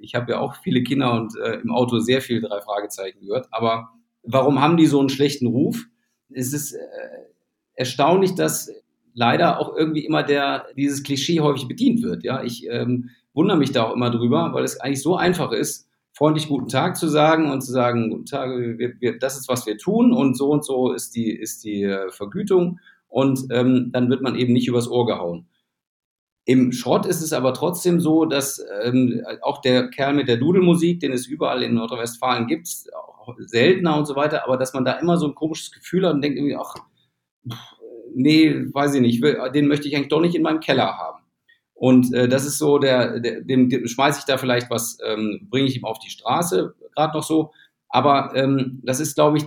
ich 0.00 0.14
habe 0.14 0.32
ja 0.32 0.40
auch 0.40 0.56
viele 0.56 0.82
Kinder 0.82 1.12
und 1.14 1.36
äh, 1.36 1.54
im 1.60 1.70
Auto 1.70 1.98
sehr 1.98 2.20
viel 2.20 2.40
drei 2.40 2.60
Fragezeichen 2.60 3.20
gehört. 3.20 3.48
Aber 3.50 3.90
warum 4.22 4.60
haben 4.60 4.76
die 4.76 4.86
so 4.86 5.00
einen 5.00 5.08
schlechten 5.08 5.46
Ruf? 5.46 5.86
Es 6.28 6.52
ist 6.52 6.72
äh, 6.72 6.78
erstaunlich, 7.74 8.34
dass 8.34 8.70
leider 9.14 9.58
auch 9.58 9.74
irgendwie 9.76 10.04
immer 10.04 10.22
der 10.22 10.66
dieses 10.76 11.02
Klischee 11.02 11.40
häufig 11.40 11.66
bedient 11.68 12.02
wird. 12.02 12.24
Ja, 12.24 12.42
ich 12.42 12.66
ähm, 12.68 13.10
wundere 13.32 13.58
mich 13.58 13.72
da 13.72 13.84
auch 13.84 13.94
immer 13.94 14.10
drüber, 14.10 14.50
weil 14.52 14.64
es 14.64 14.80
eigentlich 14.80 15.02
so 15.02 15.16
einfach 15.16 15.52
ist, 15.52 15.88
freundlich 16.12 16.48
guten 16.48 16.68
Tag 16.68 16.96
zu 16.96 17.08
sagen 17.08 17.50
und 17.50 17.62
zu 17.62 17.72
sagen, 17.72 18.10
guten 18.10 18.26
Tag, 18.26 18.50
wir, 18.50 18.94
wir, 19.00 19.18
das 19.18 19.38
ist 19.38 19.48
was 19.48 19.66
wir 19.66 19.78
tun 19.78 20.12
und 20.12 20.36
so 20.36 20.50
und 20.50 20.64
so 20.64 20.92
ist 20.92 21.14
die 21.14 21.30
ist 21.30 21.64
die 21.64 21.84
äh, 21.84 22.10
Vergütung 22.10 22.78
und 23.10 23.46
ähm, 23.50 23.90
dann 23.92 24.08
wird 24.08 24.22
man 24.22 24.36
eben 24.36 24.54
nicht 24.54 24.68
übers 24.68 24.88
Ohr 24.88 25.06
gehauen. 25.06 25.46
Im 26.46 26.72
Schrott 26.72 27.04
ist 27.04 27.20
es 27.20 27.32
aber 27.32 27.52
trotzdem 27.52 28.00
so, 28.00 28.24
dass 28.24 28.64
ähm, 28.82 29.22
auch 29.42 29.60
der 29.60 29.90
Kerl 29.90 30.14
mit 30.14 30.26
der 30.26 30.38
Dudelmusik, 30.38 31.00
den 31.00 31.12
es 31.12 31.26
überall 31.26 31.62
in 31.62 31.74
Nordrhein-Westfalen 31.74 32.46
gibt, 32.46 32.68
auch 32.94 33.36
seltener 33.38 33.96
und 33.98 34.06
so 34.06 34.16
weiter, 34.16 34.44
aber 34.44 34.56
dass 34.56 34.72
man 34.72 34.84
da 34.84 34.92
immer 34.92 35.18
so 35.18 35.26
ein 35.26 35.34
komisches 35.34 35.70
Gefühl 35.70 36.06
hat 36.06 36.14
und 36.14 36.22
denkt 36.22 36.38
irgendwie, 36.38 36.56
ach, 36.56 36.74
nee, 38.14 38.54
weiß 38.72 38.94
ich 38.94 39.00
nicht, 39.00 39.22
den 39.54 39.68
möchte 39.68 39.88
ich 39.88 39.94
eigentlich 39.94 40.08
doch 40.08 40.20
nicht 40.20 40.34
in 40.34 40.42
meinem 40.42 40.60
Keller 40.60 40.96
haben. 40.96 41.20
Und 41.74 42.12
äh, 42.12 42.28
das 42.28 42.44
ist 42.44 42.58
so, 42.58 42.78
der, 42.78 43.20
der 43.20 43.40
dem, 43.40 43.68
dem 43.68 43.86
schmeiße 43.86 44.20
ich 44.20 44.24
da 44.24 44.36
vielleicht 44.36 44.70
was, 44.70 44.98
ähm, 45.04 45.46
bringe 45.50 45.66
ich 45.66 45.76
ihm 45.76 45.84
auf 45.84 45.98
die 45.98 46.10
Straße, 46.10 46.74
gerade 46.94 47.16
noch 47.16 47.22
so. 47.22 47.52
Aber 47.88 48.32
ähm, 48.34 48.80
das 48.82 49.00
ist, 49.00 49.14
glaube 49.14 49.38
ich, 49.38 49.44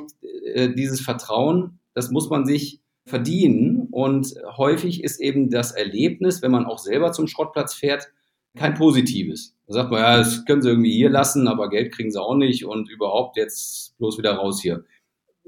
äh, 0.54 0.70
dieses 0.74 1.02
Vertrauen, 1.02 1.80
das 1.94 2.12
muss 2.12 2.30
man 2.30 2.46
sich 2.46 2.83
verdienen. 3.06 3.88
Und 3.92 4.34
häufig 4.58 5.04
ist 5.04 5.20
eben 5.20 5.50
das 5.50 5.72
Erlebnis, 5.72 6.42
wenn 6.42 6.52
man 6.52 6.66
auch 6.66 6.80
selber 6.80 7.12
zum 7.12 7.28
Schrottplatz 7.28 7.74
fährt, 7.74 8.12
kein 8.56 8.76
positives. 8.76 9.56
Da 9.68 9.74
sagt 9.74 9.92
man, 9.92 10.02
ja, 10.02 10.18
das 10.18 10.46
können 10.46 10.62
sie 10.62 10.70
irgendwie 10.70 10.94
hier 10.94 11.10
lassen, 11.10 11.48
aber 11.48 11.70
Geld 11.70 11.92
kriegen 11.94 12.12
sie 12.12 12.22
auch 12.22 12.36
nicht 12.36 12.66
und 12.66 12.90
überhaupt 12.90 13.38
jetzt 13.38 13.98
bloß 13.98 14.18
wieder 14.18 14.34
raus 14.36 14.62
hier. 14.62 14.86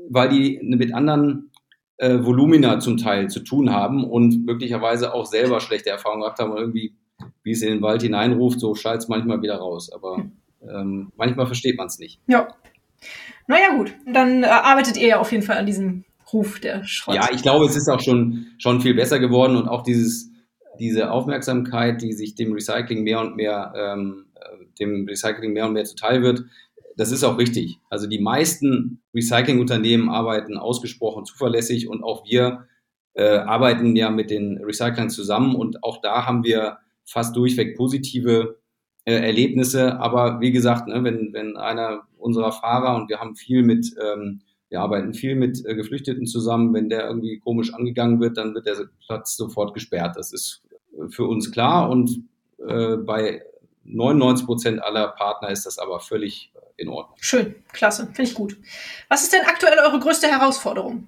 weil 0.09 0.29
die 0.29 0.59
mit 0.61 0.93
anderen 0.93 1.51
äh, 1.97 2.19
Volumina 2.23 2.79
zum 2.79 2.97
Teil 2.97 3.29
zu 3.29 3.39
tun 3.41 3.71
haben 3.71 4.03
und 4.03 4.45
möglicherweise 4.45 5.13
auch 5.13 5.25
selber 5.25 5.59
schlechte 5.59 5.89
Erfahrungen 5.89 6.21
gemacht 6.21 6.39
haben 6.39 6.51
und 6.51 6.57
irgendwie, 6.57 6.95
wie 7.43 7.51
es 7.51 7.61
in 7.61 7.69
den 7.69 7.81
Wald 7.81 8.01
hineinruft, 8.01 8.59
so 8.59 8.75
schallt 8.75 9.01
es 9.01 9.07
manchmal 9.07 9.41
wieder 9.41 9.55
raus. 9.57 9.91
Aber 9.91 10.25
ähm, 10.61 11.11
manchmal 11.15 11.47
versteht 11.47 11.77
man 11.77 11.87
es 11.87 11.99
nicht. 11.99 12.19
Ja. 12.27 12.47
Naja, 13.47 13.75
gut. 13.77 13.93
Dann 14.11 14.43
äh, 14.43 14.47
arbeitet 14.47 14.97
ihr 14.97 15.07
ja 15.07 15.19
auf 15.19 15.31
jeden 15.31 15.43
Fall 15.43 15.57
an 15.57 15.65
diesem 15.65 16.03
Ruf 16.35 16.59
der 16.59 16.83
Schrott. 16.83 17.15
Ja, 17.15 17.29
ich 17.33 17.41
glaube, 17.41 17.65
es 17.65 17.77
ist 17.77 17.87
auch 17.87 18.01
schon, 18.01 18.47
schon 18.57 18.81
viel 18.81 18.93
besser 18.93 19.19
geworden 19.19 19.55
und 19.55 19.69
auch 19.69 19.83
dieses, 19.83 20.29
diese 20.79 21.11
Aufmerksamkeit, 21.11 22.01
die 22.01 22.11
sich 22.11 22.35
dem 22.35 22.51
Recycling 22.51 23.03
mehr 23.03 23.21
und 23.21 23.37
mehr, 23.37 23.73
ähm, 23.75 24.25
äh, 24.35 24.65
dem 24.79 25.07
Recycling 25.07 25.53
mehr 25.53 25.65
und 25.65 25.73
mehr 25.73 25.85
zuteil 25.85 26.21
wird, 26.23 26.43
das 26.97 27.11
ist 27.11 27.23
auch 27.23 27.37
richtig. 27.37 27.79
Also 27.89 28.07
die 28.07 28.19
meisten 28.19 29.01
Recyclingunternehmen 29.13 30.09
arbeiten 30.09 30.57
ausgesprochen 30.57 31.25
zuverlässig 31.25 31.87
und 31.87 32.03
auch 32.03 32.25
wir 32.25 32.67
äh, 33.13 33.37
arbeiten 33.37 33.95
ja 33.95 34.09
mit 34.09 34.29
den 34.29 34.57
Recyclern 34.57 35.09
zusammen 35.09 35.55
und 35.55 35.83
auch 35.83 36.01
da 36.01 36.25
haben 36.25 36.43
wir 36.43 36.79
fast 37.05 37.35
durchweg 37.35 37.77
positive 37.77 38.59
äh, 39.05 39.13
Erlebnisse. 39.13 39.99
Aber 39.99 40.41
wie 40.41 40.51
gesagt, 40.51 40.87
ne, 40.87 41.03
wenn, 41.03 41.31
wenn 41.31 41.55
einer 41.55 42.01
unserer 42.17 42.51
Fahrer 42.51 42.95
und 42.95 43.09
wir 43.09 43.19
haben 43.19 43.35
viel 43.35 43.63
mit, 43.63 43.95
ähm, 44.01 44.41
wir 44.69 44.81
arbeiten 44.81 45.13
viel 45.13 45.35
mit 45.35 45.63
äh, 45.65 45.75
Geflüchteten 45.75 46.25
zusammen, 46.25 46.73
wenn 46.73 46.89
der 46.89 47.07
irgendwie 47.07 47.39
komisch 47.39 47.73
angegangen 47.73 48.19
wird, 48.19 48.37
dann 48.37 48.53
wird 48.55 48.65
der 48.65 48.89
Platz 49.05 49.35
sofort 49.35 49.73
gesperrt. 49.73 50.15
Das 50.15 50.33
ist 50.33 50.63
für 51.09 51.25
uns 51.25 51.51
klar 51.51 51.89
und 51.89 52.23
äh, 52.67 52.97
bei 52.97 53.41
99 53.83 54.45
Prozent 54.45 54.83
aller 54.83 55.09
Partner 55.09 55.49
ist 55.49 55.65
das 55.65 55.77
aber 55.77 55.99
völlig 55.99 56.51
in 56.77 56.89
Ordnung. 56.89 57.17
Schön, 57.21 57.55
klasse, 57.71 58.07
finde 58.07 58.23
ich 58.23 58.33
gut. 58.33 58.57
Was 59.09 59.23
ist 59.23 59.33
denn 59.33 59.41
aktuell 59.45 59.77
eure 59.79 59.99
größte 59.99 60.27
Herausforderung? 60.27 61.07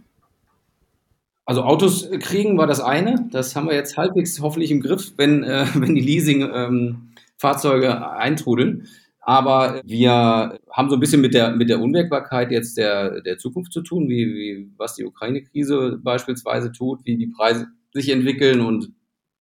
Also 1.46 1.64
Autos 1.64 2.10
kriegen 2.20 2.58
war 2.58 2.68
das 2.68 2.82
eine. 2.82 3.28
Das 3.32 3.56
haben 3.56 3.70
wir 3.70 3.76
jetzt 3.76 3.96
halbwegs 3.98 4.42
hoffentlich 4.42 4.70
im 4.70 4.82
Griff, 4.82 5.14
wenn, 5.18 5.44
äh, 5.44 5.66
wenn 5.76 5.96
die 5.96 6.02
Leasing-Fahrzeuge 6.02 7.88
ähm, 7.88 8.04
eintrudeln. 8.04 8.88
Aber 9.28 9.82
wir 9.84 10.58
haben 10.72 10.90
so 10.90 10.96
ein 10.96 11.02
bisschen 11.02 11.20
mit 11.20 11.34
der, 11.34 11.54
mit 11.54 11.70
der 11.70 11.82
Unwägbarkeit 11.82 12.50
jetzt 12.50 12.78
der, 12.78 13.20
der 13.20 13.38
Zukunft 13.38 13.74
zu 13.74 13.82
tun, 13.82 14.08
wie, 14.08 14.26
wie 14.26 14.72
was 14.78 14.96
die 14.96 15.04
Ukraine-Krise 15.04 16.00
beispielsweise 16.02 16.72
tut, 16.72 17.02
wie 17.04 17.18
die 17.18 17.28
Preise 17.28 17.68
sich 17.92 18.08
entwickeln 18.08 18.62
und 18.62 18.94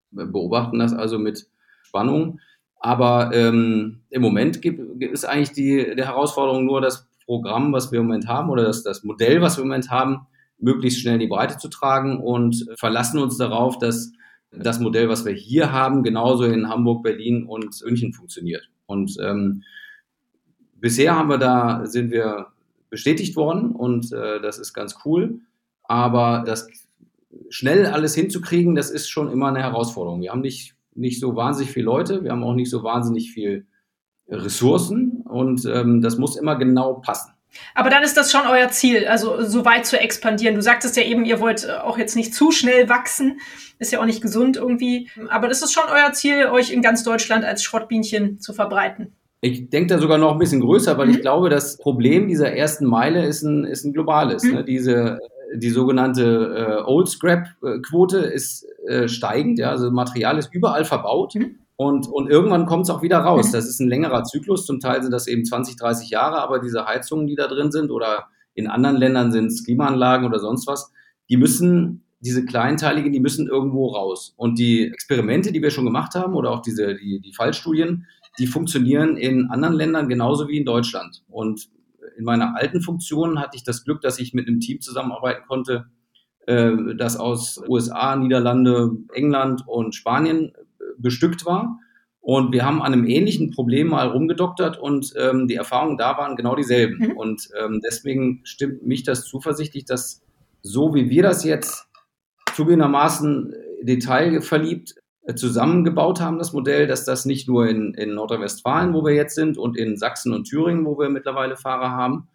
beobachten 0.10 0.80
das 0.80 0.92
also 0.92 1.20
mit 1.20 1.46
Spannung. 1.84 2.40
Aber 2.80 3.30
ähm, 3.36 4.02
im 4.10 4.24
Moment 4.24 4.64
gibt, 4.64 5.04
ist 5.04 5.24
eigentlich 5.24 5.52
die, 5.52 5.96
die 5.96 6.04
Herausforderung 6.04 6.66
nur, 6.66 6.82
das 6.82 7.08
Programm, 7.24 7.72
was 7.72 7.92
wir 7.92 8.00
im 8.00 8.08
Moment 8.08 8.28
haben, 8.28 8.50
oder 8.50 8.64
das, 8.64 8.82
das 8.82 9.04
Modell, 9.04 9.40
was 9.42 9.58
wir 9.58 9.62
im 9.62 9.68
Moment 9.68 9.92
haben, 9.92 10.26
möglichst 10.58 11.00
schnell 11.00 11.16
in 11.16 11.20
die 11.20 11.28
Breite 11.28 11.60
zu 11.60 11.68
tragen 11.68 12.18
und 12.18 12.66
verlassen 12.76 13.20
uns 13.20 13.38
darauf, 13.38 13.78
dass 13.78 14.14
das 14.50 14.80
Modell, 14.80 15.10
was 15.10 15.26
wir 15.26 15.34
hier 15.34 15.72
haben, 15.72 16.02
genauso 16.02 16.46
in 16.46 16.70
Hamburg, 16.70 17.04
Berlin 17.04 17.44
und 17.44 17.80
München 17.86 18.14
funktioniert. 18.14 18.68
Und 18.86 19.18
ähm, 19.22 19.64
bisher 20.76 21.16
haben 21.16 21.30
wir 21.30 21.38
da, 21.38 21.86
sind 21.86 22.12
wir 22.12 22.48
bestätigt 22.90 23.36
worden 23.36 23.72
und 23.72 24.12
äh, 24.12 24.42
das 24.42 24.58
ist 24.58 24.74
ganz 24.74 24.98
cool. 25.06 25.40
Aber 25.84 26.44
das 26.46 26.68
schnell 27.50 27.86
alles 27.88 28.16
hinzukriegen, 28.16 28.76
das 28.76 28.90
ist 28.90 29.10
schon 29.10 29.32
immer 29.32 29.48
eine 29.48 29.62
Herausforderung. 29.62 30.22
Wir 30.22 30.32
haben 30.32 30.42
nicht 30.42 30.76
nicht 30.96 31.20
so 31.20 31.36
wahnsinnig 31.36 31.72
viele 31.72 31.86
Leute, 31.86 32.24
wir 32.24 32.32
haben 32.32 32.44
auch 32.44 32.56
nicht 32.56 32.70
so 32.70 32.84
wahnsinnig 32.84 33.32
viel 33.32 33.68
Ressourcen 34.28 35.22
und 35.28 35.66
ähm, 35.66 36.02
das 36.02 36.18
muss 36.18 36.38
immer 36.38 36.56
genau 36.56 36.96
passen. 36.96 37.34
Aber 37.74 37.90
dann 37.90 38.04
ist 38.04 38.18
das 38.18 38.32
schon 38.32 38.48
euer 38.48 38.70
Ziel, 38.70 39.08
also 39.08 39.44
so 39.44 39.66
weit 39.66 39.86
zu 39.86 40.00
expandieren. 40.00 40.56
Du 40.56 40.62
sagtest 40.62 40.96
ja 40.98 41.04
eben, 41.04 41.26
ihr 41.26 41.40
wollt 41.40 41.66
äh, 41.66 41.74
auch 41.74 41.98
jetzt 41.98 42.16
nicht 42.16 42.34
zu 42.34 42.52
schnell 42.52 42.90
wachsen, 42.90 43.40
ist 43.80 43.92
ja 43.92 44.00
auch 44.00 44.06
nicht 44.06 44.22
gesund 44.22 44.58
irgendwie. 44.58 45.10
Aber 45.30 45.48
das 45.48 45.62
ist 45.62 45.74
schon 45.74 45.86
euer 45.90 46.14
Ziel, 46.14 46.48
euch 46.48 46.72
in 46.72 46.82
ganz 46.82 47.04
Deutschland 47.04 47.46
als 47.46 47.64
Schrottbienchen 47.64 48.40
zu 48.40 48.54
verbreiten. 48.54 49.16
Ich 49.42 49.70
denke 49.70 49.94
da 49.94 50.00
sogar 50.00 50.18
noch 50.18 50.32
ein 50.32 50.40
bisschen 50.40 50.62
größer, 50.62 50.98
weil 50.98 51.08
mhm. 51.08 51.16
ich 51.16 51.22
glaube, 51.22 51.50
das 51.50 51.78
Problem 51.78 52.28
dieser 52.28 52.54
ersten 52.54 52.86
Meile 52.86 53.26
ist 53.26 53.44
ein, 53.44 53.64
ist 53.64 53.86
ein 53.86 53.94
globales. 53.94 54.44
Mhm. 54.44 54.54
Ne? 54.54 54.64
Diese 54.64 55.20
die 55.58 55.70
sogenannte 55.70 56.82
äh, 56.84 56.90
Old 56.90 57.08
Scrap-Quote 57.10 58.20
ist 58.20 58.66
äh, 58.88 59.08
steigend, 59.08 59.60
ja, 59.60 59.70
also 59.70 59.92
Material 59.92 60.38
ist 60.38 60.54
überall 60.54 60.86
verbaut. 60.86 61.36
Mhm. 61.36 61.60
Und, 61.78 62.08
und 62.08 62.30
irgendwann 62.30 62.66
kommt 62.66 62.84
es 62.84 62.90
auch 62.90 63.02
wieder 63.02 63.20
raus. 63.20 63.50
Mhm. 63.50 63.52
Das 63.52 63.66
ist 63.66 63.80
ein 63.80 63.90
längerer 63.90 64.24
Zyklus. 64.24 64.66
Zum 64.66 64.80
Teil 64.80 65.02
sind 65.02 65.12
das 65.12 65.28
eben 65.28 65.46
20, 65.46 65.76
30 65.76 66.10
Jahre, 66.10 66.42
aber 66.42 66.60
diese 66.60 66.86
Heizungen, 66.86 67.28
die 67.28 67.36
da 67.36 67.48
drin 67.48 67.72
sind, 67.72 67.92
oder 67.92 68.28
in 68.54 68.68
anderen 68.68 68.96
Ländern 68.96 69.32
sind 69.32 69.48
es 69.48 69.66
Klimaanlagen 69.66 70.26
oder 70.26 70.40
sonst 70.40 70.68
was, 70.68 70.92
die 71.30 71.38
müssen, 71.38 72.06
diese 72.22 72.46
kleinteiligen, 72.46 73.12
die 73.12 73.20
müssen 73.20 73.48
irgendwo 73.48 73.88
raus. 73.88 74.34
Und 74.38 74.58
die 74.58 74.88
Experimente, 74.88 75.52
die 75.52 75.62
wir 75.62 75.72
schon 75.72 75.86
gemacht 75.86 76.16
haben, 76.16 76.36
oder 76.36 76.52
auch 76.52 76.62
diese, 76.62 76.96
die, 76.96 77.20
die 77.20 77.34
Fallstudien, 77.34 78.08
die 78.40 78.48
funktionieren 78.48 79.18
in 79.18 79.50
anderen 79.50 79.76
Ländern 79.76 80.08
genauso 80.08 80.48
wie 80.48 80.58
in 80.58 80.66
Deutschland. 80.66 81.24
Und 81.28 81.70
in 82.18 82.24
meiner 82.24 82.56
alten 82.56 82.82
Funktion 82.82 83.40
hatte 83.40 83.58
ich 83.58 83.64
das 83.64 83.84
Glück, 83.84 84.02
dass 84.02 84.20
ich 84.20 84.34
mit 84.34 84.48
einem 84.48 84.60
Team 84.60 84.80
zusammenarbeiten 84.80 85.46
konnte, 85.48 85.88
äh, 86.48 86.72
das 86.98 87.18
aus 87.18 87.62
USA, 87.68 88.16
Niederlande, 88.16 88.92
England 89.14 89.64
und 89.68 89.96
Spanien 89.96 90.54
bestückt 90.98 91.46
war. 91.46 91.80
Und 92.22 92.52
wir 92.52 92.66
haben 92.66 92.82
an 92.82 92.94
einem 92.94 93.06
ähnlichen 93.06 93.52
Problem 93.52 93.90
mal 93.90 94.08
rumgedoktert 94.08 94.80
und 94.80 95.14
ähm, 95.16 95.48
die 95.48 95.56
Erfahrungen 95.56 95.98
da 95.98 96.18
waren 96.18 96.36
genau 96.36 96.56
dieselben. 96.56 96.98
Mhm. 96.98 97.12
Und 97.12 97.50
ähm, 97.60 97.82
deswegen 97.86 98.42
stimmt 98.44 98.86
mich 98.86 99.04
das 99.04 99.26
zuversichtlich, 99.26 99.86
dass 99.86 100.24
so 100.64 100.96
wie 100.96 101.12
wir 101.12 101.22
das 101.22 101.44
jetzt 101.44 101.88
zugegebenermaßen 102.56 103.54
detailverliebt 103.84 104.96
äh, 105.28 105.36
zusammengebaut 105.36 106.20
haben, 106.20 106.40
das 106.40 106.54
Modell, 106.54 106.88
dass 106.88 107.06
das 107.06 107.26
nicht 107.26 107.48
nur 107.48 107.68
in, 107.68 107.94
in 107.94 108.16
Nordrhein-Westfalen, 108.16 108.94
wo 108.94 109.06
wir 109.06 109.14
jetzt 109.14 109.36
sind, 109.36 109.58
und 109.58 109.78
in 109.78 109.98
Sachsen 109.98 110.34
und 110.34 110.46
Thüringen, 110.46 110.86
wo 110.86 110.98
wir 110.98 111.10
mittlerweile 111.10 111.58
Fahrer 111.58 111.92
haben, 111.92 112.28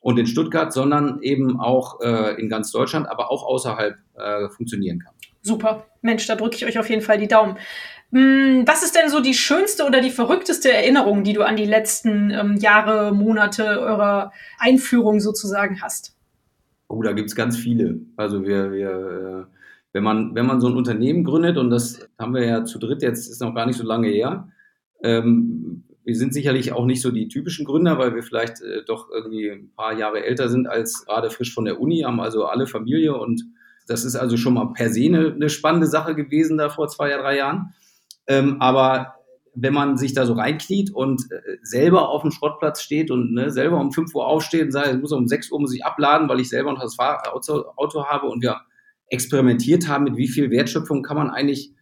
und 0.00 0.18
in 0.18 0.26
Stuttgart, 0.26 0.70
sondern 0.72 1.22
eben 1.22 1.58
auch 1.58 2.00
äh, 2.02 2.38
in 2.38 2.50
ganz 2.50 2.70
Deutschland, 2.70 3.08
aber 3.08 3.30
auch 3.30 3.42
außerhalb 3.42 3.96
äh, 4.14 4.48
funktionieren 4.50 4.98
kann. 4.98 5.14
Super. 5.40 5.86
Mensch, 6.02 6.26
da 6.26 6.36
drücke 6.36 6.56
ich 6.56 6.66
euch 6.66 6.78
auf 6.78 6.90
jeden 6.90 7.00
Fall 7.00 7.18
die 7.18 7.28
Daumen. 7.28 7.56
Hm, 8.14 8.62
was 8.64 8.84
ist 8.84 8.94
denn 8.94 9.10
so 9.10 9.20
die 9.20 9.34
schönste 9.34 9.84
oder 9.84 10.00
die 10.00 10.10
verrückteste 10.10 10.72
Erinnerung, 10.72 11.24
die 11.24 11.32
du 11.32 11.42
an 11.42 11.56
die 11.56 11.66
letzten 11.66 12.30
ähm, 12.30 12.56
Jahre, 12.56 13.12
Monate 13.12 13.80
eurer 13.80 14.32
Einführung 14.60 15.18
sozusagen 15.18 15.82
hast? 15.82 16.16
Oh, 16.86 17.02
da 17.02 17.10
gibt 17.10 17.28
es 17.28 17.34
ganz 17.34 17.56
viele. 17.56 17.98
Also 18.16 18.44
wir, 18.44 18.70
wir 18.70 18.88
äh, 18.88 19.54
wenn 19.92 20.04
man, 20.04 20.34
wenn 20.36 20.46
man 20.46 20.60
so 20.60 20.68
ein 20.68 20.76
Unternehmen 20.76 21.24
gründet, 21.24 21.58
und 21.58 21.70
das 21.70 22.08
haben 22.16 22.34
wir 22.34 22.44
ja 22.44 22.64
zu 22.64 22.78
dritt 22.78 23.02
jetzt, 23.02 23.28
ist 23.28 23.40
noch 23.40 23.54
gar 23.54 23.66
nicht 23.66 23.78
so 23.78 23.84
lange 23.84 24.08
her, 24.08 24.48
ähm, 25.02 25.82
wir 26.04 26.14
sind 26.14 26.34
sicherlich 26.34 26.72
auch 26.72 26.84
nicht 26.84 27.00
so 27.00 27.10
die 27.10 27.26
typischen 27.26 27.64
Gründer, 27.64 27.98
weil 27.98 28.14
wir 28.14 28.22
vielleicht 28.22 28.60
äh, 28.60 28.84
doch 28.86 29.08
irgendwie 29.10 29.50
ein 29.50 29.72
paar 29.74 29.98
Jahre 29.98 30.24
älter 30.24 30.48
sind 30.48 30.68
als 30.68 31.04
gerade 31.06 31.30
frisch 31.30 31.52
von 31.52 31.64
der 31.64 31.80
Uni, 31.80 32.02
haben 32.02 32.20
also 32.20 32.44
alle 32.44 32.68
Familie 32.68 33.16
und 33.16 33.42
das 33.88 34.04
ist 34.04 34.14
also 34.14 34.36
schon 34.36 34.54
mal 34.54 34.72
per 34.72 34.90
se 34.90 35.04
eine, 35.04 35.32
eine 35.32 35.48
spannende 35.48 35.88
Sache 35.88 36.14
gewesen 36.14 36.58
da 36.58 36.68
vor 36.70 36.86
zwei, 36.88 37.10
drei 37.10 37.38
Jahren. 37.38 37.74
Ähm, 38.26 38.56
aber 38.60 39.14
wenn 39.54 39.74
man 39.74 39.96
sich 39.96 40.14
da 40.14 40.26
so 40.26 40.34
reinkniet 40.34 40.90
und 40.92 41.30
äh, 41.30 41.58
selber 41.62 42.08
auf 42.08 42.22
dem 42.22 42.30
Schrottplatz 42.30 42.82
steht 42.82 43.10
und 43.10 43.32
ne, 43.32 43.50
selber 43.50 43.78
um 43.78 43.92
5 43.92 44.14
Uhr 44.14 44.26
aufsteht 44.26 44.62
und 44.62 44.72
sagt, 44.72 44.88
ich 44.88 45.00
muss 45.00 45.12
um 45.12 45.28
6 45.28 45.50
Uhr 45.52 45.60
muss 45.60 45.74
ich 45.74 45.84
abladen, 45.84 46.28
weil 46.28 46.40
ich 46.40 46.48
selber 46.48 46.72
noch 46.72 46.80
das 46.80 46.96
Fahr 46.96 47.22
Auto, 47.32 47.64
Auto 47.76 48.04
habe 48.06 48.26
und 48.26 48.42
wir 48.42 48.60
experimentiert 49.10 49.88
haben, 49.88 50.04
mit 50.04 50.16
wie 50.16 50.28
viel 50.28 50.50
Wertschöpfung 50.50 51.02
kann 51.02 51.16
man 51.16 51.30
eigentlich 51.30 51.72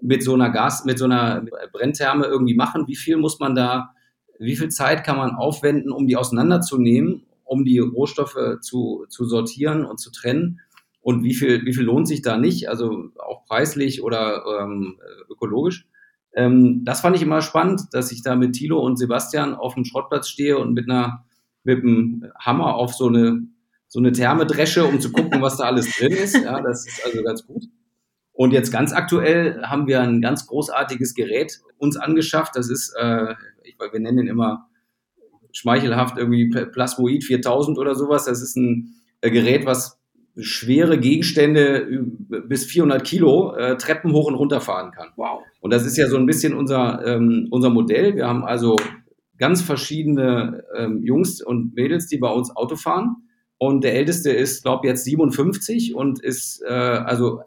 mit 0.00 0.22
so 0.22 0.34
einer 0.34 0.50
Gas, 0.50 0.84
mit 0.84 0.98
so 0.98 1.04
einer 1.04 1.44
Brenntherme 1.72 2.24
irgendwie 2.24 2.54
machen, 2.54 2.88
wie 2.88 2.96
viel 2.96 3.16
muss 3.16 3.38
man 3.38 3.54
da, 3.54 3.94
wie 4.38 4.56
viel 4.56 4.70
Zeit 4.70 5.04
kann 5.04 5.18
man 5.18 5.34
aufwenden, 5.34 5.92
um 5.92 6.06
die 6.06 6.16
auseinanderzunehmen, 6.16 7.26
um 7.44 7.64
die 7.64 7.78
Rohstoffe 7.78 8.60
zu, 8.60 9.04
zu 9.08 9.26
sortieren 9.26 9.84
und 9.84 10.00
zu 10.00 10.10
trennen? 10.10 10.60
Und 11.02 11.22
wie 11.22 11.34
viel, 11.34 11.64
wie 11.64 11.72
viel 11.72 11.84
lohnt 11.84 12.08
sich 12.08 12.22
da 12.22 12.36
nicht, 12.36 12.68
also 12.68 13.10
auch 13.18 13.46
preislich 13.46 14.02
oder 14.02 14.44
ähm, 14.60 14.98
ökologisch. 15.30 15.86
Ähm, 16.34 16.84
das 16.84 17.00
fand 17.00 17.16
ich 17.16 17.22
immer 17.22 17.42
spannend, 17.42 17.82
dass 17.92 18.12
ich 18.12 18.22
da 18.22 18.36
mit 18.36 18.52
Thilo 18.52 18.80
und 18.80 18.98
Sebastian 18.98 19.54
auf 19.54 19.74
dem 19.74 19.84
Schrottplatz 19.84 20.28
stehe 20.28 20.58
und 20.58 20.74
mit 20.74 20.88
einer 20.88 21.24
mit 21.62 21.82
einem 21.82 22.26
Hammer 22.38 22.74
auf 22.74 22.94
so 22.94 23.08
eine 23.08 23.42
so 23.86 23.98
eine 23.98 24.12
Thermedresche, 24.12 24.84
um 24.84 25.00
zu 25.00 25.10
gucken, 25.10 25.42
was 25.42 25.56
da 25.56 25.64
alles 25.64 25.90
drin 25.96 26.12
ist. 26.12 26.36
Ja, 26.36 26.60
das 26.60 26.86
ist 26.86 27.04
also 27.04 27.22
ganz 27.24 27.44
gut. 27.44 27.64
Und 28.32 28.52
jetzt 28.52 28.70
ganz 28.70 28.92
aktuell 28.92 29.60
haben 29.62 29.86
wir 29.86 30.00
ein 30.00 30.22
ganz 30.22 30.46
großartiges 30.46 31.14
Gerät 31.14 31.60
uns 31.76 31.96
angeschafft. 31.96 32.56
Das 32.56 32.70
ist, 32.70 32.94
äh, 32.96 33.34
ich, 33.64 33.76
wir 33.78 34.00
nennen 34.00 34.16
den 34.16 34.26
immer 34.28 34.68
schmeichelhaft 35.52 36.16
irgendwie 36.16 36.48
Plasmoid 36.48 37.24
4000 37.24 37.76
oder 37.78 37.94
sowas. 37.94 38.24
Das 38.24 38.40
ist 38.40 38.56
ein 38.56 38.94
äh, 39.20 39.30
Gerät, 39.30 39.66
was 39.66 39.99
schwere 40.42 40.98
Gegenstände 40.98 42.04
bis 42.48 42.64
400 42.66 43.04
Kilo 43.04 43.54
äh, 43.54 43.76
Treppen 43.76 44.12
hoch 44.12 44.26
und 44.26 44.34
runter 44.34 44.60
fahren 44.60 44.90
kann. 44.92 45.08
Wow. 45.16 45.42
Und 45.60 45.72
das 45.72 45.86
ist 45.86 45.96
ja 45.96 46.08
so 46.08 46.16
ein 46.16 46.26
bisschen 46.26 46.54
unser, 46.54 47.04
ähm, 47.06 47.48
unser 47.50 47.70
Modell. 47.70 48.16
Wir 48.16 48.26
haben 48.26 48.44
also 48.44 48.76
ganz 49.38 49.62
verschiedene 49.62 50.64
ähm, 50.76 51.02
Jungs 51.02 51.42
und 51.42 51.74
Mädels, 51.74 52.06
die 52.06 52.18
bei 52.18 52.30
uns 52.30 52.54
Auto 52.54 52.76
fahren 52.76 53.16
Und 53.58 53.84
der 53.84 53.94
Älteste 53.94 54.30
ist, 54.30 54.62
glaube 54.62 54.86
ich, 54.86 54.90
jetzt 54.90 55.04
57 55.04 55.94
und 55.94 56.22
ist 56.22 56.62
äh, 56.62 56.72
also 56.72 57.42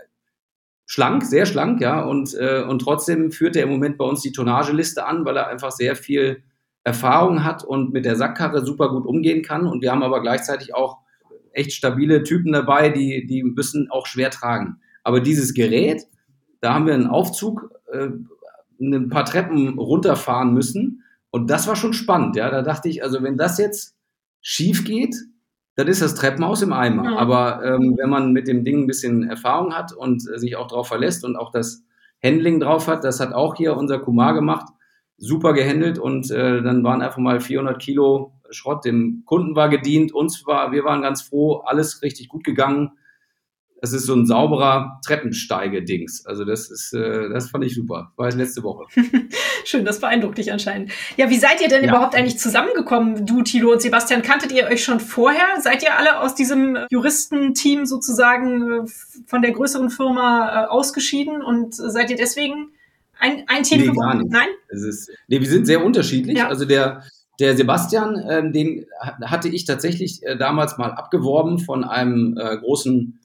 schlank, 0.86 1.24
sehr 1.24 1.46
schlank, 1.46 1.82
ja. 1.82 2.04
Und, 2.04 2.34
äh, 2.34 2.64
und 2.68 2.80
trotzdem 2.80 3.32
führt 3.32 3.56
er 3.56 3.64
im 3.64 3.70
Moment 3.70 3.98
bei 3.98 4.06
uns 4.06 4.22
die 4.22 4.32
Tonnageliste 4.32 5.06
an, 5.06 5.24
weil 5.26 5.38
er 5.38 5.48
einfach 5.48 5.72
sehr 5.72 5.96
viel 5.96 6.44
Erfahrung 6.84 7.44
hat 7.44 7.64
und 7.64 7.94
mit 7.94 8.06
der 8.06 8.16
Sackkarre 8.16 8.66
super 8.66 8.90
gut 8.90 9.06
umgehen 9.06 9.42
kann. 9.42 9.68
Und 9.68 9.82
wir 9.82 9.92
haben 9.92 10.04
aber 10.04 10.22
gleichzeitig 10.22 10.76
auch 10.76 11.03
echt 11.54 11.72
stabile 11.72 12.24
Typen 12.24 12.52
dabei, 12.52 12.90
die, 12.90 13.26
die 13.26 13.44
müssen 13.44 13.90
auch 13.90 14.06
schwer 14.06 14.30
tragen. 14.30 14.78
Aber 15.04 15.20
dieses 15.20 15.54
Gerät, 15.54 16.04
da 16.62 16.74
haben 16.74 16.86
wir 16.86 16.94
einen 16.94 17.08
Aufzug, 17.08 17.72
äh, 17.92 18.10
ein 18.80 19.10
paar 19.10 19.26
Treppen 19.26 19.78
runterfahren 19.78 20.54
müssen. 20.54 21.04
Und 21.30 21.50
das 21.50 21.68
war 21.68 21.76
schon 21.76 21.94
spannend, 21.94 22.36
ja. 22.36 22.50
Da 22.50 22.62
dachte 22.62 22.90
ich, 22.90 23.04
also 23.04 23.24
wenn 23.24 23.38
das 23.38 23.58
jetzt 23.58 23.96
schief 24.42 24.84
geht, 24.84 25.16
dann 25.76 25.88
ist 25.88 26.02
das 26.02 26.16
Treppenhaus 26.16 26.62
im 26.62 26.74
Eimer. 26.74 27.06
Ja. 27.06 27.18
Aber 27.18 27.64
ähm, 27.64 27.96
wenn 27.98 28.10
man 28.10 28.32
mit 28.32 28.48
dem 28.48 28.64
Ding 28.64 28.84
ein 28.84 28.88
bisschen 28.88 29.28
Erfahrung 29.28 29.74
hat 29.74 29.94
und 29.94 30.24
äh, 30.30 30.38
sich 30.38 30.56
auch 30.56 30.68
darauf 30.68 30.88
verlässt 30.88 31.26
und 31.26 31.36
auch 31.36 31.52
das 31.52 31.84
Handling 32.24 32.60
drauf 32.60 32.88
hat, 32.88 33.04
das 33.04 33.20
hat 33.20 33.34
auch 33.34 33.56
hier 33.56 33.76
unser 33.76 34.00
Kumar 34.00 34.34
gemacht, 34.34 34.68
super 35.18 35.54
gehandelt 35.54 36.00
und 36.00 36.30
äh, 36.32 36.62
dann 36.62 36.84
waren 36.84 37.02
einfach 37.02 37.18
mal 37.18 37.40
400 37.40 37.82
Kilo 37.82 38.34
Schrott. 38.54 38.86
Dem 38.86 39.24
Kunden 39.26 39.56
war 39.56 39.70
gedient, 39.70 40.14
uns 40.14 40.46
war, 40.46 40.72
wir 40.72 40.84
waren 40.84 41.02
ganz 41.02 41.22
froh, 41.22 41.64
alles 41.66 42.02
richtig 42.02 42.30
gut 42.30 42.44
gegangen 42.44 42.92
das 43.84 43.92
ist 43.92 44.06
so 44.06 44.16
ein 44.16 44.26
sauberer 44.26 45.02
Treppensteige-Dings. 45.06 46.26
Also 46.26 46.46
das 46.46 46.72
ist, 46.72 46.94
äh, 46.94 47.28
das 47.28 47.50
fand 47.50 47.66
ich 47.66 47.76
super. 47.76 48.14
War 48.16 48.30
es 48.30 48.36
letzte 48.36 48.64
Woche. 48.64 48.86
Schön, 49.66 49.84
das 49.84 50.00
beeindruckt 50.00 50.38
dich 50.38 50.54
anscheinend. 50.54 50.94
Ja, 51.18 51.30
wie 51.30 51.36
seid 51.36 51.60
ihr 51.60 51.68
denn 51.68 51.84
ja. 51.84 51.90
überhaupt 51.90 52.16
eigentlich 52.16 52.40
zusammengekommen, 52.40 53.26
du, 53.26 53.42
Thilo 53.42 53.74
und 53.74 53.82
Sebastian? 53.82 54.22
Kanntet 54.22 54.54
ihr 54.54 54.68
euch 54.68 54.86
schon 54.86 55.02
vorher? 55.02 55.60
Seid 55.60 55.84
ihr 55.84 55.98
alle 55.98 56.22
aus 56.22 56.34
diesem 56.34 56.78
Juristenteam 56.92 57.86
sozusagen 57.86 58.72
äh, 58.72 58.90
von 59.26 59.42
der 59.42 59.52
größeren 59.52 59.90
Firma 59.90 60.64
äh, 60.64 60.68
ausgeschieden 60.68 61.42
und 61.42 61.76
seid 61.76 62.10
ihr 62.10 62.16
deswegen 62.16 62.70
ein, 63.20 63.44
ein 63.48 63.64
Team 63.64 63.82
nee, 63.82 63.88
geworden? 63.88 64.30
Nein? 64.30 64.48
Es 64.70 64.84
ist, 64.84 65.12
nee, 65.28 65.42
wir 65.42 65.50
sind 65.50 65.66
sehr 65.66 65.84
unterschiedlich. 65.84 66.38
Ja. 66.38 66.48
Also 66.48 66.64
der, 66.64 67.04
der 67.40 67.58
Sebastian, 67.58 68.16
äh, 68.16 68.52
den 68.52 68.86
hatte 69.00 69.50
ich 69.50 69.66
tatsächlich 69.66 70.24
äh, 70.24 70.38
damals 70.38 70.78
mal 70.78 70.92
abgeworben 70.92 71.60
von 71.60 71.84
einem 71.84 72.38
äh, 72.38 72.58
großen 72.58 73.20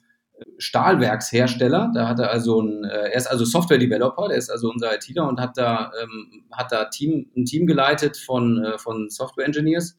Stahlwerkshersteller. 0.57 1.91
Da 1.93 2.07
hat 2.07 2.19
er 2.19 2.31
also 2.31 2.61
ein, 2.61 2.83
äh, 2.83 3.09
er 3.09 3.15
ist 3.15 3.27
also 3.27 3.45
Software-Developer, 3.45 4.27
der 4.29 4.37
ist 4.37 4.49
also 4.49 4.69
unser 4.69 4.93
ITler 4.95 5.27
und 5.27 5.39
hat 5.39 5.57
da, 5.57 5.91
ähm, 6.01 6.45
hat 6.51 6.71
da 6.71 6.85
Team, 6.85 7.29
ein 7.35 7.45
Team 7.45 7.67
geleitet 7.67 8.17
von, 8.17 8.63
äh, 8.63 8.77
von 8.77 9.09
Software-Engineers. 9.09 9.97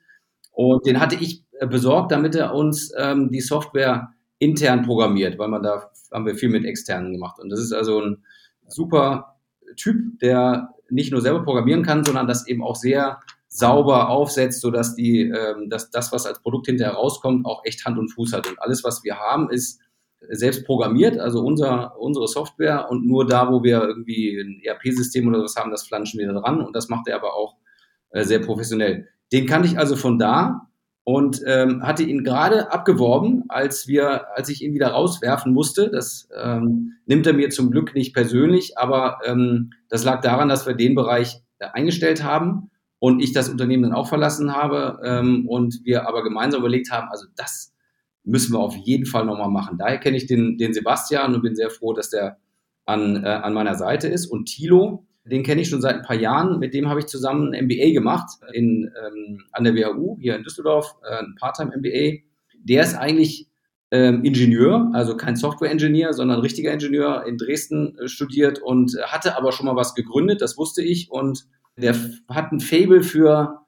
Und 0.52 0.86
den 0.86 1.00
hatte 1.00 1.16
ich 1.16 1.44
äh, 1.58 1.66
besorgt, 1.66 2.12
damit 2.12 2.34
er 2.34 2.54
uns 2.54 2.92
ähm, 2.96 3.30
die 3.30 3.40
Software 3.40 4.12
intern 4.38 4.82
programmiert, 4.82 5.38
weil 5.38 5.48
man 5.48 5.62
da 5.62 5.90
haben 6.12 6.26
wir 6.26 6.34
viel 6.34 6.48
mit 6.48 6.64
externen 6.64 7.12
gemacht. 7.12 7.38
Und 7.38 7.50
das 7.50 7.60
ist 7.60 7.72
also 7.72 8.00
ein 8.00 8.24
super 8.66 9.36
Typ, 9.76 10.18
der 10.20 10.70
nicht 10.88 11.12
nur 11.12 11.20
selber 11.20 11.44
programmieren 11.44 11.84
kann, 11.84 12.04
sondern 12.04 12.26
das 12.26 12.48
eben 12.48 12.64
auch 12.64 12.74
sehr 12.74 13.20
sauber 13.50 14.08
aufsetzt, 14.08 14.60
sodass 14.60 14.94
die, 14.94 15.22
ähm, 15.22 15.68
dass 15.68 15.90
das, 15.90 16.12
was 16.12 16.24
als 16.24 16.40
Produkt 16.40 16.66
hinterher 16.66 16.94
rauskommt, 16.94 17.44
auch 17.44 17.64
echt 17.64 17.84
Hand 17.84 17.98
und 17.98 18.08
Fuß 18.08 18.32
hat. 18.32 18.48
Und 18.48 18.62
alles, 18.62 18.84
was 18.84 19.02
wir 19.02 19.18
haben, 19.18 19.50
ist 19.50 19.80
selbst 20.28 20.64
programmiert, 20.64 21.18
also 21.18 21.40
unser, 21.40 21.98
unsere 21.98 22.28
Software 22.28 22.90
und 22.90 23.06
nur 23.06 23.26
da, 23.26 23.50
wo 23.50 23.62
wir 23.62 23.82
irgendwie 23.82 24.38
ein 24.38 24.60
ERP-System 24.62 25.26
oder 25.26 25.42
was 25.42 25.56
haben, 25.56 25.70
das 25.70 25.86
flanschen 25.86 26.20
wir 26.20 26.32
dran 26.32 26.60
und 26.60 26.76
das 26.76 26.88
macht 26.88 27.08
er 27.08 27.16
aber 27.16 27.34
auch 27.34 27.56
äh, 28.10 28.24
sehr 28.24 28.38
professionell. 28.40 29.08
Den 29.32 29.46
kannte 29.46 29.68
ich 29.68 29.78
also 29.78 29.96
von 29.96 30.18
da 30.18 30.68
und 31.04 31.42
ähm, 31.46 31.82
hatte 31.82 32.04
ihn 32.04 32.22
gerade 32.22 32.70
abgeworben, 32.70 33.44
als 33.48 33.88
wir, 33.88 34.36
als 34.36 34.48
ich 34.48 34.62
ihn 34.62 34.74
wieder 34.74 34.88
rauswerfen 34.88 35.52
musste. 35.52 35.90
Das 35.90 36.28
ähm, 36.40 36.92
nimmt 37.06 37.26
er 37.26 37.32
mir 37.32 37.50
zum 37.50 37.70
Glück 37.70 37.94
nicht 37.94 38.12
persönlich, 38.12 38.78
aber 38.78 39.18
ähm, 39.24 39.72
das 39.88 40.04
lag 40.04 40.20
daran, 40.20 40.48
dass 40.48 40.66
wir 40.66 40.74
den 40.74 40.94
Bereich 40.94 41.40
äh, 41.58 41.66
eingestellt 41.72 42.22
haben 42.22 42.70
und 43.00 43.20
ich 43.20 43.32
das 43.32 43.48
Unternehmen 43.48 43.82
dann 43.82 43.92
auch 43.92 44.08
verlassen 44.08 44.54
habe 44.54 45.00
ähm, 45.04 45.48
und 45.48 45.80
wir 45.84 46.06
aber 46.06 46.22
gemeinsam 46.22 46.60
überlegt 46.60 46.92
haben, 46.92 47.08
also 47.10 47.26
das 47.34 47.74
müssen 48.22 48.52
wir 48.52 48.60
auf 48.60 48.76
jeden 48.76 49.06
Fall 49.06 49.24
nochmal 49.24 49.48
machen. 49.48 49.78
Daher 49.78 49.98
kenne 49.98 50.18
ich 50.18 50.26
den, 50.26 50.58
den 50.58 50.74
Sebastian 50.74 51.34
und 51.34 51.42
bin 51.42 51.56
sehr 51.56 51.70
froh, 51.70 51.94
dass 51.94 52.10
der 52.10 52.36
an, 52.84 53.24
äh, 53.24 53.28
an 53.28 53.54
meiner 53.54 53.74
Seite 53.74 54.08
ist. 54.08 54.26
Und 54.26 54.46
Thilo, 54.46 55.06
den 55.24 55.42
kenne 55.42 55.62
ich 55.62 55.68
schon 55.68 55.80
seit 55.80 55.96
ein 55.96 56.02
paar 56.02 56.16
Jahren. 56.16 56.58
Mit 56.58 56.74
dem 56.74 56.88
habe 56.88 57.00
ich 57.00 57.06
zusammen 57.06 57.54
ein 57.54 57.64
MBA 57.64 57.92
gemacht 57.92 58.28
in, 58.52 58.90
ähm, 59.02 59.44
an 59.52 59.64
der 59.64 59.74
WHU 59.74 60.18
hier 60.20 60.36
in 60.36 60.42
Düsseldorf, 60.42 60.94
äh, 61.02 61.24
ein 61.24 61.34
Part-Time-MBA. 61.40 62.22
Der 62.62 62.82
ist 62.82 62.94
eigentlich 62.94 63.48
ähm, 63.90 64.22
Ingenieur, 64.24 64.90
also 64.92 65.16
kein 65.16 65.36
Software-Engineer, 65.36 66.12
sondern 66.12 66.40
richtiger 66.40 66.72
Ingenieur 66.72 67.24
in 67.26 67.38
Dresden 67.38 67.96
äh, 67.98 68.08
studiert 68.08 68.60
und 68.60 68.96
hatte 69.04 69.36
aber 69.36 69.52
schon 69.52 69.66
mal 69.66 69.76
was 69.76 69.94
gegründet, 69.94 70.42
das 70.42 70.58
wusste 70.58 70.82
ich. 70.82 71.10
Und 71.10 71.46
der 71.76 71.94
hat 72.28 72.52
ein 72.52 72.60
Fable 72.60 73.02
für 73.02 73.60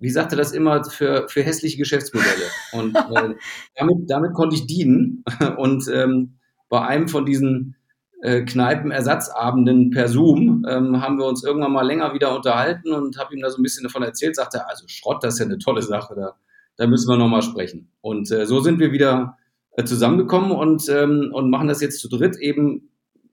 wie 0.00 0.10
sagte 0.10 0.36
das 0.36 0.52
immer, 0.52 0.84
für, 0.84 1.28
für 1.28 1.42
hässliche 1.42 1.76
Geschäftsmodelle. 1.76 2.44
Und 2.72 2.96
äh, 2.96 3.34
damit, 3.76 3.96
damit 4.08 4.32
konnte 4.32 4.56
ich 4.56 4.66
dienen. 4.66 5.24
Und 5.56 5.88
ähm, 5.92 6.38
bei 6.68 6.86
einem 6.86 7.08
von 7.08 7.26
diesen 7.26 7.76
äh, 8.22 8.42
Kneipenersatzabenden 8.42 9.90
per 9.90 10.08
Zoom 10.08 10.64
ähm, 10.68 11.00
haben 11.00 11.18
wir 11.18 11.26
uns 11.26 11.44
irgendwann 11.44 11.72
mal 11.72 11.86
länger 11.86 12.14
wieder 12.14 12.34
unterhalten 12.34 12.92
und 12.92 13.18
habe 13.18 13.34
ihm 13.34 13.40
da 13.40 13.50
so 13.50 13.58
ein 13.58 13.62
bisschen 13.62 13.84
davon 13.84 14.02
erzählt, 14.02 14.36
sagte 14.36 14.58
er, 14.58 14.68
also 14.68 14.84
Schrott, 14.88 15.22
das 15.22 15.34
ist 15.34 15.40
ja 15.40 15.46
eine 15.46 15.58
tolle 15.58 15.82
Sache, 15.82 16.14
da, 16.14 16.34
da 16.76 16.86
müssen 16.86 17.08
wir 17.08 17.16
nochmal 17.16 17.42
sprechen. 17.42 17.90
Und 18.00 18.30
äh, 18.30 18.46
so 18.46 18.60
sind 18.60 18.80
wir 18.80 18.92
wieder 18.92 19.36
äh, 19.76 19.84
zusammengekommen 19.84 20.50
und, 20.50 20.88
ähm, 20.88 21.30
und 21.32 21.50
machen 21.50 21.68
das 21.68 21.80
jetzt 21.80 22.00
zu 22.00 22.08
dritt 22.08 22.36
eben 22.36 22.90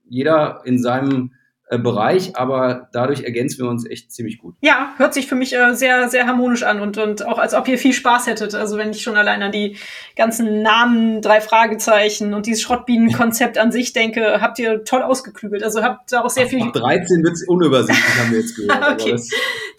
jeder 0.07 0.61
in 0.65 0.81
seinem 0.81 1.33
Bereich, 1.67 2.35
aber 2.35 2.89
dadurch 2.91 3.23
ergänzen 3.23 3.63
wir 3.63 3.69
uns 3.69 3.89
echt 3.89 4.11
ziemlich 4.11 4.37
gut. 4.37 4.55
Ja, 4.61 4.93
hört 4.97 5.15
sich 5.15 5.25
für 5.25 5.33
mich 5.33 5.55
äh, 5.55 5.73
sehr, 5.73 6.09
sehr 6.09 6.27
harmonisch 6.27 6.61
an 6.61 6.79
und, 6.79 6.99
und 6.99 7.25
auch 7.25 7.39
als 7.39 7.55
ob 7.55 7.67
ihr 7.67 7.79
viel 7.79 7.93
Spaß 7.93 8.27
hättet. 8.27 8.53
Also 8.53 8.77
wenn 8.77 8.91
ich 8.91 9.01
schon 9.01 9.17
allein 9.17 9.41
an 9.41 9.51
die 9.51 9.77
ganzen 10.15 10.61
Namen, 10.61 11.23
drei 11.23 11.41
Fragezeichen 11.41 12.35
und 12.35 12.45
dieses 12.45 12.61
Schrottbienenkonzept 12.61 13.57
an 13.57 13.71
sich 13.71 13.93
denke, 13.93 14.41
habt 14.41 14.59
ihr 14.59 14.83
toll 14.83 15.01
ausgeklügelt. 15.01 15.63
Also 15.63 15.81
habt 15.81 16.11
da 16.11 16.21
auch 16.21 16.29
sehr 16.29 16.45
viel. 16.45 16.61
Ab 16.61 16.73
13 16.73 17.23
wird 17.23 17.33
es 17.33 17.47
unübersichtlich, 17.47 18.19
haben 18.19 18.31
wir 18.31 18.39
jetzt 18.39 18.55
gehört. 18.55 18.91
okay, 19.01 19.11
das, 19.13 19.29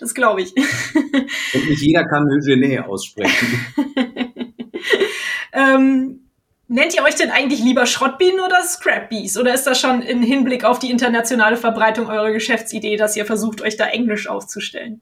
das 0.01 0.12
glaube 0.12 0.42
ich. 0.42 0.53
und 0.57 1.68
nicht 1.68 1.83
jeder 1.83 2.05
kann 2.05 2.27
Genet 2.44 2.85
aussprechen. 2.85 3.64
ähm, 5.53 6.25
Nennt 6.68 6.94
ihr 6.96 7.05
euch 7.05 7.14
denn 7.14 7.31
eigentlich 7.31 7.62
lieber 7.62 7.87
Schrottbienen 7.87 8.40
oder 8.40 8.61
Scrapbees? 8.62 9.38
Oder 9.38 9.55
ist 9.55 9.66
das 9.66 9.81
schon 9.81 10.02
im 10.02 10.22
Hinblick 10.22 10.64
auf 10.64 10.81
die 10.81 10.90
internationale 10.90 11.57
Verbreitung 11.57 12.09
eurer 12.09 12.33
Geschäftsidee, 12.33 12.96
dass 12.96 13.16
ihr 13.16 13.24
versucht, 13.24 13.62
euch 13.62 13.76
da 13.76 13.87
englisch 13.87 14.29
aufzustellen? 14.29 15.00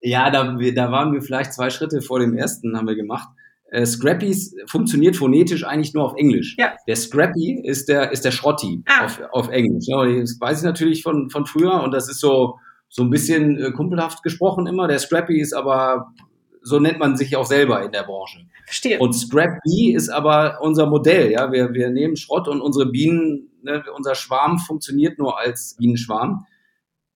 Ja, 0.00 0.30
da, 0.30 0.56
da 0.74 0.92
waren 0.92 1.12
wir 1.12 1.22
vielleicht 1.22 1.52
zwei 1.52 1.70
Schritte 1.70 2.02
vor 2.02 2.18
dem 2.18 2.36
ersten, 2.36 2.76
haben 2.76 2.88
wir 2.88 2.96
gemacht. 2.96 3.28
Äh, 3.70 3.84
Scrappies 3.86 4.56
funktioniert 4.66 5.16
phonetisch 5.16 5.64
eigentlich 5.64 5.94
nur 5.94 6.04
auf 6.04 6.14
Englisch. 6.16 6.56
Ja. 6.58 6.74
Der 6.86 6.96
Scrappy 6.96 7.60
ist 7.62 7.88
der, 7.88 8.10
ist 8.10 8.24
der 8.24 8.30
Schrotti 8.30 8.82
ah. 8.86 9.04
auf, 9.04 9.20
auf 9.30 9.48
Englisch. 9.50 9.84
Ja, 9.86 10.04
das 10.04 10.38
weiß 10.40 10.58
ich 10.58 10.64
natürlich 10.64 11.02
von, 11.02 11.30
von 11.30 11.46
früher 11.46 11.82
und 11.82 11.92
das 11.92 12.08
ist 12.08 12.20
so, 12.20 12.58
so 12.88 13.02
ein 13.02 13.10
bisschen 13.10 13.58
äh, 13.58 13.70
kumpelhaft 13.72 14.22
gesprochen 14.22 14.66
immer. 14.66 14.88
Der 14.88 14.98
Scrappy 14.98 15.40
ist 15.40 15.52
aber 15.52 16.12
so 16.62 16.78
nennt 16.78 16.98
man 16.98 17.16
sich 17.16 17.36
auch 17.36 17.46
selber 17.46 17.82
in 17.82 17.92
der 17.92 18.02
Branche. 18.02 18.46
Verstehe. 18.64 18.98
Und 18.98 19.12
Scrap 19.12 19.60
Bee 19.64 19.92
ist 19.92 20.08
aber 20.08 20.58
unser 20.60 20.86
Modell. 20.86 21.30
Ja, 21.32 21.52
wir, 21.52 21.72
wir 21.72 21.90
nehmen 21.90 22.16
Schrott 22.16 22.48
und 22.48 22.60
unsere 22.60 22.86
Bienen, 22.86 23.50
ne, 23.62 23.84
unser 23.96 24.14
Schwarm 24.14 24.58
funktioniert 24.58 25.18
nur 25.18 25.38
als 25.38 25.76
Bienenschwarm. 25.78 26.46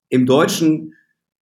Im 0.08 0.26
Deutschen 0.26 0.94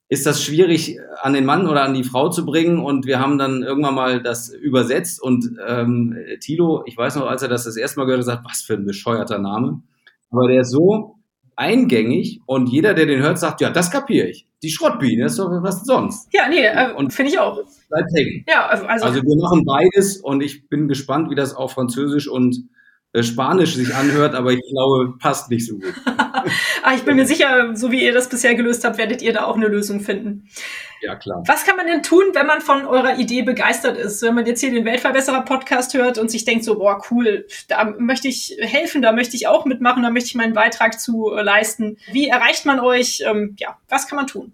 ist 0.08 0.26
das 0.26 0.42
schwierig 0.42 0.98
an 1.22 1.34
den 1.34 1.44
Mann 1.44 1.68
oder 1.68 1.84
an 1.84 1.94
die 1.94 2.02
Frau 2.02 2.30
zu 2.30 2.44
bringen 2.44 2.80
und 2.80 3.06
wir 3.06 3.20
haben 3.20 3.38
dann 3.38 3.62
irgendwann 3.62 3.94
mal 3.94 4.22
das 4.22 4.48
übersetzt 4.48 5.22
und 5.22 5.56
ähm, 5.64 6.16
Tilo, 6.40 6.82
ich 6.86 6.96
weiß 6.96 7.14
noch, 7.14 7.26
als 7.26 7.42
er 7.42 7.48
das 7.48 7.64
das 7.64 7.76
erste 7.76 8.00
Mal 8.00 8.06
gehört 8.06 8.20
hat, 8.20 8.26
sagt, 8.26 8.44
was 8.44 8.62
für 8.62 8.74
ein 8.74 8.84
bescheuerter 8.84 9.38
Name. 9.38 9.82
Aber 10.30 10.48
der 10.48 10.62
ist 10.62 10.72
so 10.72 11.19
eingängig 11.61 12.40
und 12.46 12.70
jeder, 12.70 12.94
der 12.94 13.05
den 13.05 13.20
hört, 13.20 13.38
sagt, 13.38 13.61
ja, 13.61 13.70
das 13.70 13.90
kapiere 13.90 14.29
ich. 14.29 14.46
Die 14.62 14.70
Schrottbiene 14.70 15.27
ist 15.27 15.38
doch 15.38 15.51
was 15.62 15.85
sonst. 15.85 16.29
Ja, 16.33 16.49
nee, 16.49 16.64
äh, 16.64 16.92
und 16.94 17.12
finde 17.12 17.33
ich 17.33 17.38
auch. 17.38 17.62
Bleibt 17.88 18.09
hängen. 18.14 18.44
Ja, 18.49 18.66
also, 18.66 18.87
also, 18.87 19.05
also 19.05 19.23
wir 19.23 19.37
machen 19.37 19.64
beides 19.64 20.16
und 20.16 20.42
ich 20.42 20.68
bin 20.68 20.88
gespannt, 20.88 21.31
wie 21.31 21.35
das 21.35 21.55
auf 21.55 21.73
Französisch 21.73 22.29
und 22.29 22.64
äh, 23.12 23.23
Spanisch 23.23 23.75
sich 23.75 23.94
anhört, 23.94 24.35
aber 24.35 24.53
ich 24.53 24.62
glaube, 24.70 25.18
passt 25.18 25.51
nicht 25.51 25.66
so 25.66 25.75
gut. 25.75 25.92
ah, 26.83 26.95
ich 26.95 27.03
bin 27.03 27.16
mir 27.16 27.27
sicher, 27.27 27.77
so 27.77 27.90
wie 27.90 28.05
ihr 28.05 28.12
das 28.12 28.29
bisher 28.29 28.55
gelöst 28.55 28.85
habt, 28.85 28.99
werdet 28.99 29.23
ihr 29.23 29.33
da 29.33 29.45
auch 29.45 29.57
eine 29.57 29.69
Lösung 29.69 30.01
finden. 30.01 30.49
Ja, 31.03 31.16
klar. 31.16 31.43
Was 31.47 31.64
kann 31.64 31.77
man 31.77 31.87
denn 31.87 32.03
tun, 32.03 32.25
wenn 32.35 32.47
man 32.47 32.61
von 32.61 32.85
eurer 32.85 33.19
Idee 33.19 33.43
begeistert 33.43 33.97
ist? 33.97 34.23
Wenn 34.23 34.35
man 34.35 34.47
jetzt 34.47 34.61
hier 34.61 34.71
den 34.71 34.85
Weltverbesserer-Podcast 34.85 35.95
hört 35.95 36.19
und 36.19 36.31
sich 36.31 36.45
denkt 36.45 36.64
so, 36.64 36.79
boah, 36.79 37.03
cool, 37.11 37.47
da 37.69 37.95
möchte 37.99 38.29
ich 38.29 38.57
helfen, 38.61 39.01
da 39.01 39.12
möchte 39.12 39.37
ich 39.37 39.47
auch 39.47 39.64
mitmachen, 39.64 40.03
da 40.03 40.11
möchte 40.11 40.29
ich 40.29 40.35
meinen 40.35 40.53
Beitrag 40.53 41.01
zu 41.01 41.33
äh, 41.33 41.43
leisten. 41.43 41.97
Wie 42.12 42.29
erreicht 42.29 42.66
man 42.66 42.81
euch? 42.81 43.23
Ähm, 43.27 43.57
ja, 43.59 43.79
was 43.88 44.09
kann 44.09 44.16
man 44.16 44.27
tun? 44.27 44.53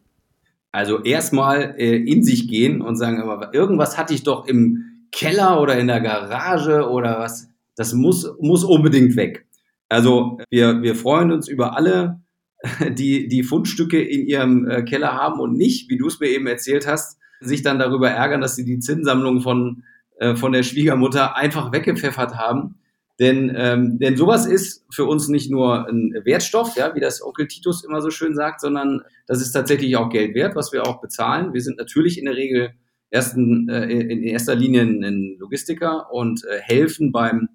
Also 0.70 1.02
erstmal 1.02 1.74
äh, 1.78 1.96
in 1.96 2.22
sich 2.22 2.48
gehen 2.48 2.82
und 2.82 2.96
sagen, 2.96 3.20
aber 3.20 3.54
irgendwas 3.54 3.96
hatte 3.98 4.14
ich 4.14 4.22
doch 4.22 4.46
im 4.46 5.06
Keller 5.10 5.60
oder 5.60 5.78
in 5.78 5.86
der 5.86 6.00
Garage 6.00 6.88
oder 6.88 7.18
was. 7.18 7.48
Das 7.76 7.92
muss, 7.92 8.30
muss 8.40 8.62
unbedingt 8.62 9.16
weg. 9.16 9.45
Also 9.88 10.38
wir, 10.50 10.82
wir 10.82 10.94
freuen 10.94 11.32
uns 11.32 11.48
über 11.48 11.76
alle, 11.76 12.20
die 12.90 13.28
die 13.28 13.42
Fundstücke 13.42 14.00
in 14.00 14.26
ihrem 14.26 14.68
äh, 14.68 14.82
Keller 14.82 15.14
haben 15.14 15.40
und 15.40 15.54
nicht, 15.54 15.90
wie 15.90 15.98
du 15.98 16.06
es 16.08 16.20
mir 16.20 16.28
eben 16.28 16.46
erzählt 16.46 16.86
hast, 16.86 17.18
sich 17.40 17.62
dann 17.62 17.78
darüber 17.78 18.10
ärgern, 18.10 18.40
dass 18.40 18.56
sie 18.56 18.64
die 18.64 18.78
Zinssammlung 18.78 19.42
von, 19.42 19.84
äh, 20.18 20.36
von 20.36 20.52
der 20.52 20.62
Schwiegermutter 20.62 21.36
einfach 21.36 21.72
weggepfeffert 21.72 22.36
haben. 22.36 22.76
Denn, 23.18 23.50
ähm, 23.56 23.98
denn 23.98 24.16
sowas 24.16 24.46
ist 24.46 24.84
für 24.90 25.06
uns 25.06 25.28
nicht 25.28 25.50
nur 25.50 25.88
ein 25.88 26.12
Wertstoff, 26.24 26.76
ja, 26.76 26.94
wie 26.94 27.00
das 27.00 27.22
Onkel 27.22 27.48
Titus 27.48 27.82
immer 27.82 28.02
so 28.02 28.10
schön 28.10 28.34
sagt, 28.34 28.60
sondern 28.60 29.02
das 29.26 29.40
ist 29.40 29.52
tatsächlich 29.52 29.96
auch 29.96 30.10
Geld 30.10 30.34
wert, 30.34 30.54
was 30.54 30.72
wir 30.72 30.86
auch 30.86 31.00
bezahlen. 31.00 31.54
Wir 31.54 31.62
sind 31.62 31.78
natürlich 31.78 32.18
in 32.18 32.26
der 32.26 32.36
Regel 32.36 32.72
ersten, 33.10 33.68
äh, 33.70 33.86
in 33.86 34.22
erster 34.22 34.54
Linie 34.54 34.82
ein 34.82 35.36
Logistiker 35.38 36.12
und 36.12 36.44
äh, 36.44 36.58
helfen 36.60 37.10
beim 37.10 37.48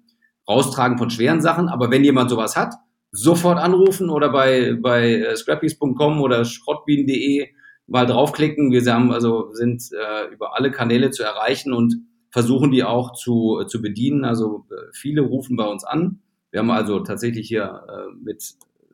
Raustragen 0.48 0.98
von 0.98 1.10
schweren 1.10 1.40
Sachen. 1.40 1.68
Aber 1.68 1.90
wenn 1.90 2.04
jemand 2.04 2.30
sowas 2.30 2.56
hat, 2.56 2.74
sofort 3.10 3.58
anrufen 3.58 4.10
oder 4.10 4.30
bei, 4.30 4.74
bei 4.80 5.14
äh, 5.14 5.36
scrappies.com 5.36 6.20
oder 6.20 6.44
schrottbienen.de 6.44 7.48
mal 7.86 8.06
draufklicken. 8.06 8.72
Wir 8.72 8.82
haben 8.92 9.12
also 9.12 9.52
sind 9.52 9.82
äh, 9.92 10.32
über 10.32 10.56
alle 10.56 10.70
Kanäle 10.70 11.10
zu 11.10 11.22
erreichen 11.22 11.72
und 11.72 11.96
versuchen 12.30 12.70
die 12.70 12.84
auch 12.84 13.12
zu, 13.12 13.60
äh, 13.60 13.66
zu 13.66 13.82
bedienen. 13.82 14.24
Also 14.24 14.66
äh, 14.70 14.92
viele 14.94 15.22
rufen 15.22 15.56
bei 15.56 15.66
uns 15.66 15.84
an. 15.84 16.20
Wir 16.50 16.60
haben 16.60 16.70
also 16.70 17.00
tatsächlich 17.00 17.48
hier 17.48 17.84
äh, 17.88 18.14
mit 18.22 18.42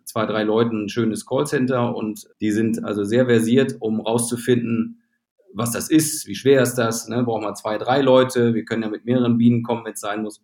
zwei, 0.05 0.27
drei 0.27 0.43
Leuten 0.43 0.85
ein 0.85 0.89
schönes 0.89 1.27
Callcenter 1.27 1.95
und 1.95 2.29
die 2.41 2.51
sind 2.51 2.85
also 2.85 3.05
sehr 3.05 3.27
versiert, 3.27 3.77
um 3.81 4.01
rauszufinden, 4.01 5.03
was 5.55 5.73
das 5.73 5.91
ist, 5.91 6.27
wie 6.27 6.35
schwer 6.35 6.63
ist 6.63 6.75
das, 6.75 7.09
ne? 7.09 7.23
brauchen 7.25 7.45
wir 7.45 7.55
zwei, 7.55 7.79
drei 7.79 8.01
Leute, 8.01 8.55
wir 8.55 8.65
können 8.65 8.83
ja 8.83 8.89
mit 8.89 9.05
mehreren 9.05 9.39
Bienen 9.39 9.63
kommen, 9.63 9.85
wenn 9.85 9.95
es 9.95 10.01
sein 10.01 10.23
muss. 10.23 10.43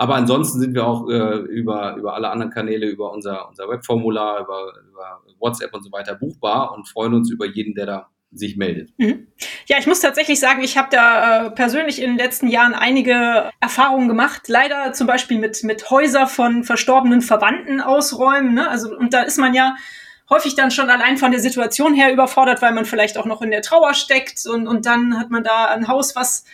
Aber 0.00 0.14
ansonsten 0.14 0.60
sind 0.60 0.72
wir 0.72 0.86
auch 0.86 1.10
äh, 1.10 1.12
über, 1.12 1.94
über 1.96 2.14
alle 2.14 2.30
anderen 2.30 2.50
Kanäle, 2.50 2.86
über 2.86 3.12
unser, 3.12 3.46
unser 3.50 3.68
Webformular, 3.68 4.40
über, 4.40 4.72
über 4.90 5.20
WhatsApp 5.38 5.74
und 5.74 5.82
so 5.82 5.92
weiter 5.92 6.14
buchbar 6.14 6.72
und 6.74 6.88
freuen 6.88 7.12
uns 7.12 7.30
über 7.30 7.44
jeden, 7.44 7.74
der 7.74 7.84
da 7.84 8.08
sich 8.32 8.56
meldet. 8.56 8.94
Mhm. 8.96 9.26
Ja, 9.66 9.76
ich 9.78 9.86
muss 9.86 10.00
tatsächlich 10.00 10.40
sagen, 10.40 10.62
ich 10.62 10.78
habe 10.78 10.88
da 10.90 11.48
äh, 11.48 11.50
persönlich 11.50 12.00
in 12.00 12.12
den 12.12 12.16
letzten 12.16 12.48
Jahren 12.48 12.72
einige 12.72 13.50
Erfahrungen 13.60 14.08
gemacht. 14.08 14.48
Leider 14.48 14.94
zum 14.94 15.06
Beispiel 15.06 15.38
mit, 15.38 15.62
mit 15.64 15.90
Häuser 15.90 16.26
von 16.26 16.64
verstorbenen 16.64 17.20
Verwandten 17.20 17.82
ausräumen. 17.82 18.54
Ne? 18.54 18.70
Also, 18.70 18.96
und 18.96 19.12
da 19.12 19.20
ist 19.20 19.36
man 19.36 19.52
ja 19.52 19.76
häufig 20.30 20.54
dann 20.54 20.70
schon 20.70 20.88
allein 20.88 21.18
von 21.18 21.30
der 21.30 21.40
Situation 21.40 21.92
her 21.92 22.10
überfordert, 22.10 22.62
weil 22.62 22.72
man 22.72 22.86
vielleicht 22.86 23.18
auch 23.18 23.26
noch 23.26 23.42
in 23.42 23.50
der 23.50 23.60
Trauer 23.60 23.92
steckt 23.92 24.46
und, 24.46 24.66
und 24.66 24.86
dann 24.86 25.18
hat 25.18 25.28
man 25.28 25.44
da 25.44 25.66
ein 25.66 25.88
Haus, 25.88 26.16
was 26.16 26.46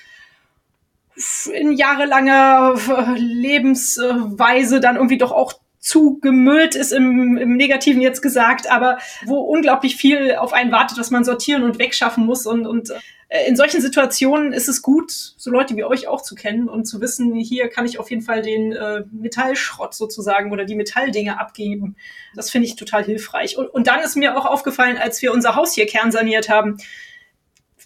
in 1.53 1.73
jahrelanger 1.73 2.75
Lebensweise 3.17 4.81
dann 4.81 4.97
irgendwie 4.97 5.19
doch 5.19 5.33
auch 5.33 5.55
zugemüllt 5.87 6.75
ist 6.75 6.93
im, 6.93 7.37
im 7.37 7.57
Negativen 7.57 8.01
jetzt 8.01 8.21
gesagt, 8.21 8.69
aber 8.71 8.99
wo 9.25 9.39
unglaublich 9.39 9.97
viel 9.97 10.35
auf 10.35 10.53
einen 10.53 10.73
wartet, 10.73 10.99
was 10.99 11.13
man 11.13 11.25
sortieren 11.25 11.63
und 11.63 11.79
wegschaffen 11.79 12.27
muss. 12.27 12.45
Und, 12.45 12.67
und 12.67 12.91
äh, 13.29 13.47
in 13.47 13.55
solchen 13.55 13.81
Situationen 13.81 14.53
ist 14.53 14.69
es 14.69 14.83
gut, 14.83 15.13
so 15.13 15.49
Leute 15.51 15.77
wie 15.77 15.85
euch 15.85 16.09
auch 16.09 16.23
zu 16.23 16.35
kennen 16.35 16.69
und 16.69 16.87
zu 16.87 17.01
wissen, 17.01 17.35
hier 17.35 17.69
kann 17.69 17.87
ich 17.87 18.01
auf 18.01 18.11
jeden 18.11 18.23
Fall 18.23 18.43
den 18.43 18.73
äh, 18.73 19.05
Metallschrott 19.13 19.95
sozusagen 19.95 20.51
oder 20.51 20.65
die 20.65 20.75
Metalldinge 20.75 21.39
abgeben. 21.39 21.95
Das 22.35 22.51
finde 22.51 22.67
ich 22.67 22.75
total 22.75 23.05
hilfreich. 23.05 23.57
Und, 23.57 23.69
und 23.69 23.87
dann 23.87 24.01
ist 24.01 24.17
mir 24.17 24.37
auch 24.37 24.45
aufgefallen, 24.45 24.99
als 24.99 25.23
wir 25.23 25.33
unser 25.33 25.55
Haus 25.55 25.73
hier 25.73 25.87
kernsaniert 25.87 26.49
haben, 26.49 26.79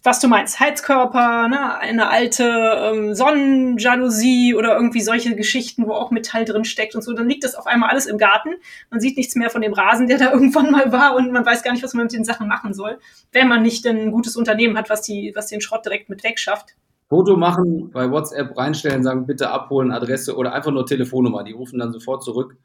was 0.02 0.20
du 0.20 0.28
meinst, 0.28 0.58
Heizkörper, 0.60 1.48
ne, 1.48 1.78
eine 1.78 2.08
alte 2.08 2.44
ähm, 2.44 3.14
Sonnenjalousie 3.14 4.54
oder 4.54 4.74
irgendwie 4.74 5.02
solche 5.02 5.36
Geschichten, 5.36 5.86
wo 5.86 5.92
auch 5.92 6.10
Metall 6.10 6.44
drin 6.44 6.64
steckt 6.64 6.94
und 6.94 7.02
so, 7.02 7.12
dann 7.12 7.28
liegt 7.28 7.44
das 7.44 7.54
auf 7.54 7.66
einmal 7.66 7.90
alles 7.90 8.06
im 8.06 8.16
Garten. 8.16 8.50
Man 8.90 9.00
sieht 9.00 9.16
nichts 9.16 9.36
mehr 9.36 9.50
von 9.50 9.60
dem 9.60 9.74
Rasen, 9.74 10.06
der 10.06 10.18
da 10.18 10.30
irgendwann 10.32 10.70
mal 10.70 10.90
war 10.90 11.16
und 11.16 11.32
man 11.32 11.44
weiß 11.44 11.62
gar 11.62 11.72
nicht, 11.72 11.82
was 11.82 11.94
man 11.94 12.04
mit 12.04 12.12
den 12.12 12.24
Sachen 12.24 12.48
machen 12.48 12.72
soll, 12.72 12.98
wenn 13.32 13.48
man 13.48 13.62
nicht 13.62 13.86
ein 13.86 14.10
gutes 14.10 14.36
Unternehmen 14.36 14.78
hat, 14.78 14.88
was 14.88 15.02
die, 15.02 15.32
was 15.34 15.48
den 15.48 15.60
Schrott 15.60 15.84
direkt 15.84 16.08
mit 16.08 16.24
wegschafft. 16.24 16.76
Foto 17.08 17.36
machen, 17.36 17.90
bei 17.90 18.10
WhatsApp 18.10 18.56
reinstellen, 18.56 19.02
sagen 19.02 19.26
bitte 19.26 19.50
abholen, 19.50 19.90
Adresse 19.90 20.36
oder 20.36 20.54
einfach 20.54 20.70
nur 20.70 20.86
Telefonnummer. 20.86 21.42
Die 21.42 21.52
rufen 21.52 21.80
dann 21.80 21.92
sofort 21.92 22.22
zurück 22.22 22.56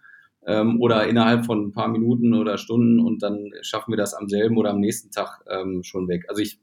ähm, 0.46 0.80
oder 0.82 1.08
innerhalb 1.08 1.46
von 1.46 1.68
ein 1.68 1.72
paar 1.72 1.88
Minuten 1.88 2.34
oder 2.34 2.58
Stunden 2.58 3.00
und 3.00 3.24
dann 3.24 3.52
schaffen 3.62 3.92
wir 3.92 3.98
das 3.98 4.14
am 4.14 4.30
selben 4.30 4.58
oder 4.58 4.70
am 4.70 4.80
nächsten 4.80 5.12
Tag 5.12 5.44
ähm, 5.50 5.82
schon 5.84 6.08
weg. 6.08 6.26
Also 6.30 6.44
ich 6.44 6.60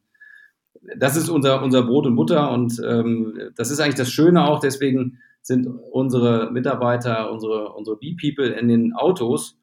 das 0.97 1.17
ist 1.17 1.29
unser, 1.29 1.63
unser 1.63 1.83
Brot 1.83 2.07
und 2.07 2.17
Butter 2.17 2.51
und 2.51 2.81
ähm, 2.85 3.39
das 3.57 3.71
ist 3.71 3.81
eigentlich 3.81 3.95
das 3.95 4.11
Schöne 4.11 4.45
auch. 4.45 4.61
Deswegen 4.61 5.19
sind 5.41 5.67
unsere 5.67 6.51
Mitarbeiter, 6.51 7.31
unsere, 7.31 7.73
unsere 7.73 7.97
Bee-People 7.97 8.49
in 8.49 8.69
den 8.69 8.93
Autos 8.95 9.59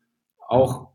auch 0.48 0.90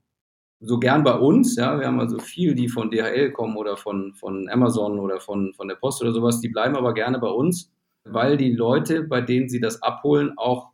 so 0.61 0.79
gern 0.79 1.05
bei 1.05 1.15
uns. 1.15 1.57
Ja, 1.57 1.79
wir 1.79 1.87
haben 1.87 2.01
also 2.01 2.19
viel, 2.19 2.55
die 2.55 2.69
von 2.69 2.91
DHL 2.91 3.33
kommen 3.33 3.57
oder 3.57 3.77
von, 3.77 4.15
von 4.15 4.49
Amazon 4.49 4.99
oder 4.99 5.21
von, 5.21 5.53
von 5.55 5.69
der 5.69 5.77
Post 5.77 6.03
oder 6.03 6.13
sowas. 6.13 6.41
Die 6.41 6.49
bleiben 6.49 6.77
aber 6.77 6.95
gerne 6.95 7.19
bei 7.19 7.29
uns, 7.29 7.73
weil 8.05 8.37
die 8.37 8.53
Leute, 8.53 9.03
bei 9.03 9.21
denen 9.21 9.49
sie 9.49 9.61
das 9.61 9.83
abholen, 9.83 10.33
auch 10.37 10.71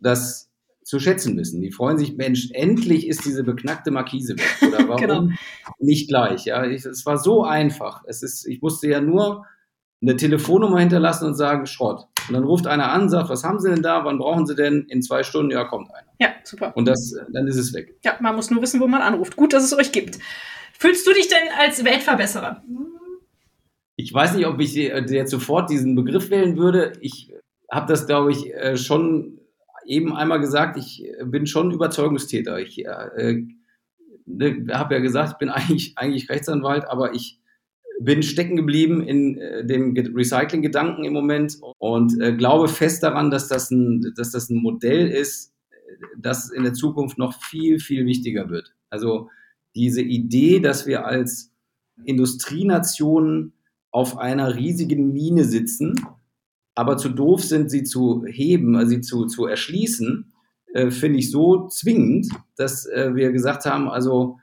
das 0.00 0.45
zu 0.86 1.00
schätzen 1.00 1.36
wissen. 1.36 1.60
Die 1.60 1.72
freuen 1.72 1.98
sich, 1.98 2.16
Mensch, 2.16 2.48
endlich 2.52 3.08
ist 3.08 3.24
diese 3.24 3.42
beknackte 3.42 3.90
Markise 3.90 4.34
weg. 4.38 4.56
Oder 4.68 4.88
warum 4.88 5.00
genau. 5.00 5.28
nicht 5.80 6.08
gleich? 6.08 6.44
Ja, 6.44 6.64
ich, 6.64 6.86
es 6.86 7.04
war 7.04 7.18
so 7.18 7.42
einfach. 7.42 8.04
Es 8.06 8.22
ist, 8.22 8.46
ich 8.46 8.62
musste 8.62 8.88
ja 8.88 9.00
nur 9.00 9.44
eine 10.00 10.16
Telefonnummer 10.16 10.78
hinterlassen 10.78 11.26
und 11.26 11.34
sagen, 11.34 11.66
Schrott. 11.66 12.06
Und 12.28 12.34
dann 12.34 12.44
ruft 12.44 12.68
einer 12.68 12.92
an, 12.92 13.08
sagt, 13.08 13.30
was 13.30 13.42
haben 13.42 13.58
Sie 13.58 13.68
denn 13.68 13.82
da? 13.82 14.04
Wann 14.04 14.18
brauchen 14.18 14.46
Sie 14.46 14.54
denn? 14.54 14.86
In 14.88 15.02
zwei 15.02 15.24
Stunden, 15.24 15.50
ja, 15.50 15.64
kommt 15.64 15.90
einer. 15.92 16.06
Ja, 16.20 16.28
super. 16.44 16.72
Und 16.76 16.86
das, 16.86 17.16
dann 17.32 17.48
ist 17.48 17.56
es 17.56 17.74
weg. 17.74 17.96
Ja, 18.04 18.16
man 18.20 18.36
muss 18.36 18.52
nur 18.52 18.62
wissen, 18.62 18.78
wo 18.80 18.86
man 18.86 19.02
anruft. 19.02 19.34
Gut, 19.34 19.52
dass 19.54 19.64
es 19.64 19.76
euch 19.76 19.90
gibt. 19.90 20.20
Fühlst 20.78 21.04
du 21.04 21.12
dich 21.12 21.26
denn 21.26 21.48
als 21.58 21.84
Weltverbesserer? 21.84 22.62
Ich 23.96 24.14
weiß 24.14 24.34
nicht, 24.34 24.46
ob 24.46 24.60
ich 24.60 24.74
jetzt 24.74 25.30
sofort 25.30 25.68
diesen 25.68 25.96
Begriff 25.96 26.30
wählen 26.30 26.56
würde. 26.56 26.92
Ich 27.00 27.32
habe 27.72 27.88
das, 27.88 28.06
glaube 28.06 28.30
ich, 28.30 28.54
äh, 28.54 28.76
schon 28.76 29.35
eben 29.86 30.14
einmal 30.14 30.40
gesagt, 30.40 30.76
ich 30.76 31.04
äh, 31.04 31.24
bin 31.24 31.46
schon 31.46 31.70
Überzeugungstäter. 31.72 32.58
Ich 32.58 32.84
äh, 32.84 33.42
ne, 34.26 34.66
habe 34.72 34.94
ja 34.94 35.00
gesagt, 35.00 35.32
ich 35.32 35.38
bin 35.38 35.48
eigentlich, 35.50 35.96
eigentlich 35.96 36.28
Rechtsanwalt, 36.28 36.84
aber 36.86 37.14
ich 37.14 37.40
bin 38.00 38.22
stecken 38.22 38.56
geblieben 38.56 39.02
in 39.02 39.38
äh, 39.38 39.64
dem 39.64 39.96
Recycling-Gedanken 39.96 41.04
im 41.04 41.12
Moment 41.12 41.58
und 41.78 42.20
äh, 42.20 42.34
glaube 42.34 42.68
fest 42.68 43.02
daran, 43.02 43.30
dass 43.30 43.48
das, 43.48 43.70
ein, 43.70 44.12
dass 44.16 44.32
das 44.32 44.50
ein 44.50 44.60
Modell 44.62 45.08
ist, 45.08 45.54
das 46.18 46.50
in 46.50 46.64
der 46.64 46.74
Zukunft 46.74 47.16
noch 47.16 47.40
viel, 47.42 47.78
viel 47.78 48.04
wichtiger 48.04 48.50
wird. 48.50 48.74
Also 48.90 49.30
diese 49.74 50.02
Idee, 50.02 50.60
dass 50.60 50.86
wir 50.86 51.06
als 51.06 51.52
Industrienation 52.04 53.52
auf 53.90 54.18
einer 54.18 54.56
riesigen 54.56 55.12
Mine 55.12 55.44
sitzen 55.44 55.94
aber 56.76 56.98
zu 56.98 57.08
doof 57.08 57.42
sind, 57.42 57.70
sie 57.70 57.82
zu 57.82 58.24
heben, 58.26 58.76
also 58.76 58.90
sie 58.90 59.00
zu, 59.00 59.24
zu 59.24 59.46
erschließen, 59.46 60.32
äh, 60.74 60.90
finde 60.90 61.18
ich 61.18 61.30
so 61.30 61.66
zwingend, 61.68 62.28
dass 62.56 62.86
äh, 62.86 63.14
wir 63.14 63.32
gesagt 63.32 63.64
haben, 63.64 63.88
also 63.88 64.38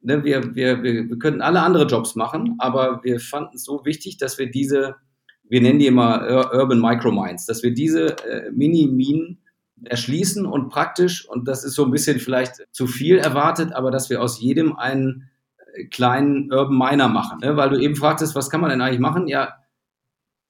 ne, 0.00 0.24
wir, 0.24 0.54
wir, 0.56 0.82
wir, 0.82 1.08
wir 1.08 1.18
könnten 1.18 1.42
alle 1.42 1.60
andere 1.60 1.86
Jobs 1.86 2.16
machen, 2.16 2.56
aber 2.58 3.04
wir 3.04 3.20
fanden 3.20 3.56
es 3.56 3.64
so 3.64 3.84
wichtig, 3.84 4.16
dass 4.16 4.38
wir 4.38 4.50
diese, 4.50 4.96
wir 5.44 5.60
nennen 5.60 5.78
die 5.78 5.86
immer 5.86 6.50
Urban 6.54 6.80
Micromines, 6.80 7.44
dass 7.44 7.62
wir 7.62 7.74
diese 7.74 8.16
äh, 8.26 8.50
Mini-Minen 8.50 9.42
erschließen 9.84 10.46
und 10.46 10.70
praktisch, 10.70 11.28
und 11.28 11.46
das 11.46 11.64
ist 11.64 11.74
so 11.74 11.84
ein 11.84 11.90
bisschen 11.90 12.18
vielleicht 12.18 12.66
zu 12.72 12.86
viel 12.86 13.18
erwartet, 13.18 13.74
aber 13.74 13.90
dass 13.90 14.08
wir 14.08 14.22
aus 14.22 14.40
jedem 14.40 14.76
einen 14.76 15.28
äh, 15.74 15.84
kleinen 15.84 16.50
Urban 16.50 16.78
Miner 16.78 17.08
machen. 17.08 17.40
Ne? 17.42 17.58
Weil 17.58 17.68
du 17.68 17.76
eben 17.78 17.94
fragtest, 17.94 18.34
was 18.34 18.48
kann 18.48 18.62
man 18.62 18.70
denn 18.70 18.80
eigentlich 18.80 19.00
machen? 19.00 19.28
Ja, 19.28 19.54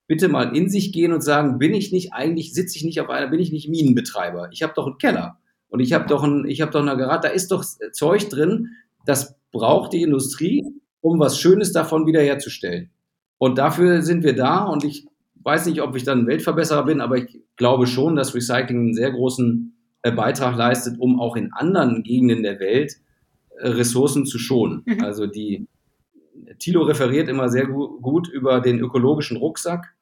bitte 0.07 0.29
mal 0.29 0.57
in 0.57 0.69
sich 0.69 0.93
gehen 0.93 1.13
und 1.13 1.23
sagen, 1.23 1.59
bin 1.59 1.75
ich 1.75 1.93
nicht 1.93 2.13
eigentlich, 2.13 2.53
sitze 2.53 2.77
ich 2.77 2.85
nicht 2.85 3.01
auf 3.01 3.09
einer, 3.09 3.29
bin 3.29 3.41
ich 3.41 3.53
nicht 3.53 3.69
Minenbetreiber? 3.69 4.49
Ich 4.53 4.63
habe 4.63 4.75
doch 4.75 4.87
einen 4.87 4.99
Keller 4.99 5.39
und 5.69 5.81
ich 5.81 5.93
habe 5.93 6.07
doch 6.07 6.23
ein, 6.23 6.45
ich 6.47 6.61
habe 6.61 6.73
doch 6.73 6.83
eine 6.83 6.97
Garage, 6.97 7.23
da 7.23 7.29
ist 7.29 7.51
doch 7.51 7.65
Zeug 7.93 8.29
drin, 8.29 8.71
das 9.07 9.37
braucht 9.53 9.93
die 9.93 10.03
Industrie, 10.03 10.65
um 11.01 11.19
was 11.19 11.39
Schönes 11.39 11.73
davon 11.73 12.07
wiederherzustellen. 12.07 12.91
Und 13.39 13.59
dafür 13.59 14.03
sind 14.03 14.25
wir 14.25 14.35
da 14.35 14.65
und 14.65 14.85
ich 14.85 15.07
weiß 15.43 15.67
nicht, 15.67 15.83
ob 15.83 15.95
ich 15.97 16.05
dann 16.05 16.27
Weltverbesserer 16.27 16.85
bin, 16.85 17.01
aber 17.01 17.19
ich 17.19 17.41
glaube 17.57 17.87
schon, 17.87 18.17
dass 18.17 18.35
Recycling 18.35 18.79
einen 18.79 18.95
sehr 18.95 19.11
großen 19.11 19.75
äh, 20.03 20.13
Beitrag 20.13 20.57
leistet, 20.57 20.99
um 20.99 21.21
auch 21.21 21.37
in 21.37 21.53
anderen 21.53 22.03
Gegenden 22.03 22.43
der 22.43 22.59
Welt 22.61 22.95
äh, 23.59 23.69
Ressourcen 23.69 24.27
zu 24.27 24.39
schonen. 24.39 24.83
Mhm. 24.87 25.03
Also 25.03 25.27
die 25.27 25.67
Thilo 26.59 26.83
referiert 26.83 27.29
immer 27.29 27.49
sehr 27.49 27.67
gut 27.67 28.29
über 28.29 28.61
den 28.61 28.79
ökologischen 28.79 29.37
Rucksack 29.37 29.95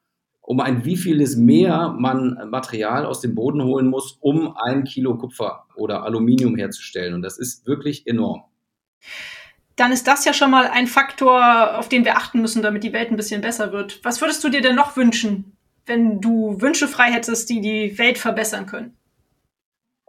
um 0.45 0.59
ein 0.59 0.85
wievieltes 0.85 1.37
mehr 1.37 1.95
man 1.97 2.37
Material 2.51 3.07
aus 3.07 3.21
dem 3.21 3.37
Boden 3.37 3.63
holen 3.63 3.87
muss, 3.87 4.19
um 4.21 4.57
ein 4.57 4.83
Kilo 4.83 5.17
Kupfer 5.17 5.67
oder 5.77 6.03
Aluminium 6.03 6.57
herzustellen. 6.57 7.15
Und 7.15 7.23
das 7.23 7.39
ist 7.39 7.65
wirklich 7.65 8.09
enorm. 8.09 8.43
Dann 9.77 9.93
ist 9.93 10.09
das 10.09 10.25
ja 10.25 10.35
schon 10.35 10.51
mal 10.51 10.67
ein 10.67 10.89
Faktor, 10.89 11.79
auf 11.79 11.89
den 11.89 12.05
wir 12.05 12.17
achten 12.17 12.41
müssen, 12.41 12.61
damit 12.61 12.83
die 12.83 12.93
Welt 12.93 13.11
ein 13.11 13.17
bisschen 13.17 13.41
besser 13.41 13.73
wird. 13.73 14.01
Was 14.03 14.21
würdest 14.21 14.43
du 14.43 14.49
dir 14.49 14.63
denn 14.63 14.75
noch 14.75 14.97
wünschen? 14.97 15.57
wenn 15.87 16.21
du 16.21 16.61
Wünsche 16.61 16.89
frei 16.89 17.11
hättest, 17.11 17.51
die 17.51 17.61
die 17.61 17.99
Welt 17.99 18.19
verbessern 18.19 18.67
können? 18.67 18.97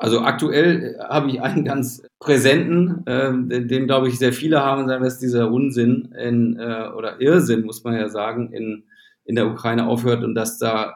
Also 0.04 0.20
aktuell 0.20 1.00
habe 1.00 1.30
ich 1.30 1.42
einen 1.42 1.64
ganz 1.64 2.04
präsenten, 2.20 3.08
äh, 3.08 3.62
den, 3.66 3.88
glaube 3.88 4.10
ich 4.10 4.20
sehr 4.20 4.34
viele 4.34 4.62
haben, 4.62 4.86
sagen, 4.86 5.02
dass 5.02 5.18
dieser 5.18 5.50
Unsinn 5.50 6.14
in, 6.22 6.60
äh, 6.60 6.90
oder 6.94 7.22
Irrsinn, 7.22 7.64
muss 7.64 7.86
man 7.86 7.96
ja 7.96 8.10
sagen, 8.10 8.52
in, 8.52 8.84
in 9.24 9.36
der 9.36 9.48
Ukraine 9.48 9.88
aufhört 9.88 10.26
und 10.26 10.36
dass 10.36 10.60
da 10.60 10.96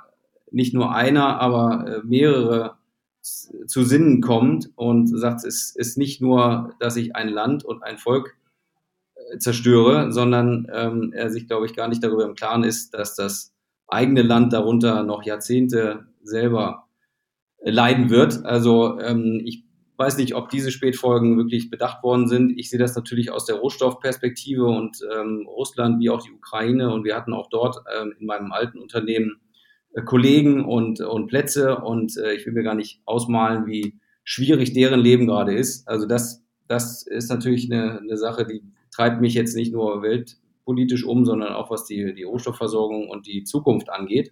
nicht 0.52 0.74
nur 0.74 0.94
einer, 0.94 1.40
aber 1.40 1.88
äh, 1.88 2.02
mehrere 2.04 2.76
zu 3.22 3.84
Sinnen 3.84 4.20
kommt 4.20 4.72
und 4.76 5.08
sagt, 5.08 5.46
es 5.46 5.74
ist 5.74 5.98
nicht 5.98 6.22
nur, 6.22 6.74
dass 6.82 6.98
ich 6.98 7.16
ein 7.16 7.30
Land 7.30 7.64
und 7.64 7.84
ein 7.84 8.00
Volk 8.00 8.36
äh, 9.16 9.38
zerstöre, 9.38 10.12
sondern 10.12 10.68
ähm, 10.74 11.14
er 11.14 11.30
sich, 11.30 11.48
glaube 11.48 11.66
ich, 11.66 11.74
gar 11.74 11.88
nicht 11.88 12.04
darüber 12.04 12.26
im 12.26 12.36
Klaren 12.36 12.66
ist, 12.66 12.94
dass 12.94 13.16
das 13.16 13.54
eigene 13.88 14.22
Land 14.22 14.52
darunter 14.52 15.04
noch 15.04 15.24
Jahrzehnte 15.24 16.08
selber 16.24 16.84
äh, 16.84 16.87
leiden 17.62 18.10
wird. 18.10 18.46
Also 18.46 19.00
ähm, 19.00 19.42
ich 19.46 19.64
weiß 19.98 20.18
nicht, 20.18 20.36
ob 20.36 20.50
diese 20.50 20.72
Spätfolgen 20.72 21.38
wirklich 21.38 21.70
bedacht 21.70 22.04
worden 22.04 22.28
sind. 22.28 22.58
Ich 22.58 22.70
sehe 22.70 22.80
das 22.80 22.96
natürlich 22.96 23.32
aus 23.32 23.46
der 23.46 23.56
Rohstoffperspektive 23.56 24.66
und 24.66 25.00
ähm, 25.16 25.48
Russland 25.48 26.00
wie 26.00 26.10
auch 26.10 26.22
die 26.22 26.32
Ukraine 26.32 26.94
und 26.94 27.04
wir 27.04 27.16
hatten 27.16 27.34
auch 27.34 27.50
dort 27.50 27.78
ähm, 28.00 28.14
in 28.20 28.28
meinem 28.28 28.52
alten 28.52 28.80
Unternehmen 28.80 29.42
äh, 29.94 30.04
Kollegen 30.04 30.66
und, 30.66 31.02
und 31.02 31.28
Plätze 31.28 31.78
und 31.78 32.16
äh, 32.18 32.34
ich 32.34 32.46
will 32.46 32.54
mir 32.54 32.64
gar 32.64 32.76
nicht 32.76 33.02
ausmalen, 33.06 33.66
wie 33.66 33.96
schwierig 34.24 34.74
deren 34.74 35.00
Leben 35.00 35.26
gerade 35.26 35.56
ist. 35.56 35.88
Also 35.88 36.06
das, 36.06 36.44
das 36.68 37.06
ist 37.08 37.30
natürlich 37.30 37.72
eine, 37.72 38.00
eine 38.00 38.18
Sache, 38.18 38.46
die 38.46 38.62
treibt 38.92 39.20
mich 39.20 39.34
jetzt 39.34 39.56
nicht 39.56 39.74
nur 39.74 40.04
weltpolitisch 40.04 41.06
um, 41.06 41.26
sondern 41.26 41.54
auch 41.54 41.72
was 41.72 41.86
die, 41.86 42.14
die 42.14 42.24
Rohstoffversorgung 42.24 43.10
und 43.10 43.26
die 43.26 43.44
Zukunft 43.44 43.90
angeht. 43.90 44.32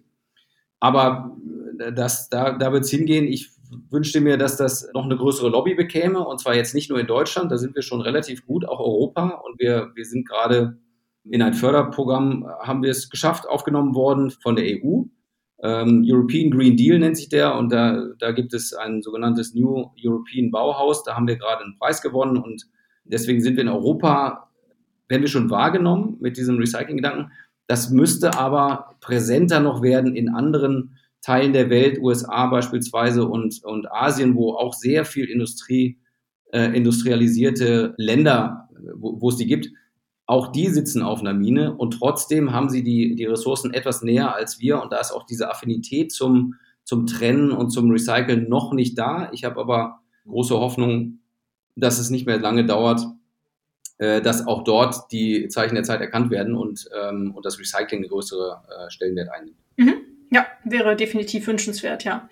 Aber 0.86 1.36
äh, 1.80 1.92
das, 1.92 2.28
da, 2.28 2.52
da 2.52 2.72
wird 2.72 2.84
es 2.84 2.90
hingehen. 2.90 3.26
Ich 3.26 3.50
wünschte 3.90 4.20
mir, 4.20 4.36
dass 4.36 4.56
das 4.56 4.88
noch 4.94 5.04
eine 5.04 5.16
größere 5.16 5.48
Lobby 5.48 5.74
bekäme. 5.74 6.24
Und 6.24 6.40
zwar 6.40 6.54
jetzt 6.54 6.74
nicht 6.74 6.90
nur 6.90 7.00
in 7.00 7.08
Deutschland, 7.08 7.50
da 7.50 7.58
sind 7.58 7.74
wir 7.74 7.82
schon 7.82 8.00
relativ 8.00 8.46
gut, 8.46 8.64
auch 8.68 8.78
Europa. 8.78 9.42
Und 9.44 9.58
wir, 9.58 9.90
wir 9.94 10.04
sind 10.04 10.28
gerade 10.28 10.78
in 11.28 11.42
ein 11.42 11.54
Förderprogramm, 11.54 12.46
haben 12.60 12.84
wir 12.84 12.90
es 12.90 13.10
geschafft, 13.10 13.48
aufgenommen 13.48 13.96
worden 13.96 14.30
von 14.30 14.54
der 14.54 14.64
EU. 14.64 15.02
Ähm, 15.60 16.04
European 16.06 16.50
Green 16.50 16.76
Deal 16.76 17.00
nennt 17.00 17.16
sich 17.16 17.28
der 17.28 17.56
und 17.56 17.72
da, 17.72 18.04
da 18.18 18.30
gibt 18.30 18.54
es 18.54 18.72
ein 18.74 19.02
sogenanntes 19.02 19.54
New 19.54 19.90
European 20.00 20.52
Bauhaus. 20.52 21.02
Da 21.02 21.16
haben 21.16 21.26
wir 21.26 21.36
gerade 21.36 21.64
einen 21.64 21.78
Preis 21.78 22.00
gewonnen 22.00 22.36
und 22.36 22.66
deswegen 23.04 23.40
sind 23.40 23.56
wir 23.56 23.62
in 23.62 23.68
Europa, 23.68 24.50
werden 25.08 25.22
wir 25.22 25.28
schon 25.28 25.50
wahrgenommen 25.50 26.18
mit 26.20 26.36
diesem 26.36 26.58
Recycling-Gedanken. 26.58 27.32
Das 27.66 27.90
müsste 27.90 28.38
aber 28.38 28.96
präsenter 29.00 29.60
noch 29.60 29.82
werden 29.82 30.14
in 30.14 30.28
anderen 30.28 30.96
Teilen 31.20 31.52
der 31.52 31.70
Welt, 31.70 31.98
USA 32.00 32.46
beispielsweise 32.46 33.26
und, 33.26 33.64
und 33.64 33.90
Asien, 33.90 34.36
wo 34.36 34.52
auch 34.52 34.74
sehr 34.74 35.04
viel 35.04 35.24
Industrie, 35.24 35.98
äh, 36.52 36.76
industrialisierte 36.76 37.94
Länder, 37.96 38.68
wo, 38.94 39.20
wo 39.20 39.30
es 39.30 39.36
die 39.36 39.46
gibt, 39.46 39.70
auch 40.26 40.48
die 40.48 40.68
sitzen 40.68 41.02
auf 41.02 41.20
einer 41.20 41.34
Mine 41.34 41.74
und 41.76 41.92
trotzdem 41.92 42.52
haben 42.52 42.68
sie 42.68 42.82
die, 42.82 43.14
die 43.14 43.24
Ressourcen 43.24 43.72
etwas 43.72 44.02
näher 44.02 44.34
als 44.34 44.60
wir 44.60 44.82
und 44.82 44.92
da 44.92 45.00
ist 45.00 45.12
auch 45.12 45.24
diese 45.24 45.50
Affinität 45.50 46.12
zum, 46.12 46.54
zum 46.84 47.06
Trennen 47.06 47.52
und 47.52 47.70
zum 47.70 47.90
Recyceln 47.90 48.48
noch 48.48 48.72
nicht 48.72 48.98
da. 48.98 49.30
Ich 49.32 49.44
habe 49.44 49.60
aber 49.60 50.00
große 50.26 50.58
Hoffnung, 50.58 51.20
dass 51.76 51.98
es 51.98 52.10
nicht 52.10 52.26
mehr 52.26 52.38
lange 52.38 52.64
dauert, 52.64 53.06
äh, 53.98 54.20
dass 54.20 54.46
auch 54.46 54.64
dort 54.64 55.10
die 55.12 55.48
Zeichen 55.48 55.74
der 55.74 55.84
Zeit 55.84 56.00
erkannt 56.00 56.30
werden 56.30 56.54
und, 56.54 56.88
ähm, 56.94 57.32
und 57.34 57.44
das 57.46 57.58
Recycling 57.58 58.00
eine 58.00 58.08
größere 58.08 58.62
äh, 58.68 58.90
Stellenwert 58.90 59.30
einnimmt. 59.30 59.56
Mhm. 59.76 59.94
Ja, 60.30 60.46
wäre 60.64 60.96
definitiv 60.96 61.46
wünschenswert, 61.46 62.04
ja. 62.04 62.28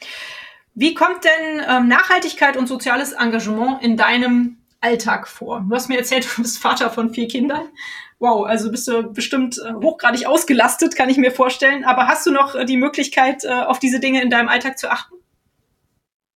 Wie 0.75 0.95
kommt 0.95 1.25
denn 1.25 1.63
ähm, 1.69 1.89
Nachhaltigkeit 1.89 2.57
und 2.57 2.67
soziales 2.67 3.13
Engagement 3.13 3.83
in 3.83 3.97
deinem 3.97 4.59
Alltag 4.81 5.29
vor? 5.29 5.65
Du 5.69 5.75
hast 5.75 5.89
mir 5.89 5.99
erzählt, 5.99 6.27
du 6.37 6.43
bist 6.43 6.59
Vater 6.59 6.91
von 6.91 7.15
vier 7.15 7.29
Kindern. 7.29 7.63
Wow, 8.19 8.47
also 8.47 8.71
bist 8.71 8.89
du 8.89 9.03
bestimmt 9.13 9.59
äh, 9.59 9.73
hochgradig 9.75 10.27
ausgelastet, 10.27 10.97
kann 10.97 11.09
ich 11.09 11.17
mir 11.17 11.31
vorstellen. 11.31 11.85
Aber 11.85 12.09
hast 12.09 12.27
du 12.27 12.33
noch 12.33 12.55
äh, 12.55 12.65
die 12.65 12.77
Möglichkeit, 12.77 13.45
äh, 13.45 13.53
auf 13.53 13.79
diese 13.79 14.01
Dinge 14.01 14.23
in 14.23 14.31
deinem 14.31 14.49
Alltag 14.49 14.79
zu 14.79 14.91
achten? 14.91 15.15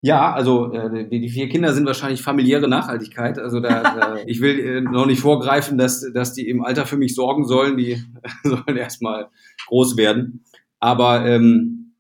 Ja, 0.01 0.33
also 0.33 0.73
äh, 0.73 1.09
die, 1.09 1.21
die, 1.21 1.29
vier 1.29 1.49
Kinder 1.49 1.75
sind 1.75 1.87
wahrscheinlich 1.87 2.23
familiäre 2.23 2.69
Nachhaltigkeit. 2.69 3.39
Also 3.39 3.61
da, 3.61 4.15
äh, 4.17 4.31
ich 4.31 4.41
will 4.41 4.59
äh, 4.61 4.81
noch 4.81 5.07
nicht 5.07 5.21
vorgreifen, 5.21 5.77
dass, 5.77 6.05
dass 6.13 6.35
die 6.35 6.49
im 6.49 6.65
Alter 6.65 6.87
für 6.87 6.97
mich 6.97 7.15
sorgen 7.15 7.45
sollen. 7.47 7.77
Die 7.77 8.01
sollen 8.45 8.77
erstmal 8.77 9.29
groß 9.67 9.97
werden. 9.97 10.45
Aber 10.79 11.27
ähm, 11.27 11.95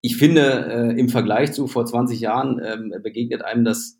ich 0.00 0.16
finde, 0.16 0.94
äh, 0.94 0.98
im 0.98 1.08
Vergleich 1.10 1.52
zu 1.52 1.66
vor 1.66 1.84
20 1.84 2.20
Jahren 2.20 2.60
ähm, 2.64 2.94
begegnet 3.02 3.42
einem 3.42 3.64
das 3.64 3.98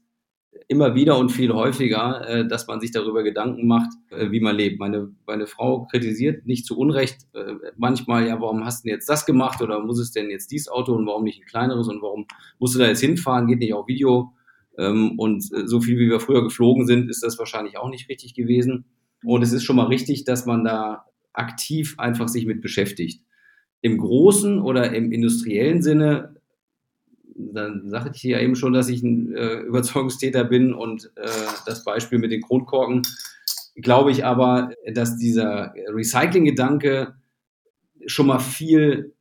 immer 0.69 0.95
wieder 0.95 1.19
und 1.19 1.31
viel 1.31 1.53
häufiger, 1.53 2.27
äh, 2.29 2.49
dass 2.49 2.67
man 2.67 2.81
sich 2.81 2.91
darüber 2.91 3.23
Gedanken 3.23 3.67
macht, 3.67 3.91
äh, 4.11 4.31
wie 4.31 4.41
man 4.41 4.57
lebt. 4.57 4.79
Meine, 4.79 5.13
meine 5.27 5.47
Frau 5.47 5.87
kritisiert 5.87 6.47
nicht 6.47 6.67
zu 6.67 6.79
Unrecht 6.79 7.27
äh, 7.35 7.55
manchmal, 7.77 8.27
ja, 8.27 8.41
warum 8.41 8.65
hast 8.65 8.85
du 8.85 8.89
denn 8.89 8.97
jetzt 8.97 9.09
das 9.09 9.27
gemacht 9.27 9.61
oder 9.63 9.81
muss 9.81 9.99
es 9.99 10.13
denn 10.13 10.31
jetzt 10.31 10.51
dieses 10.51 10.69
Auto 10.69 10.95
und 10.95 11.07
warum 11.07 11.25
nicht 11.25 11.41
ein 11.41 11.47
kleineres 11.47 11.89
und 11.89 12.03
warum 12.03 12.27
musst 12.59 12.75
du 12.75 12.79
da 12.79 12.87
jetzt 12.87 13.01
hinfahren, 13.01 13.47
geht 13.47 13.59
nicht 13.59 13.75
auf 13.75 13.89
Video. 13.89 14.33
Ähm, 14.77 15.19
und 15.19 15.45
äh, 15.53 15.67
so 15.67 15.81
viel 15.81 15.99
wie 15.99 16.09
wir 16.09 16.21
früher 16.21 16.43
geflogen 16.43 16.87
sind, 16.87 17.09
ist 17.09 17.23
das 17.23 17.39
wahrscheinlich 17.39 17.79
auch 17.79 17.91
nicht 17.91 18.09
richtig 18.09 18.35
gewesen. 18.35 18.87
Und 19.25 19.43
es 19.43 19.53
ist 19.53 19.65
schon 19.65 19.77
mal 19.77 19.87
richtig, 19.87 20.25
dass 20.25 20.47
man 20.47 20.65
da 20.65 21.05
aktiv 21.33 21.95
einfach 21.99 22.29
sich 22.29 22.47
mit 22.47 22.61
beschäftigt. 22.61 23.23
Im 23.81 23.99
großen 23.99 24.61
oder 24.61 24.93
im 24.95 25.13
industriellen 25.13 25.83
Sinne 25.83 26.37
dann 27.37 27.89
sagte 27.89 28.13
ich 28.15 28.23
ja 28.23 28.41
eben 28.41 28.57
schon, 28.57 28.73
dass 28.73 28.89
ich 28.89 29.03
ein 29.03 29.35
äh, 29.35 29.61
Überzeugungstäter 29.61 30.45
bin 30.45 30.73
und 30.73 31.11
äh, 31.17 31.29
das 31.67 31.85
Beispiel 31.85 32.19
mit 32.19 32.33
den 32.33 32.43
Kronkorken. 32.43 33.03
Glaube 33.77 34.13
ich 34.13 34.25
aber, 34.25 34.71
dass 34.93 35.17
dieser 35.17 35.75
Recycling-Gedanke 35.89 37.15
schon 38.07 38.27
mal 38.27 38.39
viel 38.39 39.15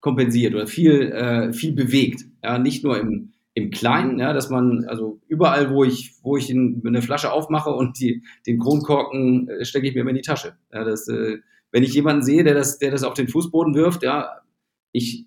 kompensiert 0.00 0.54
oder 0.54 0.66
viel, 0.66 1.12
äh, 1.12 1.52
viel 1.52 1.72
bewegt. 1.72 2.24
Ja, 2.42 2.58
nicht 2.58 2.84
nur 2.84 2.98
im, 2.98 3.32
im 3.54 3.70
Kleinen, 3.70 4.18
ja, 4.18 4.32
dass 4.32 4.50
man, 4.50 4.84
also 4.84 5.20
überall, 5.28 5.70
wo 5.70 5.84
ich, 5.84 6.14
wo 6.22 6.36
ich 6.36 6.50
eine 6.50 7.02
Flasche 7.02 7.32
aufmache 7.32 7.70
und 7.70 7.98
die, 8.00 8.22
den 8.46 8.58
Kronkorken 8.58 9.48
äh, 9.48 9.64
stecke 9.64 9.88
ich 9.88 9.94
mir 9.94 10.00
immer 10.00 10.10
in 10.10 10.16
die 10.16 10.22
Tasche. 10.22 10.56
Ja, 10.72 10.84
das, 10.84 11.08
äh, 11.08 11.38
wenn 11.70 11.84
ich 11.84 11.94
jemanden 11.94 12.22
sehe, 12.22 12.44
der 12.44 12.54
das, 12.54 12.78
der 12.78 12.90
das 12.90 13.04
auf 13.04 13.14
den 13.14 13.28
Fußboden 13.28 13.74
wirft, 13.74 14.02
ja, 14.02 14.40
ich 14.92 15.26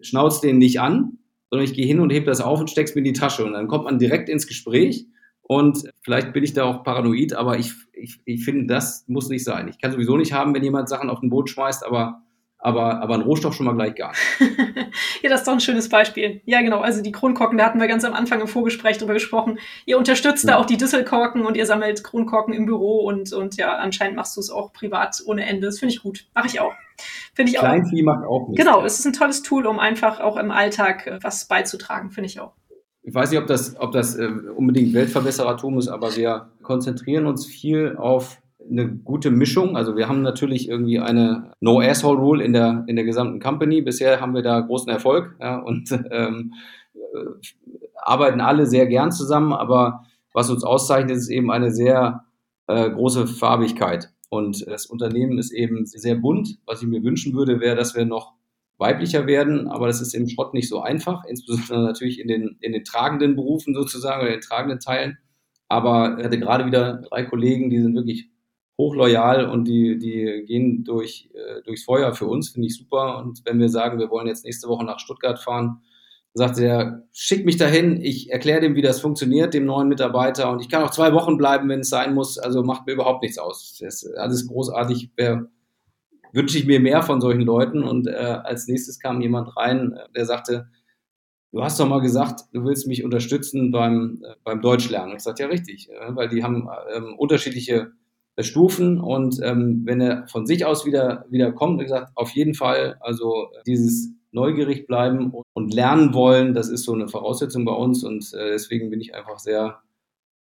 schnauze 0.00 0.46
den 0.46 0.58
nicht 0.58 0.80
an, 0.80 1.18
sondern 1.52 1.66
ich 1.66 1.74
gehe 1.74 1.86
hin 1.86 2.00
und 2.00 2.08
hebe 2.08 2.24
das 2.24 2.40
auf 2.40 2.60
und 2.60 2.70
steck's 2.70 2.94
mir 2.94 3.00
in 3.00 3.04
die 3.04 3.12
Tasche. 3.12 3.44
Und 3.44 3.52
dann 3.52 3.68
kommt 3.68 3.84
man 3.84 3.98
direkt 3.98 4.30
ins 4.30 4.46
Gespräch. 4.46 5.06
Und 5.42 5.84
vielleicht 6.00 6.32
bin 6.32 6.42
ich 6.42 6.54
da 6.54 6.64
auch 6.64 6.82
paranoid, 6.82 7.34
aber 7.34 7.58
ich, 7.58 7.74
ich, 7.92 8.22
ich 8.24 8.42
finde, 8.42 8.72
das 8.72 9.04
muss 9.06 9.28
nicht 9.28 9.44
sein. 9.44 9.68
Ich 9.68 9.78
kann 9.78 9.92
sowieso 9.92 10.16
nicht 10.16 10.32
haben, 10.32 10.54
wenn 10.54 10.64
jemand 10.64 10.88
Sachen 10.88 11.10
auf 11.10 11.20
den 11.20 11.28
Boot 11.28 11.50
schmeißt, 11.50 11.84
aber 11.84 12.21
aber, 12.62 13.02
aber 13.02 13.14
ein 13.14 13.22
Rohstoff 13.22 13.54
schon 13.54 13.66
mal 13.66 13.74
gleich 13.74 13.96
gar 13.96 14.12
nicht. 14.12 14.56
ja, 15.22 15.30
das 15.30 15.40
ist 15.40 15.48
doch 15.48 15.52
ein 15.52 15.60
schönes 15.60 15.88
Beispiel. 15.88 16.40
Ja, 16.44 16.62
genau. 16.62 16.80
Also 16.80 17.02
die 17.02 17.10
Kronkorken, 17.10 17.58
da 17.58 17.66
hatten 17.66 17.80
wir 17.80 17.88
ganz 17.88 18.04
am 18.04 18.14
Anfang 18.14 18.40
im 18.40 18.46
Vorgespräch 18.46 18.98
drüber 18.98 19.14
gesprochen. 19.14 19.58
Ihr 19.84 19.98
unterstützt 19.98 20.44
ja. 20.44 20.52
da 20.52 20.58
auch 20.58 20.66
die 20.66 20.76
Düsselkorken 20.76 21.44
und 21.44 21.56
ihr 21.56 21.66
sammelt 21.66 22.04
Kronkorken 22.04 22.54
im 22.54 22.66
Büro 22.66 23.00
und, 23.00 23.32
und 23.32 23.56
ja, 23.56 23.74
anscheinend 23.76 24.16
machst 24.16 24.36
du 24.36 24.40
es 24.40 24.50
auch 24.50 24.72
privat 24.72 25.20
ohne 25.26 25.44
Ende. 25.44 25.66
Das 25.66 25.80
finde 25.80 25.94
ich 25.94 26.02
gut. 26.02 26.26
Mache 26.34 26.46
ich 26.46 26.60
auch. 26.60 26.72
Finde 27.34 27.50
ich 27.50 27.58
auch. 27.58 27.62
Kleinvieh 27.62 28.02
macht 28.02 28.24
auch 28.24 28.48
nichts. 28.48 28.64
Genau, 28.64 28.84
es 28.84 29.00
ist 29.00 29.06
ein 29.06 29.12
tolles 29.12 29.42
Tool, 29.42 29.66
um 29.66 29.80
einfach 29.80 30.20
auch 30.20 30.36
im 30.36 30.50
Alltag 30.52 31.06
äh, 31.08 31.18
was 31.20 31.46
beizutragen, 31.46 32.10
finde 32.10 32.28
ich 32.28 32.38
auch. 32.38 32.52
Ich 33.02 33.12
weiß 33.12 33.32
nicht, 33.32 33.40
ob 33.40 33.48
das, 33.48 33.74
ob 33.80 33.90
das 33.90 34.14
äh, 34.14 34.26
unbedingt 34.26 34.94
Weltverbesserertum 34.94 35.78
ist, 35.78 35.88
aber 35.88 36.14
wir 36.14 36.52
konzentrieren 36.62 37.26
uns 37.26 37.44
viel 37.44 37.96
auf 37.96 38.41
eine 38.72 38.88
gute 38.88 39.30
Mischung. 39.30 39.76
Also 39.76 39.96
wir 39.96 40.08
haben 40.08 40.22
natürlich 40.22 40.68
irgendwie 40.68 40.98
eine 40.98 41.52
No-Asshole-Rule 41.60 42.42
in 42.42 42.52
der, 42.52 42.84
in 42.86 42.96
der 42.96 43.04
gesamten 43.04 43.38
Company. 43.38 43.82
Bisher 43.82 44.20
haben 44.20 44.34
wir 44.34 44.42
da 44.42 44.60
großen 44.60 44.90
Erfolg 44.90 45.36
ja, 45.40 45.58
und 45.58 45.90
ähm, 46.10 46.54
äh, 46.94 46.98
arbeiten 47.96 48.40
alle 48.40 48.66
sehr 48.66 48.86
gern 48.86 49.12
zusammen, 49.12 49.52
aber 49.52 50.04
was 50.32 50.50
uns 50.50 50.64
auszeichnet, 50.64 51.16
ist 51.16 51.28
eben 51.28 51.50
eine 51.50 51.70
sehr 51.70 52.24
äh, 52.66 52.90
große 52.90 53.26
Farbigkeit. 53.26 54.10
Und 54.30 54.66
das 54.66 54.86
Unternehmen 54.86 55.38
ist 55.38 55.52
eben 55.52 55.84
sehr 55.84 56.14
bunt. 56.14 56.58
Was 56.64 56.82
ich 56.82 56.88
mir 56.88 57.02
wünschen 57.02 57.34
würde, 57.34 57.60
wäre, 57.60 57.76
dass 57.76 57.94
wir 57.94 58.06
noch 58.06 58.32
weiblicher 58.78 59.26
werden, 59.26 59.68
aber 59.68 59.86
das 59.86 60.00
ist 60.00 60.14
im 60.14 60.28
Schrott 60.28 60.54
nicht 60.54 60.68
so 60.68 60.80
einfach, 60.80 61.24
insbesondere 61.24 61.84
natürlich 61.84 62.18
in 62.18 62.28
den, 62.28 62.56
in 62.60 62.72
den 62.72 62.82
tragenden 62.82 63.36
Berufen 63.36 63.74
sozusagen 63.74 64.22
oder 64.22 64.30
in 64.30 64.40
den 64.40 64.48
tragenden 64.48 64.80
Teilen. 64.80 65.18
Aber 65.68 66.16
ich 66.18 66.24
hatte 66.24 66.38
gerade 66.38 66.66
wieder 66.66 67.02
drei 67.08 67.24
Kollegen, 67.24 67.70
die 67.70 67.80
sind 67.80 67.94
wirklich 67.94 68.31
hochloyal 68.82 69.48
und 69.48 69.64
die, 69.64 69.98
die 69.98 70.44
gehen 70.46 70.84
durch, 70.84 71.30
äh, 71.34 71.62
durchs 71.62 71.84
Feuer 71.84 72.14
für 72.14 72.26
uns, 72.26 72.50
finde 72.50 72.68
ich 72.68 72.76
super. 72.76 73.18
Und 73.18 73.42
wenn 73.44 73.58
wir 73.58 73.68
sagen, 73.68 73.98
wir 73.98 74.10
wollen 74.10 74.26
jetzt 74.26 74.44
nächste 74.44 74.68
Woche 74.68 74.84
nach 74.84 74.98
Stuttgart 74.98 75.38
fahren, 75.38 75.82
sagt 76.34 76.58
er, 76.58 77.02
schick 77.12 77.44
mich 77.44 77.56
dahin, 77.56 78.00
ich 78.00 78.30
erkläre 78.30 78.60
dem, 78.60 78.74
wie 78.74 78.82
das 78.82 79.00
funktioniert, 79.00 79.54
dem 79.54 79.66
neuen 79.66 79.88
Mitarbeiter. 79.88 80.50
Und 80.50 80.60
ich 80.60 80.68
kann 80.68 80.82
auch 80.82 80.90
zwei 80.90 81.12
Wochen 81.12 81.36
bleiben, 81.36 81.68
wenn 81.68 81.80
es 81.80 81.90
sein 81.90 82.14
muss. 82.14 82.38
Also 82.38 82.62
macht 82.62 82.86
mir 82.86 82.94
überhaupt 82.94 83.22
nichts 83.22 83.38
aus. 83.38 83.76
Das 83.80 84.02
ist 84.02 84.16
alles 84.16 84.46
großartig. 84.48 85.10
Wer, 85.16 85.48
wünsche 86.32 86.58
ich 86.58 86.66
mir 86.66 86.80
mehr 86.80 87.02
von 87.02 87.20
solchen 87.20 87.42
Leuten. 87.42 87.84
Und 87.84 88.06
äh, 88.06 88.12
als 88.12 88.66
nächstes 88.66 88.98
kam 88.98 89.20
jemand 89.20 89.56
rein, 89.56 89.98
der 90.16 90.26
sagte, 90.26 90.68
du 91.52 91.62
hast 91.62 91.78
doch 91.78 91.88
mal 91.88 92.00
gesagt, 92.00 92.42
du 92.52 92.64
willst 92.64 92.86
mich 92.86 93.04
unterstützen 93.04 93.70
beim, 93.70 94.22
äh, 94.24 94.34
beim 94.42 94.60
Deutschlernen. 94.60 95.16
Ich 95.16 95.22
sagte, 95.22 95.44
ja 95.44 95.48
richtig, 95.48 95.90
äh, 95.90 96.16
weil 96.16 96.28
die 96.28 96.42
haben 96.42 96.68
ähm, 96.94 97.14
unterschiedliche 97.16 97.92
Stufen 98.40 98.98
und 98.98 99.38
ähm, 99.42 99.82
wenn 99.84 100.00
er 100.00 100.26
von 100.26 100.46
sich 100.46 100.64
aus 100.64 100.86
wieder, 100.86 101.26
wieder 101.28 101.52
kommt, 101.52 101.78
wie 101.78 101.84
gesagt, 101.84 102.12
auf 102.14 102.30
jeden 102.30 102.54
Fall, 102.54 102.96
also 103.00 103.48
dieses 103.66 104.10
neugierig 104.30 104.86
bleiben 104.86 105.32
und 105.52 105.74
lernen 105.74 106.14
wollen, 106.14 106.54
das 106.54 106.70
ist 106.70 106.84
so 106.84 106.94
eine 106.94 107.08
Voraussetzung 107.08 107.66
bei 107.66 107.74
uns 107.74 108.02
und 108.04 108.32
äh, 108.32 108.52
deswegen 108.52 108.88
bin 108.88 109.00
ich 109.00 109.14
einfach 109.14 109.38
sehr 109.38 109.80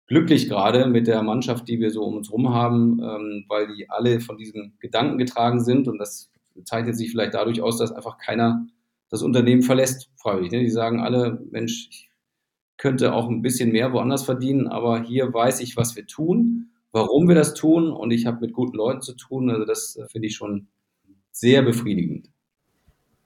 glücklich 0.06 0.48
gerade 0.48 0.88
mit 0.88 1.08
der 1.08 1.24
Mannschaft, 1.24 1.68
die 1.68 1.80
wir 1.80 1.90
so 1.90 2.04
um 2.04 2.18
uns 2.18 2.30
herum 2.30 2.54
haben, 2.54 3.00
ähm, 3.02 3.46
weil 3.48 3.68
die 3.76 3.90
alle 3.90 4.20
von 4.20 4.38
diesem 4.38 4.74
Gedanken 4.80 5.18
getragen 5.18 5.64
sind 5.64 5.88
und 5.88 5.98
das 5.98 6.32
zeichnet 6.66 6.96
sich 6.96 7.10
vielleicht 7.10 7.34
dadurch 7.34 7.62
aus, 7.62 7.78
dass 7.78 7.92
einfach 7.92 8.18
keiner 8.18 8.68
das 9.10 9.24
Unternehmen 9.24 9.64
verlässt, 9.64 10.12
freiwillig. 10.18 10.52
Ne? 10.52 10.60
Die 10.60 10.70
sagen 10.70 11.00
alle, 11.00 11.44
Mensch, 11.50 11.88
ich 11.90 12.10
könnte 12.78 13.14
auch 13.14 13.28
ein 13.28 13.42
bisschen 13.42 13.72
mehr 13.72 13.92
woanders 13.94 14.24
verdienen, 14.24 14.68
aber 14.68 15.02
hier 15.02 15.34
weiß 15.34 15.62
ich, 15.62 15.78
was 15.78 15.96
wir 15.96 16.06
tun, 16.06 16.69
warum 16.92 17.28
wir 17.28 17.36
das 17.36 17.54
tun 17.54 17.92
und 17.92 18.12
ich 18.12 18.26
habe 18.26 18.42
mit 18.42 18.54
guten 18.54 18.76
Leuten 18.76 19.02
zu 19.02 19.14
tun. 19.14 19.50
Also 19.50 19.66
das 19.66 19.96
äh, 19.96 20.08
finde 20.08 20.28
ich 20.28 20.36
schon 20.36 20.68
sehr 21.32 21.62
befriedigend. 21.62 22.30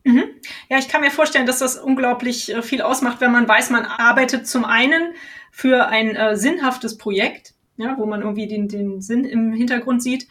Mhm. 0.04 0.26
Ja, 0.70 0.78
ich 0.78 0.90
kann 0.90 1.02
mir 1.02 1.12
vorstellen, 1.12 1.46
dass 1.46 1.60
das 1.60 1.78
unglaublich 1.78 2.54
äh, 2.54 2.62
viel 2.62 2.82
ausmacht, 2.82 3.22
wenn 3.22 3.32
man 3.32 3.48
weiß, 3.48 3.70
man 3.70 3.86
arbeitet 3.86 4.48
zum 4.48 4.66
einen 4.66 5.14
für 5.52 5.88
ein 5.88 6.16
äh, 6.16 6.36
sinnhaftes 6.36 6.98
Projekt, 6.98 7.54
ja, 7.78 7.96
wo 7.98 8.06
man 8.06 8.22
irgendwie 8.22 8.48
den, 8.48 8.68
den 8.68 9.02
Sinn 9.02 9.24
im 9.24 9.54
Hintergrund 9.54 10.04
sieht 10.04 10.28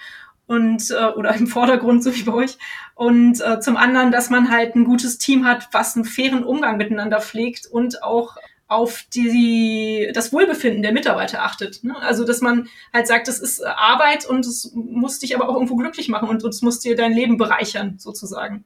und 0.47 0.91
äh, 0.91 1.07
oder 1.07 1.35
im 1.35 1.47
Vordergrund, 1.47 2.05
so 2.05 2.15
wie 2.15 2.25
bei 2.25 2.35
euch. 2.35 2.59
Und 2.95 3.41
äh, 3.41 3.61
zum 3.61 3.79
anderen, 3.79 4.13
dass 4.13 4.29
man 4.29 4.51
halt 4.51 4.75
ein 4.75 4.85
gutes 4.85 5.17
Team 5.17 5.47
hat, 5.47 5.69
was 5.73 5.97
einen 5.97 6.05
fairen 6.05 6.45
Umgang 6.45 6.77
miteinander 6.77 7.21
pflegt 7.21 7.67
und 7.67 8.03
auch 8.03 8.37
auf 8.73 9.05
die, 9.15 10.11
das 10.15 10.33
Wohlbefinden 10.33 10.83
der 10.83 10.93
Mitarbeiter 10.93 11.43
achtet. 11.43 11.85
Ne? 11.85 11.95
Also, 12.01 12.25
dass 12.25 12.41
man 12.41 12.69
halt 12.93 13.07
sagt, 13.07 13.29
das 13.29 13.39
ist 13.39 13.65
Arbeit 13.65 14.29
und 14.29 14.47
es 14.47 14.73
muss 14.75 15.19
dich 15.19 15.37
aber 15.37 15.49
auch 15.49 15.55
irgendwo 15.55 15.77
glücklich 15.77 16.09
machen 16.09 16.29
und 16.29 16.45
es 16.45 16.63
muss 16.63 16.81
dir 16.81 16.97
dein 16.97 17.13
Leben 17.13 17.37
bereichern, 17.37 17.97
sozusagen. 17.99 18.65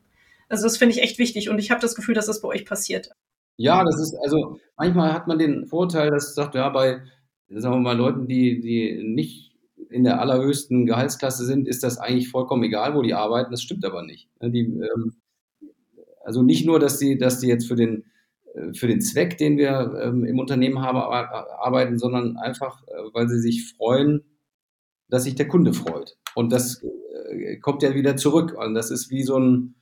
Also, 0.49 0.65
das 0.65 0.77
finde 0.77 0.95
ich 0.95 1.03
echt 1.03 1.19
wichtig 1.19 1.49
und 1.51 1.59
ich 1.59 1.71
habe 1.71 1.81
das 1.81 1.95
Gefühl, 1.95 2.15
dass 2.15 2.27
das 2.27 2.41
bei 2.41 2.49
euch 2.49 2.65
passiert. 2.65 3.11
Ja, 3.57 3.83
das 3.85 4.01
ist, 4.01 4.15
also 4.23 4.59
manchmal 4.77 5.13
hat 5.13 5.27
man 5.27 5.39
den 5.39 5.67
Vorteil, 5.67 6.11
dass 6.11 6.35
sagt, 6.35 6.55
ja, 6.55 6.69
bei, 6.69 7.01
sagen 7.49 7.77
wir 7.77 7.81
mal, 7.81 7.97
Leuten, 7.97 8.27
die, 8.27 8.61
die 8.61 9.03
nicht 9.03 9.57
in 9.89 10.05
der 10.05 10.21
allerhöchsten 10.21 10.87
Gehaltsklasse 10.87 11.45
sind, 11.45 11.69
ist 11.69 11.83
das 11.83 11.99
eigentlich 11.99 12.29
vollkommen 12.29 12.65
egal, 12.65 12.95
wo 12.95 13.03
die 13.03 13.15
arbeiten. 13.15 13.51
Das 13.51 13.63
stimmt 13.63 13.85
aber 13.85 14.03
nicht. 14.03 14.29
Ne, 14.41 14.51
die, 14.51 14.61
ähm, 14.61 15.17
also 16.25 16.43
nicht 16.43 16.67
nur, 16.67 16.81
dass 16.81 16.99
die, 16.99 17.17
dass 17.17 17.41
die 17.41 17.47
jetzt 17.47 17.69
für 17.69 17.77
den, 17.77 18.05
für 18.73 18.87
den 18.87 19.01
Zweck, 19.01 19.37
den 19.39 19.59
wir 19.59 20.01
ähm, 20.03 20.25
im 20.25 20.39
Unternehmen 20.39 20.81
haben, 20.81 20.99
arbeiten, 20.99 21.99
sondern 21.99 22.37
einfach, 22.37 22.83
äh, 22.89 22.93
weil 23.13 23.29
sie 23.29 23.41
sich 23.41 23.75
freuen, 23.77 24.25
dass 25.09 25.25
sich 25.25 25.35
der 25.35 25.49
Kunde 25.49 25.73
freut. 25.73 26.17
Und 26.35 26.53
das 26.53 26.83
äh, 26.83 27.57
kommt 27.59 27.83
ja 27.83 27.95
wieder 27.95 28.17
zurück. 28.17 28.57
Und 28.59 28.75
das 28.75 28.91
ist 28.91 29.11
wie 29.11 29.23
so 29.23 29.39
ein 29.39 29.75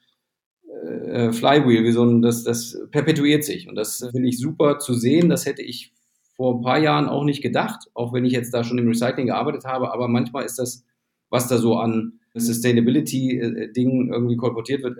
Flywheel, 1.31 1.85
wie 1.85 1.93
so 1.93 2.05
ein, 2.05 2.21
das, 2.21 2.43
das 2.43 2.77
perpetuiert 2.91 3.45
sich. 3.45 3.69
Und 3.69 3.77
das 3.77 4.07
finde 4.11 4.29
ich 4.29 4.39
super 4.39 4.81
zu 4.81 4.93
sehen. 4.93 5.31
Das 5.31 5.47
hätte 5.47 5.63
ich 5.63 5.95
vor 6.37 6.57
ein 6.57 6.63
paar 6.63 6.79
Jahren 6.79 7.09
auch 7.09 7.25
nicht 7.25 7.43
gedacht, 7.43 7.89
auch 7.95 8.13
wenn 8.13 8.25
ich 8.25 8.33
jetzt 8.33 8.53
da 8.53 8.65
schon 8.65 8.77
im 8.79 8.89
Recycling 8.89 9.27
gearbeitet 9.27 9.65
habe. 9.65 9.93
Aber 9.93 10.09
manchmal 10.09 10.45
ist 10.45 10.59
das, 10.59 10.85
was 11.31 11.49
da 11.49 11.59
so 11.59 11.77
an 11.77 12.21
Sustainability-Dingen 12.35 14.13
irgendwie 14.13 14.37
kolportiert 14.37 14.83
wird, 14.83 14.99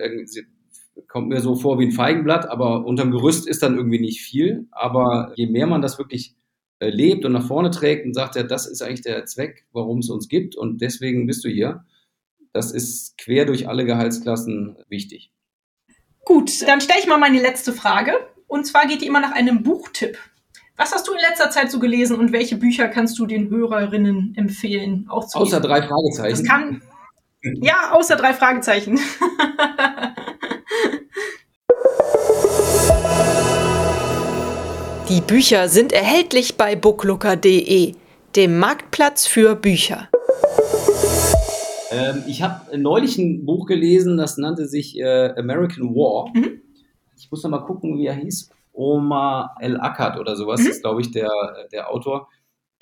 kommt 1.07 1.29
mir 1.29 1.41
so 1.41 1.55
vor 1.55 1.79
wie 1.79 1.85
ein 1.85 1.91
Feigenblatt, 1.91 2.49
aber 2.49 2.85
unterm 2.85 3.11
Gerüst 3.11 3.47
ist 3.47 3.63
dann 3.63 3.77
irgendwie 3.77 3.99
nicht 3.99 4.21
viel. 4.21 4.67
Aber 4.71 5.31
je 5.35 5.47
mehr 5.47 5.67
man 5.67 5.81
das 5.81 5.97
wirklich 5.97 6.35
äh, 6.79 6.89
lebt 6.89 7.25
und 7.25 7.31
nach 7.31 7.47
vorne 7.47 7.71
trägt 7.71 8.05
und 8.05 8.13
sagt, 8.13 8.35
ja, 8.35 8.43
das 8.43 8.67
ist 8.67 8.81
eigentlich 8.81 9.01
der 9.01 9.25
Zweck, 9.25 9.65
warum 9.71 9.99
es 9.99 10.09
uns 10.09 10.27
gibt 10.27 10.55
und 10.55 10.81
deswegen 10.81 11.25
bist 11.25 11.45
du 11.45 11.49
hier, 11.49 11.85
das 12.51 12.71
ist 12.71 13.17
quer 13.17 13.45
durch 13.45 13.67
alle 13.67 13.85
Gehaltsklassen 13.85 14.77
wichtig. 14.89 15.31
Gut, 16.25 16.67
dann 16.67 16.81
stelle 16.81 16.99
ich 16.99 17.07
mal 17.07 17.17
meine 17.17 17.39
letzte 17.39 17.71
Frage. 17.73 18.13
Und 18.47 18.65
zwar 18.65 18.87
geht 18.87 19.01
die 19.01 19.07
immer 19.07 19.19
nach 19.19 19.31
einem 19.31 19.63
Buchtipp. 19.63 20.17
Was 20.77 20.93
hast 20.93 21.07
du 21.07 21.13
in 21.13 21.19
letzter 21.19 21.49
Zeit 21.49 21.71
so 21.71 21.79
gelesen 21.79 22.17
und 22.17 22.31
welche 22.31 22.57
Bücher 22.57 22.87
kannst 22.87 23.17
du 23.19 23.25
den 23.25 23.49
Hörerinnen 23.49 24.33
empfehlen? 24.35 25.05
Auch 25.09 25.27
zu 25.27 25.37
außer 25.37 25.57
lesen? 25.57 25.69
drei 25.69 25.81
Fragezeichen. 25.81 26.29
Das 26.31 26.43
kann, 26.43 26.81
ja, 27.41 27.91
außer 27.91 28.15
drei 28.15 28.33
Fragezeichen. 28.33 28.99
Die 35.07 35.21
Bücher 35.21 35.69
sind 35.69 35.93
erhältlich 35.93 36.57
bei 36.57 36.75
booklooker.de, 36.75 37.93
dem 38.35 38.57
Marktplatz 38.57 39.27
für 39.27 39.55
Bücher. 39.55 40.09
Ähm, 41.91 42.23
ich 42.25 42.41
habe 42.41 42.75
neulich 42.75 43.19
ein 43.19 43.45
Buch 43.45 43.67
gelesen, 43.67 44.17
das 44.17 44.39
nannte 44.39 44.67
sich 44.67 44.97
äh, 44.97 45.31
American 45.37 45.93
War. 45.93 46.31
Mhm. 46.33 46.59
Ich 47.15 47.29
muss 47.29 47.43
noch 47.43 47.51
mal 47.51 47.59
gucken, 47.59 47.99
wie 47.99 48.07
er 48.07 48.15
hieß. 48.15 48.49
Omar 48.73 49.55
El 49.59 49.79
Akkad 49.79 50.19
oder 50.19 50.35
sowas 50.35 50.61
mhm. 50.61 50.69
ist, 50.69 50.81
glaube 50.81 51.01
ich, 51.01 51.11
der, 51.11 51.29
der 51.71 51.91
Autor. 51.91 52.27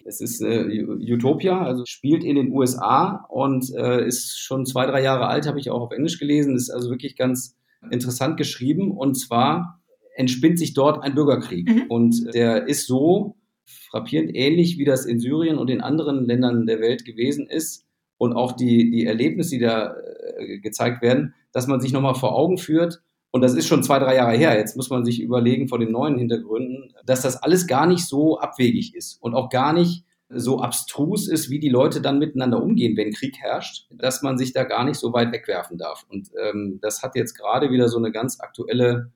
Es 0.06 0.22
ist 0.22 0.42
äh, 0.42 0.82
Utopia, 0.82 1.62
also 1.62 1.84
spielt 1.86 2.24
in 2.24 2.38
den 2.38 2.54
USA 2.54 3.26
und 3.28 3.70
äh, 3.76 4.08
ist 4.08 4.40
schon 4.40 4.66
zwei, 4.66 4.86
drei 4.86 5.04
Jahre 5.04 5.28
alt, 5.28 5.46
habe 5.46 5.60
ich 5.60 5.70
auch 5.70 5.82
auf 5.82 5.92
Englisch 5.92 6.20
gelesen. 6.20 6.56
Ist 6.56 6.70
also 6.70 6.90
wirklich 6.90 7.18
ganz 7.18 7.58
interessant 7.92 8.38
geschrieben. 8.38 8.92
Und 8.92 9.16
zwar 9.16 9.83
entspinnt 10.16 10.60
sich 10.60 10.74
dort 10.74 11.04
ein 11.04 11.16
Bürgerkrieg. 11.16 11.70
Mhm. 11.70 11.84
Und 11.90 12.34
der 12.34 12.68
ist 12.68 12.88
so 12.88 13.36
frappierend 13.66 14.36
ähnlich, 14.36 14.78
wie 14.78 14.86
das 14.86 15.06
in 15.06 15.20
Syrien 15.20 15.58
und 15.58 15.70
in 15.70 15.82
anderen 15.82 16.26
Ländern 16.26 16.66
der 16.66 16.80
Welt 16.80 17.06
gewesen 17.06 17.48
ist. 17.48 17.86
Und 18.18 18.34
auch 18.34 18.54
die, 18.54 18.92
die 18.92 19.06
Erlebnisse, 19.06 19.52
die 19.52 19.62
da 19.62 19.96
äh, 20.38 20.60
gezeigt 20.60 21.02
werden, 21.02 21.34
dass 21.52 21.68
man 21.68 21.82
sich 21.82 21.92
nochmal 21.94 22.16
vor 22.16 22.36
Augen 22.36 22.58
führt, 22.58 23.02
und 23.36 23.42
das 23.42 23.56
ist 23.56 23.68
schon 23.68 23.82
zwei, 23.82 23.98
drei 23.98 24.16
Jahre 24.16 24.38
her. 24.38 24.56
Jetzt 24.56 24.78
muss 24.78 24.92
man 24.92 25.04
sich 25.04 25.20
überlegen 25.20 25.68
vor 25.68 25.80
den 25.80 25.92
neuen 25.92 26.20
Hintergründen, 26.20 26.94
dass 27.04 27.24
das 27.24 27.36
alles 27.42 27.66
gar 27.66 27.88
nicht 27.88 28.06
so 28.06 28.38
abwegig 28.38 28.94
ist 28.94 29.20
und 29.24 29.34
auch 29.34 29.50
gar 29.50 29.74
nicht 29.74 30.04
so 30.30 30.60
abstrus 30.60 31.28
ist, 31.28 31.50
wie 31.50 31.60
die 31.60 31.70
Leute 31.70 32.00
dann 32.00 32.20
miteinander 32.20 32.62
umgehen, 32.62 32.96
wenn 32.96 33.12
Krieg 33.12 33.38
herrscht, 33.40 33.88
dass 33.92 34.22
man 34.22 34.38
sich 34.38 34.54
da 34.54 34.64
gar 34.66 34.84
nicht 34.84 35.00
so 35.00 35.14
weit 35.14 35.32
wegwerfen 35.32 35.80
darf. 35.80 36.06
Und 36.10 36.30
ähm, 36.40 36.78
das 36.80 37.02
hat 37.02 37.16
jetzt 37.16 37.34
gerade 37.34 37.72
wieder 37.72 37.90
so 37.90 37.98
eine 37.98 38.12
ganz 38.12 38.40
aktuelle 38.40 39.12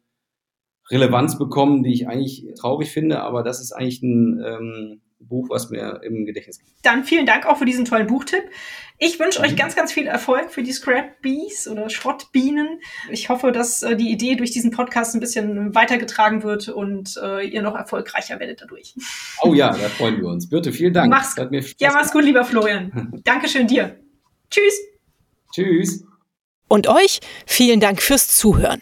Relevanz 0.89 1.37
bekommen, 1.37 1.83
die 1.83 1.93
ich 1.93 2.07
eigentlich 2.07 2.47
traurig 2.59 2.91
finde, 2.91 3.21
aber 3.21 3.43
das 3.43 3.59
ist 3.59 3.71
eigentlich 3.71 4.01
ein 4.01 4.43
ähm, 4.45 5.01
Buch, 5.19 5.49
was 5.49 5.69
mir 5.69 6.01
im 6.03 6.25
Gedächtnis 6.25 6.59
gibt. 6.59 6.71
Dann 6.83 7.03
vielen 7.03 7.25
Dank 7.25 7.45
auch 7.45 7.57
für 7.57 7.65
diesen 7.65 7.85
tollen 7.85 8.07
Buchtipp. 8.07 8.43
Ich 8.97 9.19
wünsche 9.19 9.39
mhm. 9.39 9.45
euch 9.45 9.55
ganz, 9.55 9.75
ganz 9.75 9.91
viel 9.91 10.07
Erfolg 10.07 10.51
für 10.51 10.63
die 10.63 10.71
Scrap 10.71 11.21
Bees 11.21 11.67
oder 11.67 11.89
Schrottbienen. 11.89 12.79
Ich 13.09 13.29
hoffe, 13.29 13.51
dass 13.51 13.83
äh, 13.83 13.95
die 13.95 14.11
Idee 14.11 14.35
durch 14.35 14.51
diesen 14.51 14.71
Podcast 14.71 15.15
ein 15.15 15.19
bisschen 15.19 15.73
weitergetragen 15.75 16.43
wird 16.43 16.69
und 16.69 17.19
äh, 17.21 17.45
ihr 17.45 17.61
noch 17.61 17.75
erfolgreicher 17.75 18.39
werdet 18.39 18.61
dadurch. 18.61 18.95
Oh 19.43 19.53
ja, 19.53 19.69
da 19.69 19.89
freuen 19.89 20.21
wir 20.21 20.27
uns. 20.27 20.49
Birte, 20.49 20.71
vielen 20.71 20.93
Dank. 20.93 21.09
Mach's, 21.09 21.35
ja, 21.79 21.91
mach's 21.91 22.11
gut, 22.11 22.23
lieber 22.23 22.45
Florian. 22.45 23.19
Dankeschön 23.23 23.67
dir. 23.67 23.99
Tschüss. 24.49 24.79
Tschüss. 25.53 26.05
Und 26.67 26.87
euch 26.87 27.19
vielen 27.45 27.79
Dank 27.79 28.01
fürs 28.01 28.37
Zuhören. 28.37 28.81